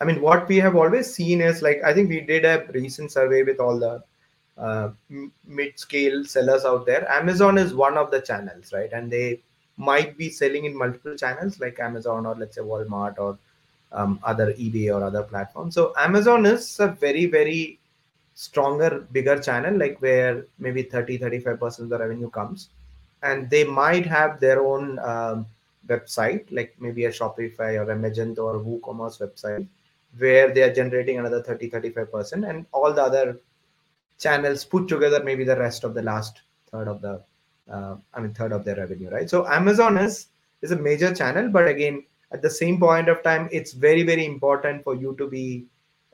i 0.00 0.04
mean 0.04 0.20
what 0.20 0.46
we 0.48 0.56
have 0.56 0.76
always 0.76 1.12
seen 1.12 1.40
is 1.40 1.62
like 1.62 1.80
i 1.84 1.92
think 1.92 2.08
we 2.08 2.20
did 2.20 2.44
a 2.44 2.66
recent 2.72 3.10
survey 3.10 3.42
with 3.42 3.60
all 3.60 3.78
the 3.78 4.02
uh, 4.58 4.90
mid-scale 5.46 6.24
sellers 6.24 6.64
out 6.64 6.86
there. 6.86 7.10
Amazon 7.10 7.58
is 7.58 7.74
one 7.74 7.96
of 7.96 8.10
the 8.10 8.20
channels 8.20 8.72
right? 8.72 8.92
And 8.92 9.10
they 9.10 9.40
might 9.76 10.16
be 10.16 10.30
selling 10.30 10.64
in 10.64 10.76
multiple 10.76 11.16
channels 11.16 11.58
like 11.58 11.80
amazon 11.80 12.26
or 12.26 12.36
let's 12.36 12.54
say 12.54 12.62
walmart 12.62 13.18
or 13.18 13.36
um, 13.92 14.20
other 14.22 14.52
ebay 14.52 14.94
or 14.94 15.02
other 15.02 15.22
platforms. 15.22 15.74
So 15.74 15.92
amazon 15.98 16.46
is 16.46 16.78
a 16.80 16.88
very 16.88 17.26
very 17.26 17.78
stronger 18.34 19.06
bigger 19.12 19.38
channel 19.38 19.76
like 19.76 20.00
where 20.00 20.44
maybe 20.58 20.82
30 20.82 21.18
35% 21.18 21.78
of 21.80 21.88
the 21.88 21.98
revenue 21.98 22.30
comes. 22.30 22.68
And 23.22 23.48
they 23.48 23.64
might 23.64 24.06
have 24.06 24.38
their 24.38 24.60
own 24.64 24.98
um, 24.98 25.46
website 25.86 26.44
like 26.50 26.74
maybe 26.78 27.06
a 27.06 27.10
shopify 27.10 27.78
or 27.78 27.90
a 27.90 27.96
magento 27.96 28.38
or 28.38 28.60
woocommerce 28.60 29.20
website 29.20 29.66
where 30.18 30.52
they 30.52 30.62
are 30.62 30.72
generating 30.72 31.18
another 31.18 31.42
30 31.42 31.70
35% 31.70 32.48
and 32.48 32.66
all 32.72 32.92
the 32.92 33.02
other 33.02 33.38
channels 34.18 34.64
put 34.64 34.88
together 34.88 35.22
maybe 35.24 35.44
the 35.44 35.56
rest 35.56 35.84
of 35.84 35.94
the 35.94 36.02
last 36.02 36.42
third 36.70 36.88
of 36.88 37.00
the 37.00 37.22
uh, 37.70 37.96
i 38.14 38.20
mean 38.20 38.32
third 38.34 38.52
of 38.52 38.64
their 38.64 38.76
revenue 38.76 39.10
right? 39.10 39.28
So 39.28 39.46
amazon 39.46 39.96
is 39.98 40.26
is 40.62 40.72
a 40.72 40.76
major 40.76 41.14
channel 41.14 41.48
but 41.48 41.68
again 41.68 42.04
at 42.32 42.42
the 42.42 42.50
same 42.50 42.78
point 42.78 43.08
of 43.08 43.22
time 43.22 43.48
it's 43.52 43.72
very 43.72 44.02
very 44.02 44.26
important 44.26 44.84
for 44.84 44.94
you 44.94 45.14
to 45.18 45.28
be 45.28 45.66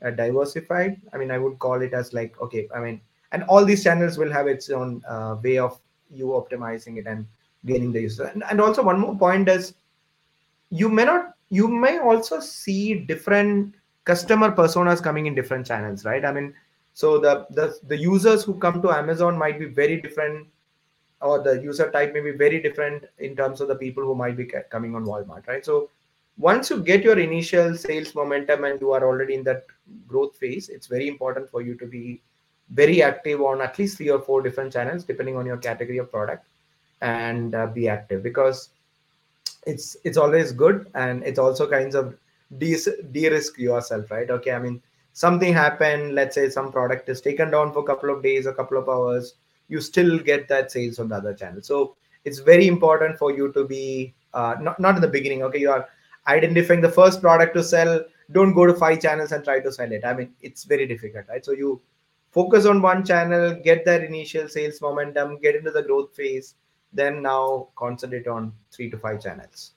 uh, 0.04 0.10
diversified. 0.10 1.00
I 1.12 1.18
mean 1.18 1.30
i 1.30 1.38
would 1.38 1.58
call 1.58 1.82
it 1.82 1.92
as 1.92 2.12
like 2.12 2.40
okay 2.40 2.68
i 2.74 2.80
mean 2.80 3.00
and 3.32 3.44
all 3.44 3.64
these 3.64 3.84
channels 3.84 4.18
will 4.18 4.32
have 4.32 4.46
its 4.46 4.70
own 4.70 5.02
uh, 5.08 5.36
way 5.42 5.58
of 5.58 5.78
you 6.10 6.26
optimizing 6.26 6.98
it 6.98 7.06
and 7.06 7.26
gaining 7.66 7.92
the 7.92 8.00
user 8.00 8.24
and, 8.24 8.42
and 8.50 8.60
also 8.60 8.82
one 8.82 8.98
more 8.98 9.16
point 9.16 9.48
is 9.48 9.74
you 10.70 10.88
may 10.88 11.04
not 11.04 11.34
you 11.50 11.68
may 11.68 11.98
also 11.98 12.40
see 12.40 12.94
different 12.94 13.74
customer 14.04 14.50
personas 14.50 15.02
coming 15.02 15.26
in 15.26 15.34
different 15.34 15.66
channels 15.66 16.04
right? 16.04 16.24
I 16.24 16.32
mean 16.32 16.54
so 17.00 17.18
the, 17.24 17.34
the 17.58 17.66
the 17.92 17.96
users 17.96 18.42
who 18.44 18.54
come 18.64 18.80
to 18.82 18.90
amazon 19.02 19.38
might 19.42 19.58
be 19.58 19.68
very 19.82 20.00
different 20.06 20.46
or 21.20 21.42
the 21.42 21.54
user 21.62 21.90
type 21.90 22.12
may 22.14 22.20
be 22.20 22.32
very 22.32 22.60
different 22.60 23.04
in 23.18 23.36
terms 23.36 23.60
of 23.60 23.68
the 23.68 23.74
people 23.74 24.04
who 24.04 24.14
might 24.14 24.36
be 24.36 24.46
coming 24.70 24.94
on 24.94 25.04
walmart 25.04 25.46
right? 25.46 25.64
So 25.64 25.90
once 26.38 26.70
you 26.70 26.82
get 26.82 27.02
your 27.02 27.18
initial 27.18 27.76
sales 27.76 28.14
momentum 28.14 28.64
and 28.64 28.80
you 28.80 28.92
are 28.92 29.04
already 29.04 29.34
in 29.34 29.44
that 29.44 29.64
growth 30.08 30.36
phase 30.36 30.68
it's 30.68 30.86
very 30.86 31.08
important 31.08 31.50
for 31.50 31.60
you 31.60 31.74
to 31.76 31.86
be 31.86 32.20
very 32.70 33.02
active 33.02 33.40
on 33.42 33.60
at 33.60 33.78
least 33.78 33.96
three 33.96 34.10
or 34.10 34.20
four 34.20 34.40
different 34.42 34.72
channels 34.72 35.04
depending 35.04 35.36
on 35.36 35.44
your 35.44 35.58
category 35.58 35.98
of 35.98 36.10
product 36.10 36.46
and 37.02 37.54
uh, 37.54 37.66
be 37.66 37.88
active. 37.88 38.22
Because 38.22 38.70
it's 39.66 39.96
it's 40.04 40.16
always 40.16 40.52
good 40.52 40.86
and 40.94 41.22
it's 41.24 41.38
also 41.38 41.68
kinds 41.68 41.94
of 41.94 42.16
de- 42.58 43.02
de-risk 43.12 43.58
yourself 43.58 44.10
right? 44.10 44.30
Okay 44.30 44.52
i 44.52 44.58
mean 44.58 44.80
something 45.12 45.52
happened 45.52 46.14
let's 46.14 46.34
say 46.34 46.48
some 46.48 46.70
product 46.70 47.08
is 47.08 47.20
taken 47.20 47.50
down 47.50 47.72
for 47.72 47.80
a 47.80 47.86
couple 47.86 48.10
of 48.10 48.22
days 48.22 48.46
a 48.46 48.52
couple 48.52 48.78
of 48.78 48.88
hours 48.88 49.34
you 49.70 49.80
still 49.80 50.18
get 50.18 50.48
that 50.48 50.70
sales 50.70 50.98
on 50.98 51.08
the 51.08 51.14
other 51.14 51.32
channel. 51.32 51.62
So 51.62 51.96
it's 52.24 52.40
very 52.40 52.66
important 52.66 53.16
for 53.18 53.32
you 53.32 53.52
to 53.52 53.64
be 53.64 54.14
uh, 54.34 54.56
not, 54.60 54.78
not 54.78 54.96
in 54.96 55.00
the 55.00 55.08
beginning 55.08 55.42
okay 55.44 55.60
you 55.60 55.70
are 55.70 55.88
identifying 56.26 56.80
the 56.80 56.90
first 56.90 57.22
product 57.22 57.54
to 57.56 57.64
sell 57.64 58.04
don't 58.32 58.52
go 58.52 58.66
to 58.66 58.74
five 58.74 59.00
channels 59.00 59.32
and 59.32 59.42
try 59.42 59.60
to 59.60 59.72
sell 59.72 59.90
it. 59.90 60.04
I 60.04 60.12
mean 60.12 60.34
it's 60.42 60.64
very 60.64 60.86
difficult 60.86 61.26
right? 61.28 61.44
So 61.44 61.52
you 61.52 61.80
focus 62.30 62.66
on 62.66 62.82
one 62.82 63.04
channel 63.04 63.54
get 63.64 63.84
that 63.86 64.04
initial 64.04 64.48
sales 64.48 64.80
momentum 64.80 65.38
get 65.40 65.54
into 65.54 65.70
the 65.70 65.82
growth 65.82 66.14
phase 66.14 66.54
then 66.92 67.22
now 67.22 67.68
concentrate 67.76 68.26
on 68.26 68.52
three 68.72 68.90
to 68.90 68.98
five 68.98 69.22
channels. 69.22 69.72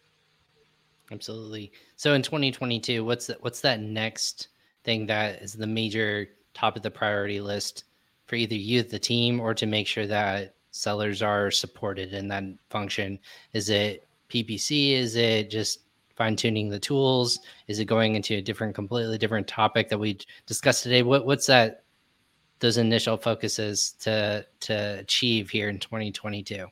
Absolutely. 1.12 1.72
So 1.96 2.14
in 2.14 2.24
2022 2.24 3.06
what's 3.06 3.28
the, 3.28 3.38
what's 3.42 3.62
that 3.62 3.80
next 3.80 4.50
thing 4.84 5.06
that 5.08 5.42
is 5.42 5.54
the 5.54 5.68
major 5.68 6.28
top 6.54 6.76
of 6.76 6.84
the 6.84 6.92
priority 6.92 7.42
list 7.42 7.86
for 8.26 8.36
either 8.36 8.56
you 8.56 8.84
the 8.84 9.00
team 9.00 9.40
or 9.40 9.54
to 9.54 9.66
make 9.66 9.88
sure 9.88 10.08
that 10.08 10.56
sellers 10.72 11.22
are 11.22 11.52
supported 11.52 12.14
in 12.14 12.28
that 12.28 12.44
function 12.70 13.20
is 13.54 13.70
it 13.70 14.08
ppc 14.30 14.94
is 14.94 15.16
it 15.16 15.50
just 15.50 15.84
fine 16.16 16.36
tuning 16.36 16.70
the 16.70 16.80
tools? 16.80 17.40
Is 17.68 17.80
it 17.80 17.86
going 17.86 18.16
into 18.16 18.36
a 18.36 18.42
different, 18.42 18.76
completely 18.76 19.18
different 19.18 19.48
topic 19.48 19.90
that 19.90 19.98
we 19.98 20.20
discussed 20.46 20.84
today? 20.84 21.04
What 21.04 21.26
what's 21.26 21.48
that? 21.48 21.84
Those 22.60 22.78
initial 22.78 23.18
focuses 23.18 23.92
to 24.02 24.46
to 24.62 25.00
achieve 25.00 25.50
here 25.50 25.70
in 25.70 25.80
2022. 25.80 26.68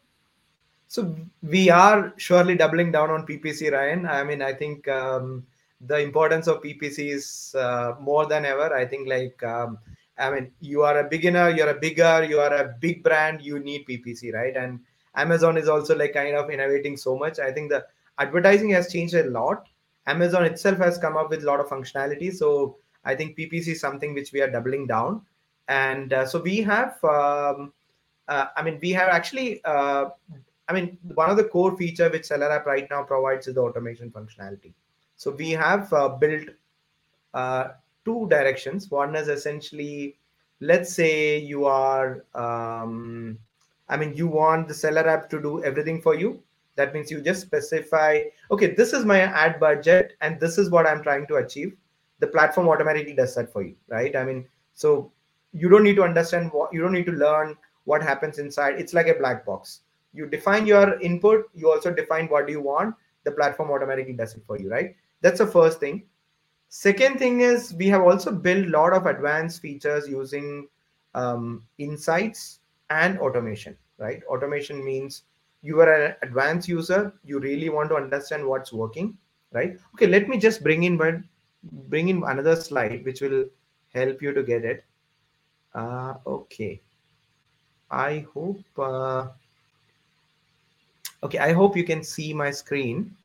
So 0.88 1.16
we 1.42 1.70
are 1.70 2.14
surely 2.18 2.56
doubling 2.56 2.92
down 2.92 3.10
on 3.10 3.26
PPC, 3.26 3.72
Ryan. 3.72 4.06
I 4.06 4.24
mean, 4.24 4.42
I 4.42 4.54
think 4.54 4.88
um, 4.88 5.46
the 5.86 5.98
importance 6.00 6.48
of 6.48 6.62
PPC 6.62 7.10
is 7.10 7.56
uh, 7.58 7.94
more 8.00 8.26
than 8.26 8.46
ever. 8.46 8.74
I 8.76 8.86
think 8.86 9.08
like. 9.08 9.42
Um, 9.44 9.78
I 10.18 10.30
mean, 10.30 10.52
you 10.60 10.84
are 10.84 11.00
a 11.00 11.10
beginner, 11.10 11.50
you're 11.50 11.70
a 11.70 11.80
bigger, 11.80 12.24
you 12.24 12.40
are 12.40 12.54
a 12.54 12.76
big 12.80 13.04
brand, 13.04 13.42
you 13.42 13.58
need 13.60 13.88
PPC, 13.88 14.34
right? 14.34 14.56
And 14.56 14.80
Amazon 15.16 15.58
is 15.58 15.68
also 15.68 15.96
like 15.96 16.14
kind 16.14 16.36
of 16.36 16.50
innovating 16.52 16.96
so 16.96 17.18
much. 17.18 17.40
I 17.40 17.52
think 17.52 17.72
the 17.72 17.86
advertising 18.20 18.70
has 18.72 18.92
changed 18.92 19.16
a 19.16 19.24
lot. 19.24 19.68
Amazon 20.08 20.46
itself 20.46 20.78
has 20.78 20.98
come 20.98 21.18
up 21.18 21.30
with 21.30 21.44
a 21.44 21.46
lot 21.46 21.60
of 21.60 21.68
functionality. 21.68 22.34
So 22.34 22.78
I 23.04 23.16
think 23.16 23.38
PPC 23.38 23.70
is 23.70 23.82
something 23.82 24.14
which 24.14 24.32
we 24.32 24.42
are 24.42 24.50
doubling 24.50 24.88
down. 24.88 25.22
And 25.68 26.14
uh, 26.14 26.26
so 26.26 26.40
we 26.42 26.58
have, 26.62 27.04
um, 27.04 27.74
uh, 28.28 28.48
I 28.56 28.62
mean, 28.64 28.80
we 28.82 28.92
have 28.92 29.10
actually, 29.10 29.64
uh, 29.64 30.06
I 30.68 30.74
mean, 30.74 30.98
one 31.16 31.30
of 31.30 31.38
the 31.38 31.46
core 31.46 31.76
feature 31.78 32.10
which 32.10 32.26
Seller 32.26 32.52
App 32.52 32.66
right 32.66 32.88
now 32.90 33.04
provides 33.04 33.48
is 33.48 33.56
the 33.56 33.62
automation 33.62 34.12
functionality. 34.12 34.74
So 35.22 35.32
we 35.32 35.52
have 35.52 35.92
uh, 35.94 36.10
built 36.10 36.50
uh, 37.34 37.66
two 38.06 38.28
directions. 38.30 38.90
One 38.90 39.16
is 39.16 39.28
essentially, 39.28 40.18
let's 40.60 40.94
say 40.94 41.38
you 41.38 41.66
are, 41.66 42.26
um, 42.34 43.38
I 43.90 43.98
mean, 43.98 44.14
you 44.16 44.28
want 44.28 44.68
the 44.68 44.74
Seller 44.74 45.08
App 45.08 45.30
to 45.32 45.42
do 45.42 45.64
everything 45.64 46.02
for 46.02 46.16
you 46.16 46.42
that 46.76 46.94
means 46.94 47.12
you 47.12 47.22
just 47.22 47.42
specify, 47.42 48.24
okay, 48.50 48.74
this 48.74 48.94
is 48.94 49.06
my 49.06 49.22
ad 49.22 49.60
budget 49.60 50.14
and 50.22 50.40
this 50.40 50.58
is 50.58 50.70
what 50.70 50.88
I'm 50.88 51.04
trying 51.04 51.28
to 51.28 51.36
achieve. 51.36 51.76
The 52.20 52.28
platform 52.28 52.70
automatically 52.70 53.14
does 53.14 53.36
that 53.36 53.52
for 53.52 53.62
you, 53.62 53.76
right? 53.88 54.16
I 54.16 54.24
mean, 54.24 54.48
so 54.74 55.12
you 55.54 55.70
don't 55.70 55.84
need 55.84 55.96
to 55.98 56.04
understand 56.04 56.52
what 56.52 56.74
you 56.74 56.82
don't 56.82 56.94
need 56.94 57.06
to 57.08 57.12
learn 57.12 57.58
what 57.86 58.02
happens 58.02 58.40
inside. 58.40 58.80
It's 58.80 58.94
like 58.94 59.08
a 59.08 59.16
black 59.16 59.46
box. 59.46 59.82
You 60.14 60.28
define 60.28 60.66
your 60.66 61.00
input, 61.02 61.50
you 61.54 61.72
also 61.72 61.92
define 61.92 62.28
what 62.28 62.48
you 62.50 62.62
want. 62.62 62.96
The 63.24 63.32
platform 63.32 63.72
automatically 63.72 64.14
does 64.14 64.36
it 64.36 64.44
for 64.46 64.58
you, 64.58 64.70
right? 64.70 64.96
That's 65.22 65.40
the 65.40 65.48
first 65.48 65.80
thing. 65.80 66.04
Second 66.70 67.20
thing 67.20 67.42
is 67.42 67.74
we 67.74 67.88
have 67.88 68.02
also 68.02 68.32
built 68.32 68.68
a 68.68 68.70
lot 68.70 68.94
of 68.94 69.06
advanced 69.06 69.62
features 69.62 70.08
using 70.08 70.68
um, 71.14 71.66
insights 71.78 72.60
and 72.90 73.20
automation, 73.20 73.78
right? 73.98 74.22
Automation 74.30 74.84
means 74.84 75.24
you 75.62 75.80
are 75.80 75.94
an 75.94 76.16
advanced 76.24 76.68
user 76.68 77.14
you 77.24 77.40
really 77.40 77.70
want 77.70 77.90
to 77.90 77.96
understand 77.96 78.46
what's 78.46 78.74
working 78.74 79.18
right 79.52 79.78
okay 79.94 80.08
let 80.08 80.28
me 80.28 80.38
just 80.38 80.64
bring 80.64 80.84
in 80.84 80.98
one 80.98 81.24
bring 81.90 82.10
in 82.10 82.24
another 82.28 82.56
slide 82.56 83.06
which 83.06 83.22
will 83.22 83.46
help 83.94 84.22
you 84.22 84.34
to 84.34 84.44
get 84.44 84.66
it 84.66 84.84
uh, 85.76 86.16
okay 86.26 86.82
i 87.92 88.26
hope 88.34 88.64
uh, 88.80 89.28
okay 91.24 91.38
i 91.38 91.54
hope 91.54 91.78
you 91.78 91.84
can 91.84 92.04
see 92.04 92.34
my 92.34 92.50
screen 92.50 93.16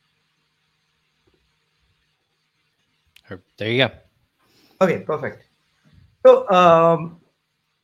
there 3.56 3.70
you 3.70 3.86
go 3.86 3.90
okay 4.80 4.98
perfect 5.00 5.44
so 6.24 6.48
um 6.50 7.20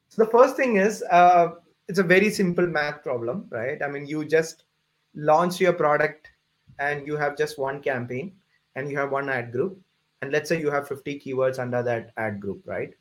so 0.09 0.25
the 0.25 0.31
first 0.31 0.57
thing 0.57 0.77
is 0.77 1.03
uh 1.11 1.53
it's 1.89 1.99
a 1.99 2.03
very 2.03 2.31
simple 2.31 2.67
math 2.67 3.03
problem, 3.03 3.47
right? 3.51 3.83
I 3.83 3.89
mean, 3.89 4.07
you 4.07 4.25
just 4.25 4.65
launch 5.15 5.61
your 5.61 5.73
product 5.73 6.29
and 6.79 7.07
you 7.07 7.17
have 7.17 7.37
just 7.37 7.59
one 7.59 7.83
campaign 7.83 8.33
and 8.77 8.91
you 8.91 8.97
have 8.97 9.13
one 9.13 9.29
ad 9.29 9.53
group. 9.53 9.79
And 10.21 10.33
let's 10.33 10.49
say 10.49 10.61
you 10.61 10.71
have 10.71 10.89
50 10.89 11.21
keywords 11.21 11.59
under 11.59 11.83
that 11.83 12.13
ad 12.17 12.41
group, 12.41 12.63
right? 12.65 12.95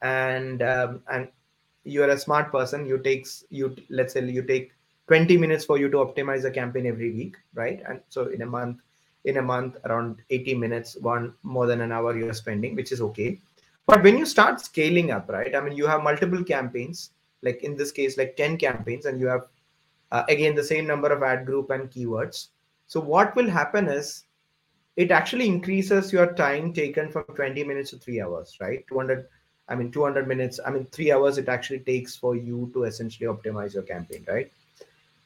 And 0.00 0.62
um, 0.62 1.02
and 1.10 1.28
you're 1.84 2.08
a 2.08 2.18
smart 2.18 2.52
person. 2.52 2.86
You 2.86 2.98
takes 2.98 3.44
you 3.50 3.76
let's 3.90 4.14
say 4.14 4.24
you 4.24 4.42
take 4.42 4.72
20 5.08 5.36
minutes 5.36 5.64
for 5.64 5.78
you 5.78 5.90
to 5.90 5.98
optimize 5.98 6.44
a 6.44 6.50
campaign 6.50 6.86
every 6.86 7.12
week, 7.12 7.36
right? 7.54 7.82
And 7.88 8.00
so 8.08 8.28
in 8.28 8.42
a 8.42 8.46
month, 8.46 8.78
in 9.24 9.36
a 9.36 9.42
month, 9.42 9.76
around 9.84 10.18
80 10.30 10.54
minutes, 10.54 10.96
one 11.00 11.34
more 11.42 11.66
than 11.66 11.80
an 11.80 11.92
hour 11.92 12.16
you're 12.16 12.34
spending, 12.34 12.74
which 12.74 12.92
is 12.92 13.00
okay. 13.00 13.38
But 13.86 14.02
when 14.02 14.18
you 14.18 14.26
start 14.26 14.60
scaling 14.60 15.10
up, 15.10 15.28
right? 15.28 15.54
I 15.54 15.60
mean, 15.60 15.76
you 15.76 15.86
have 15.86 16.02
multiple 16.02 16.42
campaigns 16.44 17.10
like 17.42 17.62
in 17.62 17.76
this 17.76 17.92
case 17.92 18.16
like 18.16 18.36
10 18.36 18.56
campaigns 18.56 19.06
and 19.06 19.20
you 19.20 19.26
have 19.26 19.46
uh, 20.10 20.22
again 20.28 20.54
the 20.54 20.64
same 20.64 20.86
number 20.86 21.12
of 21.12 21.22
ad 21.22 21.44
group 21.44 21.70
and 21.70 21.90
keywords 21.90 22.48
so 22.86 23.00
what 23.00 23.34
will 23.36 23.50
happen 23.50 23.88
is 23.88 24.24
it 24.96 25.10
actually 25.10 25.46
increases 25.46 26.12
your 26.12 26.34
time 26.34 26.72
taken 26.72 27.10
from 27.10 27.24
20 27.34 27.64
minutes 27.64 27.90
to 27.90 27.98
3 27.98 28.20
hours 28.20 28.56
right 28.60 28.84
200 28.88 29.26
i 29.68 29.74
mean 29.74 29.90
200 29.90 30.28
minutes 30.28 30.60
i 30.66 30.70
mean 30.70 30.86
3 30.86 31.12
hours 31.12 31.38
it 31.38 31.48
actually 31.48 31.80
takes 31.80 32.16
for 32.16 32.36
you 32.36 32.70
to 32.74 32.84
essentially 32.84 33.26
optimize 33.26 33.74
your 33.74 33.82
campaign 33.82 34.24
right 34.28 34.52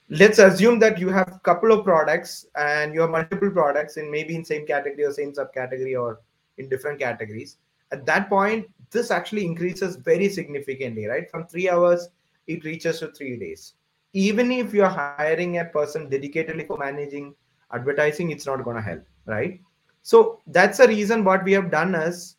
let's 0.09 0.39
assume 0.39 0.79
that 0.79 0.99
you 0.99 1.09
have 1.09 1.29
a 1.29 1.41
couple 1.41 1.73
of 1.73 1.85
products 1.85 2.47
and 2.57 2.95
you 2.95 3.01
have 3.01 3.11
multiple 3.11 3.51
products 3.51 3.97
in 3.97 4.11
maybe 4.11 4.37
in 4.37 4.45
same 4.45 4.67
category 4.67 5.05
or 5.05 5.13
same 5.13 5.33
subcategory 5.33 6.01
or 6.01 6.21
in 6.59 6.69
different 6.69 6.99
categories 6.99 7.59
at 7.93 8.05
that 8.07 8.29
point 8.29 8.67
this 8.91 9.11
actually 9.11 9.45
increases 9.45 9.97
very 9.97 10.29
significantly, 10.29 11.07
right? 11.07 11.31
From 11.31 11.47
three 11.47 11.69
hours, 11.69 12.09
it 12.47 12.65
reaches 12.65 13.01
to 13.01 13.09
three 13.09 13.37
days. 13.37 13.75
Even 14.13 14.51
if 14.51 14.73
you're 14.73 14.89
hiring 14.89 15.59
a 15.59 15.65
person 15.65 16.09
dedicatedly 16.09 16.67
for 16.67 16.79
managing 16.79 17.35
advertising, 17.73 18.31
it's 18.31 18.47
not 18.47 18.63
going 18.65 18.77
to 18.77 18.83
help, 18.83 19.03
right? 19.27 19.61
So 20.03 20.41
that's 20.47 20.79
the 20.79 20.89
reason 20.89 21.25
what 21.25 21.45
we 21.45 21.53
have 21.53 21.71
done 21.71 21.95
is 21.95 22.37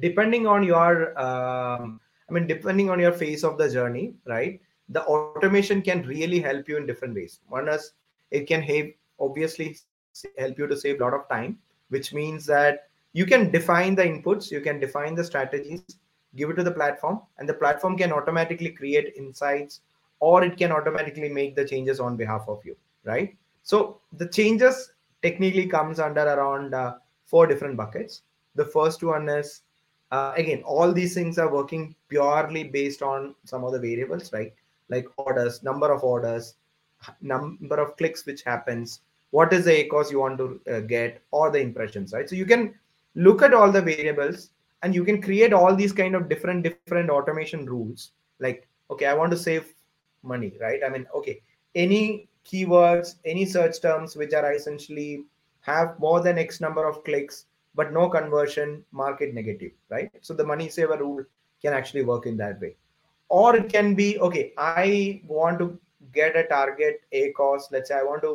depending 0.00 0.46
on 0.46 0.64
your, 0.64 1.18
um, 1.18 2.00
I 2.28 2.32
mean, 2.32 2.46
depending 2.46 2.90
on 2.90 2.98
your 2.98 3.12
phase 3.12 3.44
of 3.44 3.58
the 3.58 3.70
journey, 3.70 4.14
right? 4.26 4.60
The 4.88 5.02
automation 5.04 5.82
can 5.82 6.02
really 6.06 6.40
help 6.40 6.68
you 6.68 6.76
in 6.76 6.86
different 6.86 7.14
ways. 7.14 7.40
One 7.48 7.68
is 7.68 7.92
it 8.30 8.46
can 8.46 8.62
have 8.62 8.86
obviously 9.20 9.76
help 10.38 10.58
you 10.58 10.66
to 10.66 10.76
save 10.76 11.00
a 11.00 11.04
lot 11.04 11.14
of 11.14 11.28
time, 11.28 11.58
which 11.88 12.12
means 12.12 12.46
that 12.46 12.88
you 13.12 13.26
can 13.26 13.50
define 13.50 13.94
the 13.94 14.02
inputs 14.02 14.50
you 14.50 14.60
can 14.60 14.80
define 14.80 15.14
the 15.14 15.24
strategies 15.24 15.98
give 16.34 16.50
it 16.50 16.54
to 16.54 16.62
the 16.62 16.70
platform 16.70 17.20
and 17.38 17.48
the 17.48 17.54
platform 17.54 17.96
can 17.96 18.12
automatically 18.12 18.70
create 18.70 19.12
insights 19.16 19.80
or 20.20 20.42
it 20.42 20.56
can 20.56 20.72
automatically 20.72 21.28
make 21.28 21.54
the 21.54 21.64
changes 21.64 22.00
on 22.00 22.16
behalf 22.16 22.44
of 22.48 22.60
you 22.64 22.76
right? 23.04 23.36
So 23.62 24.00
the 24.12 24.28
changes 24.28 24.92
technically 25.22 25.66
comes 25.66 25.98
under 26.00 26.22
around 26.22 26.74
uh, 26.74 26.94
four 27.26 27.46
different 27.46 27.76
buckets. 27.76 28.22
The 28.54 28.64
first 28.64 29.02
one 29.02 29.28
is 29.28 29.62
uh, 30.10 30.32
again 30.36 30.62
all 30.64 30.92
these 30.92 31.14
things 31.14 31.38
are 31.38 31.52
working 31.52 31.94
purely 32.08 32.64
based 32.64 33.02
on 33.02 33.34
some 33.44 33.64
of 33.64 33.72
the 33.72 33.78
variables 33.78 34.32
right 34.32 34.52
like 34.92 35.06
orders 35.16 35.62
number 35.62 35.92
of 35.92 36.04
orders 36.04 36.54
number 37.20 37.80
of 37.84 37.96
clicks 37.96 38.24
which 38.26 38.42
happens 38.42 39.00
what 39.32 39.52
is 39.52 39.64
the 39.64 39.72
ACOS 39.72 40.10
you 40.10 40.20
want 40.20 40.38
to 40.38 40.60
uh, 40.70 40.80
get 40.80 41.22
or 41.30 41.50
the 41.50 41.58
impressions 41.58 42.12
right? 42.12 42.28
So 42.28 42.36
you 42.36 42.46
can 42.46 42.74
look 43.14 43.42
at 43.42 43.54
all 43.54 43.72
the 43.72 43.80
variables 43.80 44.50
and 44.82 44.94
you 44.94 45.04
can 45.04 45.20
create 45.22 45.52
all 45.52 45.74
these 45.74 45.92
kind 45.92 46.14
of 46.14 46.28
different 46.28 46.62
different 46.62 47.10
automation 47.10 47.64
rules. 47.66 48.12
Like 48.38 48.68
okay 48.90 49.06
i 49.06 49.14
want 49.14 49.32
to 49.32 49.38
save 49.38 49.72
money 50.22 50.52
right? 50.60 50.80
I 50.86 50.88
mean 50.90 51.06
okay 51.14 51.40
any 51.74 52.28
keywords 52.44 53.14
any 53.24 53.46
search 53.46 53.80
terms 53.80 54.16
which 54.16 54.34
are 54.34 54.52
essentially 54.52 55.24
have 55.60 55.98
more 55.98 56.20
than 56.20 56.38
x 56.38 56.60
number 56.60 56.86
of 56.86 57.02
clicks 57.04 57.46
but 57.74 57.92
no 57.92 58.08
conversion 58.10 58.84
market 58.92 59.32
negative 59.32 59.72
right? 59.88 60.10
So 60.20 60.34
the 60.34 60.44
money 60.44 60.68
saver 60.68 60.98
rule 60.98 61.24
can 61.62 61.72
actually 61.72 62.04
work 62.04 62.26
in 62.26 62.36
that 62.36 62.60
way 62.60 62.76
or 63.40 63.56
it 63.56 63.68
can 63.74 63.94
be 63.94 64.08
okay 64.28 64.52
i 64.58 65.20
want 65.26 65.58
to 65.58 65.66
get 66.12 66.36
a 66.36 66.46
target 66.54 67.00
A 67.12 67.32
ACOS 67.32 67.70
let's 67.74 67.88
say 67.88 67.94
i 67.98 68.02
want 68.02 68.22
to 68.22 68.32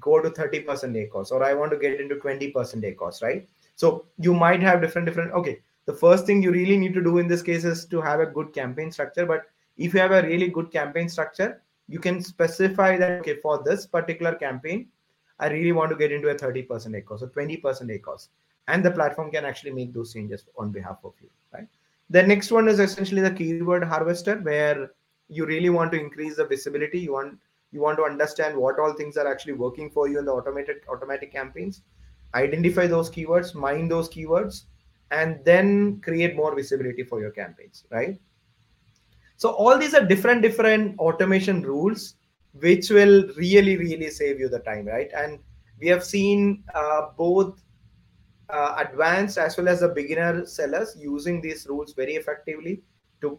go 0.00 0.20
to 0.20 0.30
30% 0.30 0.96
A 0.96 1.06
ACOS 1.06 1.32
or 1.32 1.42
i 1.44 1.54
want 1.54 1.72
to 1.72 1.78
get 1.84 2.00
into 2.00 2.16
20% 2.16 2.84
A 2.84 2.94
ACOS 2.94 3.22
right? 3.22 3.48
So 3.74 4.06
you 4.18 4.34
might 4.34 4.62
have 4.62 4.80
different 4.80 5.06
different 5.06 5.32
okay 5.32 5.60
the 5.86 5.94
first 5.94 6.26
thing 6.26 6.42
you 6.42 6.52
really 6.52 6.76
need 6.76 6.94
to 6.94 7.02
do 7.02 7.18
in 7.18 7.28
this 7.28 7.42
case 7.42 7.64
is 7.64 7.84
to 7.86 8.00
have 8.00 8.20
a 8.20 8.26
good 8.26 8.52
campaign 8.52 8.90
structure. 8.92 9.24
But 9.24 9.46
if 9.78 9.94
you 9.94 10.00
have 10.00 10.12
a 10.12 10.22
really 10.22 10.48
good 10.48 10.70
campaign 10.70 11.08
structure 11.08 11.62
you 11.88 11.98
can 11.98 12.22
specify 12.22 12.96
that 12.96 13.20
okay 13.20 13.36
for 13.40 13.62
this 13.64 13.86
particular 13.86 14.34
campaign 14.34 14.86
i 15.40 15.48
really 15.48 15.72
want 15.72 15.90
to 15.90 15.96
get 15.96 16.12
into 16.12 16.28
a 16.28 16.34
30% 16.34 16.96
A 16.96 17.02
ACOS 17.02 17.22
or 17.22 17.28
20% 17.28 17.94
A 17.94 17.98
ACOS 17.98 18.28
and 18.68 18.84
the 18.84 18.90
platform 18.90 19.30
can 19.30 19.44
actually 19.44 19.72
make 19.72 19.94
those 19.94 20.12
changes 20.12 20.44
on 20.58 20.70
behalf 20.70 20.98
of 21.04 21.14
you 21.22 21.30
right 21.54 21.68
the 22.10 22.22
next 22.22 22.50
one 22.50 22.68
is 22.68 22.80
essentially 22.80 23.20
the 23.20 23.30
keyword 23.30 23.84
harvester 23.84 24.36
where 24.38 24.90
you 25.28 25.44
really 25.46 25.70
want 25.70 25.92
to 25.92 26.00
increase 26.00 26.36
the 26.36 26.46
visibility 26.46 26.98
you 26.98 27.12
want 27.12 27.38
you 27.70 27.80
want 27.80 27.98
to 27.98 28.04
understand 28.04 28.56
what 28.56 28.78
all 28.78 28.94
things 28.94 29.16
are 29.16 29.30
actually 29.30 29.52
working 29.52 29.90
for 29.90 30.08
you 30.08 30.18
in 30.18 30.24
the 30.24 30.32
automated 30.32 30.76
automatic 30.88 31.32
campaigns 31.32 31.82
identify 32.34 32.86
those 32.86 33.10
keywords, 33.10 33.54
mine 33.54 33.88
those 33.88 34.08
keywords, 34.08 34.64
and 35.10 35.42
then 35.44 36.00
create 36.00 36.36
more 36.36 36.54
visibility 36.54 37.02
for 37.02 37.20
your 37.20 37.30
campaigns, 37.30 37.84
right? 37.90 38.18
So 39.36 39.50
all 39.50 39.78
these 39.78 39.94
are 39.94 40.04
different, 40.04 40.42
different 40.42 40.98
automation 40.98 41.62
rules, 41.62 42.14
which 42.60 42.90
will 42.90 43.28
really, 43.36 43.76
really 43.76 44.10
save 44.10 44.40
you 44.40 44.48
the 44.48 44.58
time, 44.60 44.86
right? 44.86 45.10
And 45.16 45.38
we 45.80 45.86
have 45.88 46.04
seen 46.04 46.64
uh, 46.74 47.08
both 47.16 47.62
uh, 48.50 48.74
advanced 48.78 49.38
as 49.38 49.56
well 49.56 49.68
as 49.68 49.80
the 49.80 49.88
beginner 49.88 50.46
sellers 50.46 50.96
using 50.98 51.40
these 51.40 51.66
rules 51.68 51.92
very 51.92 52.14
effectively 52.14 52.82
to 53.20 53.38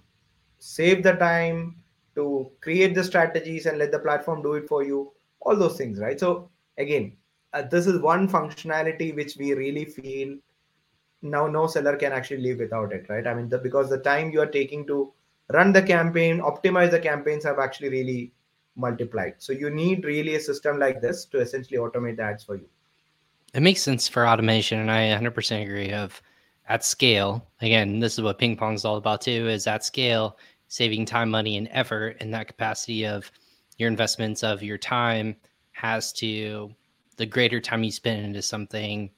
save 0.60 1.04
the 1.04 1.14
time, 1.14 1.76
to 2.16 2.52
create 2.62 2.94
the 2.94 3.04
strategies 3.04 3.66
and 3.66 3.78
let 3.78 3.92
the 3.92 4.00
platform 4.00 4.42
do 4.42 4.54
it 4.54 4.68
for 4.68 4.84
you, 4.84 5.12
all 5.42 5.56
those 5.56 5.78
things, 5.78 6.00
right? 6.00 6.20
So 6.20 6.50
again, 6.78 7.16
uh, 7.54 7.64
this 7.64 7.88
is 7.88 8.02
one 8.02 8.28
functionality 8.28 9.16
which 9.16 9.36
we 9.38 9.54
really 9.54 9.86
feel 9.86 10.38
now 11.22 11.48
no 11.48 11.68
seller 11.68 11.98
can 11.98 12.14
actually 12.14 12.42
live 12.42 12.60
without 12.60 12.94
it 12.94 13.06
right? 13.10 13.28
I 13.28 13.34
mean 13.34 13.50
the, 13.50 13.58
because 13.58 13.90
the 13.90 13.98
time 13.98 14.32
you 14.32 14.40
are 14.40 14.46
taking 14.46 14.88
to 14.88 15.12
run 15.52 15.74
the 15.74 15.82
campaign 15.82 16.40
optimize 16.40 16.92
the 16.92 17.00
campaigns 17.00 17.44
have 17.44 17.60
actually 17.60 17.90
really 17.90 18.32
multiplied. 18.76 19.34
So 19.40 19.52
you 19.52 19.70
need 19.70 20.06
really 20.06 20.36
a 20.36 20.40
system 20.40 20.80
like 20.80 21.02
this 21.02 21.26
to 21.26 21.40
essentially 21.40 21.78
automate 21.78 22.18
the 22.18 22.24
ads 22.24 22.44
for 22.44 22.56
you 22.56 22.70
it 23.54 23.62
makes 23.62 23.82
sense 23.82 24.08
for 24.08 24.28
automation 24.28 24.80
and 24.80 24.92
i 24.92 25.02
100% 25.02 25.64
agree 25.64 25.92
of 25.92 26.22
at 26.68 26.84
scale. 26.86 27.48
Again 27.62 28.00
this 28.00 28.14
is 28.14 28.22
what 28.22 28.38
ping 28.38 28.56
pong 28.56 28.76
is 28.76 28.86
all 28.86 28.98
about 28.98 29.22
too 29.22 29.48
is 29.48 29.68
at 29.68 29.84
scale 29.84 30.38
saving 30.68 31.06
time 31.06 31.30
money 31.30 31.58
and 31.58 31.68
effort 31.72 32.18
in 32.22 32.32
that 32.32 32.48
capacity 32.48 33.06
of 33.06 33.32
your 33.78 33.90
investments 33.90 34.44
of 34.44 34.62
your 34.62 34.78
time 34.78 35.36
has 35.72 36.14
to 36.14 36.70
the 37.18 37.26
greater 37.26 37.60
time 37.60 37.84
you 37.84 37.92
spend 37.92 38.26
into 38.26 38.42
something 38.42 39.10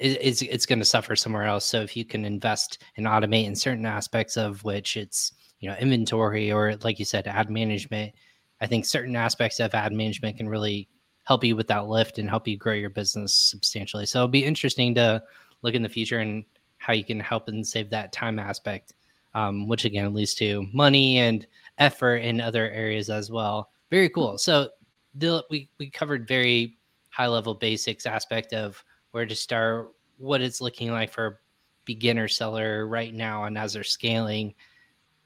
it's 0.00 0.42
it's 0.42 0.66
going 0.66 0.80
to 0.80 0.84
suffer 0.84 1.14
somewhere 1.14 1.44
else. 1.44 1.64
So 1.64 1.80
if 1.80 1.96
you 1.96 2.04
can 2.04 2.24
invest 2.24 2.82
and 2.96 3.06
automate 3.06 3.46
in 3.46 3.54
certain 3.54 3.86
aspects 3.86 4.36
of 4.36 4.64
which 4.64 4.96
it's 4.96 5.32
you 5.60 5.68
know 5.68 5.76
inventory 5.76 6.52
or 6.52 6.76
like 6.82 6.98
you 6.98 7.04
said 7.04 7.26
ad 7.26 7.48
management 7.48 8.12
i 8.60 8.66
think 8.66 8.84
certain 8.84 9.16
aspects 9.16 9.60
of 9.60 9.72
ad 9.74 9.92
management 9.92 10.36
can 10.36 10.48
really 10.48 10.88
help 11.24 11.44
you 11.44 11.56
with 11.56 11.68
that 11.68 11.86
lift 11.86 12.18
and 12.18 12.28
help 12.28 12.46
you 12.46 12.56
grow 12.56 12.74
your 12.74 12.90
business 12.90 13.32
substantially. 13.32 14.06
So 14.06 14.20
it'll 14.20 14.28
be 14.28 14.44
interesting 14.44 14.94
to 14.94 15.22
look 15.62 15.74
in 15.74 15.82
the 15.82 15.88
future 15.88 16.20
and 16.20 16.44
how 16.78 16.92
you 16.92 17.04
can 17.04 17.18
help 17.18 17.48
and 17.48 17.66
save 17.66 17.90
that 17.90 18.12
time 18.12 18.38
aspect 18.38 18.94
um, 19.34 19.66
which 19.66 19.84
again 19.84 20.14
leads 20.14 20.34
to 20.34 20.66
money 20.72 21.18
and 21.18 21.46
effort 21.78 22.16
in 22.16 22.40
other 22.40 22.70
areas 22.70 23.10
as 23.10 23.30
well. 23.30 23.70
Very 23.90 24.08
cool. 24.08 24.38
So 24.38 24.70
the, 25.14 25.44
we, 25.50 25.68
we 25.78 25.90
covered 25.90 26.26
very 26.26 26.78
high 27.10 27.26
level 27.26 27.54
basics 27.54 28.06
aspect 28.06 28.52
of 28.52 28.82
where 29.10 29.26
to 29.26 29.34
start, 29.34 29.92
what 30.18 30.40
it's 30.40 30.60
looking 30.60 30.90
like 30.90 31.12
for 31.12 31.26
a 31.26 31.36
beginner 31.84 32.28
seller 32.28 32.86
right 32.86 33.12
now, 33.12 33.44
and 33.44 33.58
as 33.58 33.72
they're 33.72 33.84
scaling. 33.84 34.54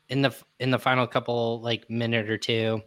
In 0.09 0.23
the 0.23 0.35
in 0.59 0.71
the 0.71 0.79
final 0.79 1.07
couple 1.07 1.61
like 1.61 1.91
minute 1.91 2.31
or 2.31 2.39
two, 2.39 2.81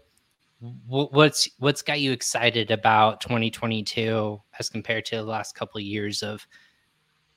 what's 0.87 1.49
what's 1.59 1.81
got 1.81 1.99
you 1.99 2.11
excited 2.11 2.69
about 2.69 3.19
2022 3.21 4.39
as 4.59 4.69
compared 4.69 5.03
to 5.05 5.15
the 5.15 5.23
last 5.23 5.55
couple 5.55 5.79
of 5.79 5.83
years 5.83 6.21
of 6.21 6.45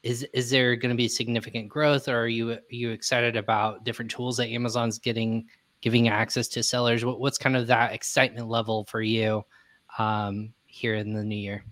is 0.02 0.26
is 0.34 0.50
there 0.50 0.76
going 0.76 0.90
to 0.90 0.96
be 0.96 1.08
significant 1.08 1.68
growth 1.68 2.06
or 2.06 2.18
are 2.18 2.28
you 2.28 2.52
are 2.52 2.60
you 2.68 2.90
excited 2.90 3.36
about 3.36 3.82
different 3.82 4.10
tools 4.10 4.36
that 4.36 4.48
amazon's 4.48 4.98
getting 4.98 5.46
giving 5.80 6.08
access 6.08 6.48
to 6.48 6.62
sellers 6.62 7.02
what, 7.02 7.18
what's 7.18 7.38
kind 7.38 7.56
of 7.56 7.66
that 7.66 7.94
excitement 7.94 8.48
level 8.48 8.84
for 8.84 9.00
you 9.00 9.42
um, 9.98 10.52
here 10.66 10.94
in 10.94 11.12
the 11.12 11.22
new 11.22 11.36
year? 11.36 11.64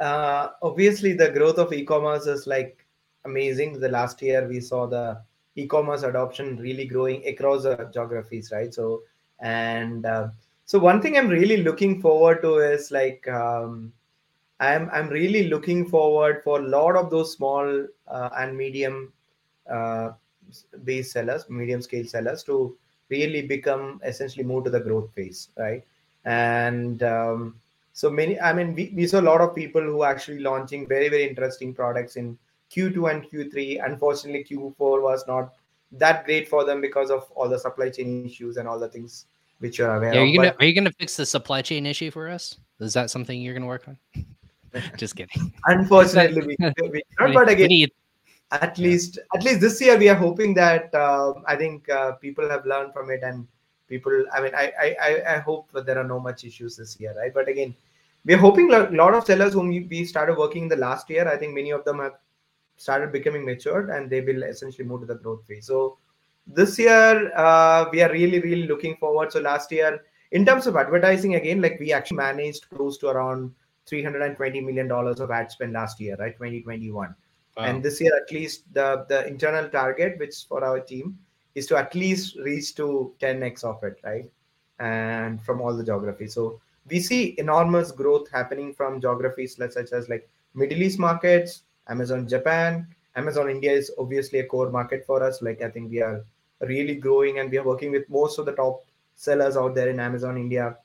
Uh, 0.00 0.48
obviously, 0.62 1.14
the 1.14 1.30
growth 1.30 1.58
of 1.58 1.72
e-commerce 1.72 2.26
is 2.26 2.46
like 2.46 2.86
amazing. 3.24 3.80
The 3.80 3.88
last 3.88 4.20
year 4.20 4.46
we 4.46 4.60
saw 4.60 4.86
the 4.86 5.22
e-commerce 5.54 6.02
adoption 6.02 6.56
really 6.56 6.84
growing 6.84 7.26
across 7.26 7.62
the 7.62 7.88
geographies, 7.92 8.52
right? 8.52 8.72
So 8.72 9.02
and 9.40 10.06
uh, 10.06 10.28
so 10.64 10.78
one 10.78 11.00
thing 11.00 11.16
I'm 11.16 11.28
really 11.28 11.58
looking 11.58 12.00
forward 12.00 12.42
to 12.42 12.56
is 12.56 12.90
like 12.90 13.26
um, 13.28 13.92
I'm 14.60 14.88
I'm 14.92 15.08
really 15.08 15.48
looking 15.48 15.86
forward 15.86 16.42
for 16.42 16.60
a 16.60 16.68
lot 16.68 16.96
of 16.96 17.10
those 17.10 17.32
small 17.32 17.86
uh, 18.08 18.30
and 18.38 18.56
medium 18.56 19.12
uh, 19.70 20.12
sellers, 21.02 21.48
medium 21.48 21.82
scale 21.82 22.06
sellers 22.06 22.42
to 22.44 22.76
really 23.08 23.42
become 23.42 24.00
essentially 24.04 24.44
move 24.44 24.64
to 24.64 24.70
the 24.70 24.80
growth 24.80 25.12
phase, 25.14 25.48
right? 25.56 25.84
And 26.24 27.02
um, 27.02 27.54
so 28.00 28.10
many 28.10 28.38
i 28.40 28.52
mean 28.52 28.74
we, 28.74 28.92
we 28.94 29.06
saw 29.06 29.20
a 29.20 29.28
lot 29.30 29.40
of 29.40 29.54
people 29.54 29.80
who 29.80 30.02
actually 30.04 30.38
launching 30.38 30.86
very 30.86 31.08
very 31.08 31.26
interesting 31.26 31.72
products 31.72 32.16
in 32.16 32.36
q2 32.70 33.10
and 33.10 33.24
q3 33.30 33.84
unfortunately 33.86 34.44
q4 34.48 35.02
was 35.08 35.24
not 35.26 35.54
that 35.92 36.24
great 36.24 36.48
for 36.48 36.64
them 36.64 36.80
because 36.80 37.10
of 37.10 37.30
all 37.34 37.48
the 37.48 37.58
supply 37.58 37.90
chain 37.90 38.26
issues 38.26 38.56
and 38.56 38.68
all 38.68 38.78
the 38.78 38.88
things 38.88 39.26
which 39.58 39.78
you're 39.78 39.94
aware 39.94 40.14
yeah, 40.14 40.20
are 40.20 40.24
you 40.24 40.38
of. 40.40 40.44
Gonna, 40.44 40.54
but, 40.56 40.62
are 40.62 40.66
you 40.66 40.74
gonna 40.74 40.92
fix 40.92 41.16
the 41.16 41.26
supply 41.26 41.62
chain 41.62 41.86
issue 41.86 42.10
for 42.10 42.28
us? 42.28 42.58
Is 42.80 42.92
that 42.94 43.10
something 43.10 43.40
you're 43.40 43.54
gonna 43.54 43.66
work 43.66 43.88
on? 43.88 43.98
Just 44.96 45.16
kidding. 45.16 45.52
Unfortunately 45.66 46.42
we, 46.42 46.56
we 46.90 47.02
not, 47.18 47.32
but 47.32 47.48
again 47.48 47.68
need, 47.68 47.92
at 48.52 48.78
least 48.78 49.18
at 49.34 49.42
least 49.42 49.60
this 49.60 49.80
year 49.80 49.98
we 49.98 50.08
are 50.08 50.14
hoping 50.14 50.54
that 50.54 50.94
uh, 50.94 51.34
i 51.46 51.56
think 51.56 51.88
uh, 51.88 52.12
people 52.12 52.48
have 52.48 52.64
learned 52.64 52.92
from 52.92 53.10
it 53.10 53.22
and 53.22 53.46
people 53.88 54.24
i 54.32 54.40
mean 54.40 54.54
I, 54.54 54.72
I 54.80 55.22
i 55.34 55.38
hope 55.38 55.72
that 55.72 55.86
there 55.86 55.98
are 55.98 56.04
no 56.04 56.20
much 56.20 56.44
issues 56.44 56.76
this 56.76 56.98
year 57.00 57.14
right? 57.16 57.34
But 57.34 57.48
again 57.48 57.74
we're 58.24 58.38
hoping 58.38 58.72
a 58.72 58.90
lot 58.90 59.14
of 59.14 59.24
sellers 59.24 59.52
whom 59.52 59.68
we 59.68 60.04
started 60.04 60.36
working 60.36 60.64
in 60.64 60.68
the 60.68 60.76
last 60.76 61.10
year 61.10 61.26
i 61.28 61.36
think 61.36 61.54
many 61.54 61.70
of 61.70 61.84
them 61.84 61.98
have 61.98 62.14
started 62.76 63.12
becoming 63.12 63.44
matured 63.44 63.90
and 63.90 64.10
they 64.10 64.20
will 64.20 64.42
essentially 64.42 64.86
move 64.86 65.00
to 65.00 65.06
the 65.06 65.14
growth 65.14 65.46
phase. 65.46 65.66
So 65.66 65.98
this 66.46 66.78
year 66.78 67.32
uh, 67.36 67.86
we 67.90 68.02
are 68.02 68.10
really 68.12 68.40
really 68.40 68.66
looking 68.66 68.96
forward. 68.96 69.32
So 69.32 69.40
last 69.40 69.72
year 69.72 70.02
in 70.32 70.44
terms 70.44 70.66
of 70.66 70.76
advertising 70.76 71.36
again, 71.36 71.60
like 71.62 71.78
we 71.78 71.92
actually 71.92 72.18
managed 72.18 72.68
close 72.70 72.98
to 72.98 73.08
around 73.08 73.54
320 73.86 74.60
million 74.60 74.88
dollars 74.88 75.20
of 75.20 75.30
ad 75.30 75.50
spend 75.50 75.72
last 75.72 76.00
year, 76.00 76.16
right? 76.18 76.32
2021. 76.32 77.14
Wow. 77.56 77.64
And 77.64 77.82
this 77.82 78.00
year, 78.00 78.12
at 78.14 78.30
least 78.32 78.64
the 78.74 79.06
the 79.08 79.26
internal 79.26 79.68
target, 79.68 80.18
which 80.18 80.44
for 80.48 80.64
our 80.64 80.80
team, 80.80 81.18
is 81.54 81.66
to 81.68 81.76
at 81.76 81.94
least 81.94 82.36
reach 82.36 82.74
to 82.74 83.14
10x 83.20 83.64
of 83.64 83.82
it, 83.82 83.98
right? 84.04 84.30
And 84.78 85.40
from 85.42 85.60
all 85.60 85.74
the 85.74 85.84
geographies. 85.84 86.34
So 86.34 86.60
we 86.88 87.00
see 87.00 87.34
enormous 87.38 87.92
growth 87.92 88.30
happening 88.30 88.74
from 88.74 89.00
geographies 89.00 89.56
such 89.56 89.92
as 89.92 90.08
like 90.08 90.28
Middle 90.54 90.82
East 90.82 90.98
markets, 90.98 91.62
Amazon 91.88 92.26
Japan, 92.28 92.86
Amazon 93.16 93.50
India 93.50 93.72
is 93.72 93.90
obviously 93.98 94.40
a 94.40 94.46
core 94.46 94.70
market 94.70 95.04
for 95.06 95.22
us. 95.22 95.42
Like 95.42 95.62
I 95.62 95.68
think 95.70 95.90
we 95.90 96.02
are 96.02 96.24
really 96.60 96.94
growing 96.94 97.38
and 97.38 97.50
we 97.50 97.58
are 97.58 97.64
working 97.64 97.90
with 97.90 98.08
most 98.08 98.38
of 98.38 98.46
the 98.46 98.52
top 98.52 98.84
sellers 99.14 99.56
out 99.56 99.74
there 99.74 99.88
in 99.88 99.98
Amazon 99.98 100.36
India. 100.36 100.76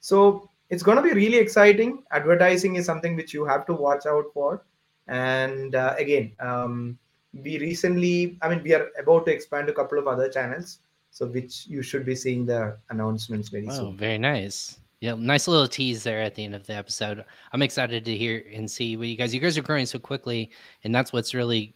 So 0.00 0.48
it's 0.70 0.82
going 0.82 0.96
to 0.96 1.02
be 1.02 1.12
really 1.12 1.36
exciting. 1.36 2.02
Advertising 2.10 2.76
is 2.76 2.86
something 2.86 3.14
which 3.14 3.34
you 3.34 3.44
have 3.44 3.66
to 3.66 3.74
watch 3.74 4.06
out 4.06 4.24
for. 4.32 4.64
And 5.06 5.74
uh, 5.74 5.94
again, 5.98 6.32
um, 6.40 6.98
we 7.32 7.58
recently, 7.58 8.38
I 8.42 8.48
mean, 8.48 8.62
we 8.62 8.74
are 8.74 8.88
about 8.98 9.26
to 9.26 9.32
expand 9.32 9.68
a 9.68 9.72
couple 9.72 9.98
of 9.98 10.08
other 10.08 10.28
channels. 10.28 10.78
So 11.10 11.26
which 11.26 11.66
you 11.66 11.82
should 11.82 12.04
be 12.04 12.14
seeing 12.14 12.44
the 12.44 12.76
announcements 12.90 13.48
very 13.48 13.68
oh, 13.70 13.74
soon. 13.74 13.96
Very 13.96 14.18
nice. 14.18 14.78
Yeah, 15.00 15.14
nice 15.18 15.46
little 15.46 15.68
tease 15.68 16.02
there 16.02 16.22
at 16.22 16.34
the 16.34 16.44
end 16.44 16.54
of 16.54 16.66
the 16.66 16.74
episode. 16.74 17.22
I'm 17.52 17.62
excited 17.62 18.04
to 18.04 18.16
hear 18.16 18.44
and 18.52 18.70
see 18.70 18.96
what 18.96 19.08
you 19.08 19.16
guys. 19.16 19.34
You 19.34 19.40
guys 19.40 19.58
are 19.58 19.62
growing 19.62 19.84
so 19.84 19.98
quickly, 19.98 20.50
and 20.84 20.94
that's 20.94 21.12
what's 21.12 21.34
really 21.34 21.74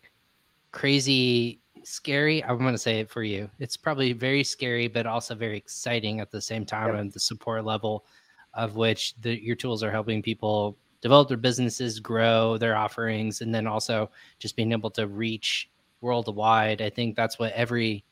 crazy, 0.72 1.60
scary. 1.82 2.42
I'm 2.42 2.58
going 2.58 2.72
to 2.72 2.78
say 2.78 3.00
it 3.00 3.10
for 3.10 3.22
you. 3.22 3.50
It's 3.58 3.76
probably 3.76 4.14
very 4.14 4.42
scary, 4.42 4.88
but 4.88 5.06
also 5.06 5.34
very 5.34 5.58
exciting 5.58 6.20
at 6.20 6.30
the 6.30 6.40
same 6.40 6.64
time. 6.64 6.94
And 6.94 7.12
the 7.12 7.20
support 7.20 7.64
level 7.64 8.06
of 8.54 8.76
which 8.76 9.14
the, 9.20 9.42
your 9.42 9.56
tools 9.56 9.82
are 9.82 9.90
helping 9.90 10.22
people 10.22 10.78
develop 11.02 11.28
their 11.28 11.36
businesses, 11.36 12.00
grow 12.00 12.56
their 12.56 12.76
offerings, 12.76 13.42
and 13.42 13.54
then 13.54 13.66
also 13.66 14.10
just 14.38 14.56
being 14.56 14.72
able 14.72 14.90
to 14.92 15.06
reach 15.06 15.70
worldwide. 16.00 16.80
I 16.80 16.88
think 16.88 17.16
that's 17.16 17.38
what 17.38 17.52
every 17.52 18.02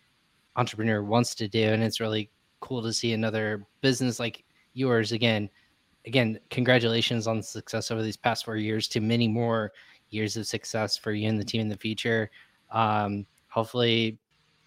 entrepreneur 0.56 1.02
wants 1.02 1.34
to 1.36 1.48
do, 1.48 1.64
and 1.64 1.82
it's 1.82 2.00
really 2.00 2.30
cool 2.60 2.82
to 2.82 2.92
see 2.92 3.14
another 3.14 3.64
business 3.80 4.20
like 4.20 4.44
yours 4.78 5.12
again 5.12 5.50
again 6.06 6.38
congratulations 6.50 7.26
on 7.26 7.38
the 7.38 7.42
success 7.42 7.90
over 7.90 8.02
these 8.02 8.16
past 8.16 8.44
four 8.44 8.56
years 8.56 8.88
to 8.88 9.00
many 9.00 9.28
more 9.28 9.72
years 10.10 10.36
of 10.36 10.46
success 10.46 10.96
for 10.96 11.12
you 11.12 11.28
and 11.28 11.38
the 11.38 11.44
team 11.44 11.60
in 11.60 11.68
the 11.68 11.76
future. 11.76 12.30
Um, 12.70 13.26
hopefully 13.48 14.18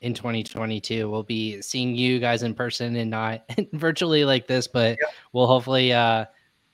in 0.02 0.14
2022 0.14 1.10
we'll 1.10 1.24
be 1.24 1.62
seeing 1.62 1.96
you 1.96 2.20
guys 2.20 2.42
in 2.42 2.56
person 2.56 2.96
and 2.96 3.12
not 3.12 3.44
virtually 3.74 4.26
like 4.26 4.48
this 4.48 4.68
but 4.68 4.98
we'll 5.34 5.46
hopefully 5.46 5.94
uh, 5.94 6.26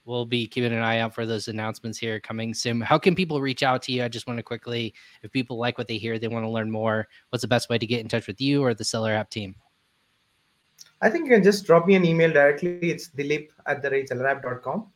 we'll 0.06 0.26
be 0.26 0.48
keeping 0.48 0.72
an 0.72 0.82
eye 0.82 1.00
out 1.00 1.14
for 1.14 1.26
those 1.26 1.50
announcements 1.50 1.98
here 1.98 2.18
coming 2.22 2.54
soon. 2.54 2.80
How 2.80 2.98
can 2.98 3.14
people 3.14 3.42
reach 3.42 3.62
out 3.64 3.82
to 3.84 3.92
you? 3.92 4.06
I 4.06 4.08
just 4.08 4.26
want 4.26 4.38
to 4.38 4.44
quickly 4.44 4.94
if 5.22 5.32
people 5.32 5.58
like 5.58 5.78
what 5.78 5.88
they 5.88 5.98
hear 5.98 6.18
they 6.18 6.30
want 6.30 6.46
to 6.46 6.50
learn 6.50 6.72
more 6.72 7.08
what's 7.30 7.42
the 7.42 7.48
best 7.48 7.70
way 7.70 7.78
to 7.78 7.86
get 7.86 8.00
in 8.00 8.08
touch 8.08 8.28
with 8.28 8.40
you 8.40 8.64
or 8.64 8.74
the 8.74 8.86
seller 8.86 9.12
app 9.12 9.30
team 9.30 9.56
I 11.02 11.10
think 11.10 11.26
you 11.26 11.36
can 11.36 11.44
just 11.44 11.66
drop 11.66 11.86
me 11.86 11.96
an 11.96 12.06
email 12.06 12.32
directly. 12.32 12.80
It's 12.82 13.10
dilip 13.10 13.50
at 13.68 13.82
the 13.82 13.90
rate 13.90 14.10
sellerapp.com 14.10 14.88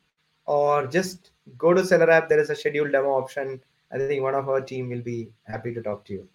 or 0.45 0.87
just 0.87 1.31
go 1.57 1.73
to 1.73 1.85
Seller 1.85 2.09
App. 2.09 2.27
There 2.27 2.39
is 2.39 2.49
a 2.49 2.55
scheduled 2.55 2.91
demo 2.91 3.11
option. 3.11 3.61
I 3.91 3.97
think 3.97 4.23
one 4.23 4.35
of 4.35 4.49
our 4.49 4.61
team 4.61 4.89
will 4.89 5.01
be 5.01 5.29
happy 5.43 5.73
to 5.73 5.81
talk 5.81 6.05
to 6.05 6.13
you. 6.13 6.27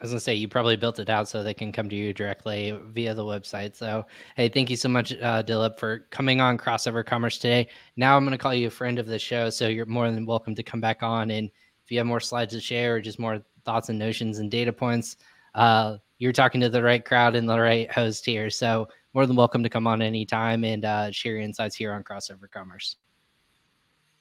As 0.00 0.10
I 0.10 0.12
was 0.12 0.12
gonna 0.12 0.20
say 0.20 0.34
you 0.34 0.48
probably 0.48 0.76
built 0.76 0.98
it 0.98 1.08
out 1.08 1.28
so 1.28 1.42
they 1.42 1.54
can 1.54 1.72
come 1.72 1.88
to 1.88 1.96
you 1.96 2.12
directly 2.12 2.78
via 2.86 3.14
the 3.14 3.22
website. 3.22 3.76
So 3.76 4.06
hey, 4.36 4.48
thank 4.48 4.70
you 4.70 4.76
so 4.76 4.88
much, 4.88 5.12
uh, 5.12 5.42
Dilip, 5.42 5.78
for 5.78 6.00
coming 6.10 6.40
on 6.40 6.58
Crossover 6.58 7.04
Commerce 7.04 7.38
today. 7.38 7.68
Now 7.96 8.16
I'm 8.16 8.24
gonna 8.24 8.38
call 8.38 8.54
you 8.54 8.68
a 8.68 8.70
friend 8.70 8.98
of 8.98 9.06
the 9.06 9.18
show, 9.18 9.50
so 9.50 9.68
you're 9.68 9.86
more 9.86 10.10
than 10.10 10.26
welcome 10.26 10.54
to 10.54 10.62
come 10.62 10.80
back 10.80 11.02
on. 11.02 11.30
And 11.30 11.50
if 11.84 11.92
you 11.92 11.98
have 11.98 12.06
more 12.06 12.20
slides 12.20 12.54
to 12.54 12.60
share 12.60 12.96
or 12.96 13.00
just 13.00 13.18
more 13.18 13.42
thoughts 13.64 13.88
and 13.88 13.98
notions 13.98 14.38
and 14.38 14.50
data 14.50 14.72
points, 14.72 15.16
uh, 15.54 15.98
you're 16.24 16.32
talking 16.32 16.58
to 16.58 16.70
the 16.70 16.82
right 16.82 17.04
crowd 17.04 17.36
and 17.36 17.46
the 17.46 17.60
right 17.60 17.92
host 17.92 18.24
here. 18.24 18.48
So 18.48 18.88
more 19.12 19.26
than 19.26 19.36
welcome 19.36 19.62
to 19.62 19.68
come 19.68 19.86
on 19.86 20.00
anytime 20.00 20.64
and 20.64 20.82
uh, 20.82 21.10
share 21.10 21.32
your 21.32 21.42
insights 21.42 21.76
here 21.76 21.92
on 21.92 22.02
Crossover 22.02 22.50
Commerce. 22.50 22.96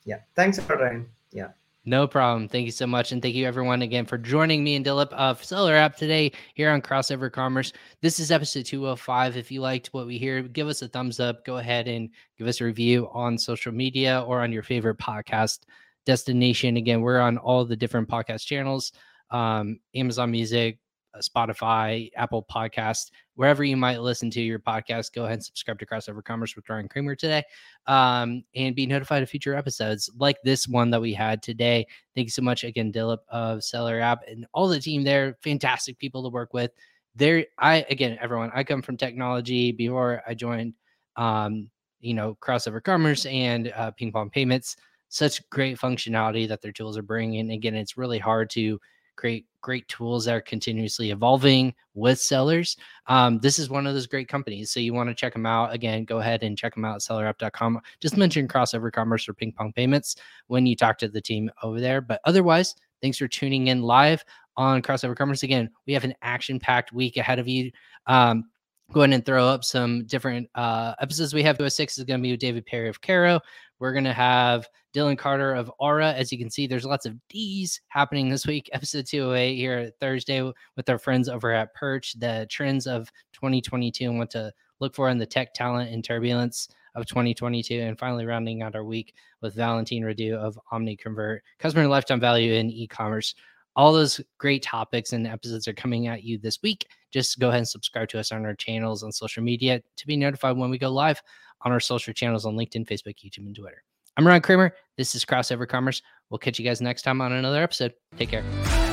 Yeah. 0.04 0.18
Thanks, 0.36 0.60
for 0.60 0.76
Ryan. 0.76 1.08
Yeah. 1.32 1.51
No 1.86 2.06
problem. 2.06 2.49
Thank 2.49 2.66
you 2.66 2.74
so 2.74 2.86
much. 2.86 3.14
And 3.14 3.22
thank 3.22 3.36
you 3.36 3.47
everyone 3.47 3.84
again 3.84 4.06
for 4.06 4.18
joining 4.18 4.66
me 4.66 4.76
and 4.76 4.86
Dilip 4.86 5.14
of 5.14 5.41
Seller 5.41 5.76
App 5.76 5.95
today 5.95 6.34
here 6.56 6.72
on 6.72 6.82
Crossover 6.82 7.32
Commerce. 7.32 7.72
This 8.01 8.20
is 8.20 8.32
episode 8.32 8.66
205. 8.66 9.38
If 9.38 9.49
you 9.49 9.62
liked 9.62 9.93
what 9.93 10.06
we 10.06 10.18
hear, 10.18 10.41
give 10.41 10.68
us 10.68 10.82
a 10.82 10.89
thumbs 10.89 11.22
up. 11.22 11.45
Go 11.45 11.60
ahead 11.60 11.88
and 11.88 12.10
give 12.38 12.47
us 12.47 12.60
a 12.60 12.66
review 12.66 13.10
on 13.14 13.38
social 13.38 13.72
media 13.72 14.26
or 14.28 14.41
on 14.41 14.51
your 14.51 14.64
favorite 14.64 14.97
podcast 14.97 15.60
destination. 16.06 16.76
Again, 16.76 16.99
we're 16.99 17.22
on 17.22 17.38
all 17.38 17.64
the 17.64 17.78
different 17.78 18.10
podcast 18.10 18.45
channels 18.45 18.91
um, 19.32 19.80
Amazon 19.95 20.32
Music, 20.32 20.80
Spotify, 21.22 22.11
Apple 22.16 22.45
Podcast, 22.49 23.11
wherever 23.36 23.64
you 23.64 23.78
might 23.78 24.01
listen 24.01 24.30
to 24.32 24.41
your 24.41 24.59
podcast. 24.59 25.14
Go 25.14 25.24
ahead 25.24 25.36
and 25.36 25.43
subscribe 25.43 25.80
to 25.80 25.86
Crossover 25.86 26.24
Commerce 26.24 26.55
with 26.55 26.68
Ryan 26.70 26.88
Kramer 26.88 27.16
today, 27.16 27.43
um, 27.88 28.43
and 28.55 28.76
be 28.76 28.86
notified 28.86 29.24
of 29.24 29.30
future 29.30 29.55
episodes 29.55 30.09
like 30.18 30.38
this 30.43 30.68
one 30.68 30.89
that 30.91 31.01
we 31.01 31.14
had 31.14 31.41
today. 31.41 31.86
Thank 32.16 32.26
you 32.26 32.32
so 32.32 32.41
much 32.41 32.64
again, 32.64 32.91
Dilip 32.91 33.20
of 33.30 33.64
Seller 33.64 33.99
App 33.99 34.22
and 34.28 34.45
all 34.53 34.68
the 34.68 34.80
team 34.80 35.03
there. 35.03 35.38
Fantastic 35.43 35.99
people 35.99 36.24
to 36.24 36.30
work 36.30 36.53
with. 36.53 36.72
There, 37.16 37.45
I 37.59 37.86
again, 37.89 38.18
everyone. 38.22 38.51
I 38.55 38.64
come 38.64 38.82
from 38.82 38.97
technology 38.97 39.72
before 39.72 40.24
I 40.28 40.34
joined. 40.34 40.74
Um, 41.16 41.70
you 41.99 42.14
know, 42.14 42.38
Crossover 42.41 42.84
Commerce 42.84 43.26
and 43.26 43.72
uh, 43.76 43.91
Ping 43.91 44.11
Pong 44.11 44.30
Payments. 44.30 44.76
Such 45.09 45.47
great 45.49 45.78
functionality 45.78 46.47
that 46.47 46.61
their 46.61 46.72
tools 46.72 46.97
are 46.97 47.03
bringing. 47.03 47.51
Again, 47.51 47.76
it's 47.76 47.97
really 47.97 48.20
hard 48.20 48.49
to 48.51 48.80
create 49.16 49.45
great 49.61 49.88
tools 49.88 50.26
that 50.26 50.36
are 50.36 50.41
continuously 50.41 51.11
evolving 51.11 51.74
with 51.93 52.20
sellers. 52.20 52.78
Um, 53.07 53.39
this 53.39 53.57
is 53.57 53.70
one 53.70 53.88
of 53.88 53.93
those 53.93 54.07
great 54.07 54.28
companies. 54.28 54.72
So 54.72 54.80
you 54.80 54.93
want 54.93 55.09
to 55.09 55.16
check 55.16 55.34
them 55.34 55.45
out. 55.45 55.74
Again, 55.74 56.05
go 56.05 56.20
ahead 56.20 56.43
and 56.43 56.57
check 56.57 56.76
them 56.76 56.86
out 56.86 56.95
at 56.95 57.01
sellerapp.com. 57.01 57.80
Just 57.99 58.18
mention 58.18 58.47
crossover 58.47 58.91
commerce 58.91 59.28
or 59.28 59.34
ping 59.34 59.53
pong 59.53 59.74
payments 59.74 60.16
when 60.47 60.66
you 60.66 60.76
talk 60.76 60.97
to 60.99 61.07
the 61.07 61.22
team 61.22 61.49
over 61.64 61.80
there. 61.80 62.01
But 62.01 62.20
otherwise, 62.26 62.76
thanks 63.01 63.18
for 63.18 63.28
tuning 63.28 63.68
in 63.68 63.82
live 63.82 64.24
on 64.57 64.82
crossover 64.82 65.16
commerce. 65.16 65.43
Again, 65.43 65.70
we 65.88 65.93
have 65.93 66.03
an 66.03 66.14
action 66.22 66.59
packed 66.59 66.93
week 66.93 67.18
ahead 67.18 67.39
of 67.39 67.47
you. 67.47 67.72
Um, 68.05 68.45
go 68.91 69.01
ahead 69.01 69.14
and 69.14 69.26
throw 69.26 69.47
up 69.47 69.64
some 69.64 70.05
different 70.05 70.49
uh, 70.55 70.93
episodes. 70.99 71.34
We 71.34 71.43
have 71.43 71.57
206 71.57 71.97
is 71.97 72.03
going 72.03 72.20
to 72.20 72.24
be 72.24 72.32
with 72.32 72.39
David 72.39 72.66
Perry 72.66 72.89
of 72.89 73.01
Caro. 73.01 73.39
We're 73.80 73.93
going 73.93 74.03
to 74.03 74.14
have 74.14 74.68
Dylan 74.93 75.17
Carter 75.17 75.53
of 75.53 75.71
Aura. 75.79 76.13
As 76.13 76.31
you 76.31 76.37
can 76.37 76.49
see, 76.49 76.67
there's 76.67 76.85
lots 76.85 77.05
of 77.05 77.15
D's 77.27 77.81
happening 77.87 78.29
this 78.29 78.45
week. 78.45 78.69
Episode 78.73 79.05
208 79.05 79.55
here 79.55 79.91
Thursday 79.99 80.41
with 80.41 80.89
our 80.89 80.99
friends 80.99 81.27
over 81.27 81.51
at 81.51 81.73
Perch, 81.73 82.13
the 82.19 82.47
trends 82.49 82.85
of 82.85 83.11
2022 83.33 84.09
and 84.09 84.19
what 84.19 84.29
to 84.31 84.51
look 84.79 84.93
for 84.93 85.09
in 85.09 85.17
the 85.17 85.25
tech 85.25 85.53
talent 85.53 85.91
and 85.91 86.03
turbulence 86.03 86.69
of 86.95 87.05
2022. 87.07 87.79
And 87.79 87.97
finally, 87.97 88.25
rounding 88.25 88.61
out 88.61 88.75
our 88.75 88.83
week 88.83 89.15
with 89.41 89.55
Valentine 89.55 90.03
Radu 90.03 90.35
of 90.35 90.59
OmniConvert, 90.71 91.39
customer 91.57 91.87
lifetime 91.87 92.19
value 92.19 92.53
in 92.53 92.69
e 92.69 92.87
commerce 92.87 93.33
all 93.75 93.91
those 93.91 94.21
great 94.37 94.61
topics 94.61 95.13
and 95.13 95.25
episodes 95.25 95.67
are 95.67 95.73
coming 95.73 96.07
at 96.07 96.23
you 96.23 96.37
this 96.37 96.61
week. 96.61 96.87
Just 97.11 97.39
go 97.39 97.49
ahead 97.49 97.59
and 97.59 97.67
subscribe 97.67 98.09
to 98.09 98.19
us 98.19 98.31
on 98.31 98.45
our 98.45 98.55
channels 98.55 99.03
on 99.03 99.11
social 99.11 99.43
media 99.43 99.81
to 99.97 100.07
be 100.07 100.17
notified 100.17 100.57
when 100.57 100.69
we 100.69 100.77
go 100.77 100.89
live 100.89 101.21
on 101.61 101.71
our 101.71 101.79
social 101.79 102.13
channels 102.13 102.45
on 102.45 102.55
LinkedIn, 102.55 102.87
Facebook, 102.87 103.15
YouTube, 103.23 103.47
and 103.47 103.55
Twitter. 103.55 103.83
I'm 104.16 104.28
Ryan 104.28 104.41
Kramer. 104.41 104.74
This 104.97 105.16
is 105.16 105.26
Crossover 105.26 105.68
Commerce. 105.68 106.01
We'll 106.30 106.38
catch 106.38 106.59
you 106.59 106.66
guys 106.66 106.82
next 106.82 107.01
time 107.01 107.20
on 107.22 107.32
another 107.32 107.64
episode. 107.64 107.93
Take 108.18 108.30
care. 108.30 108.92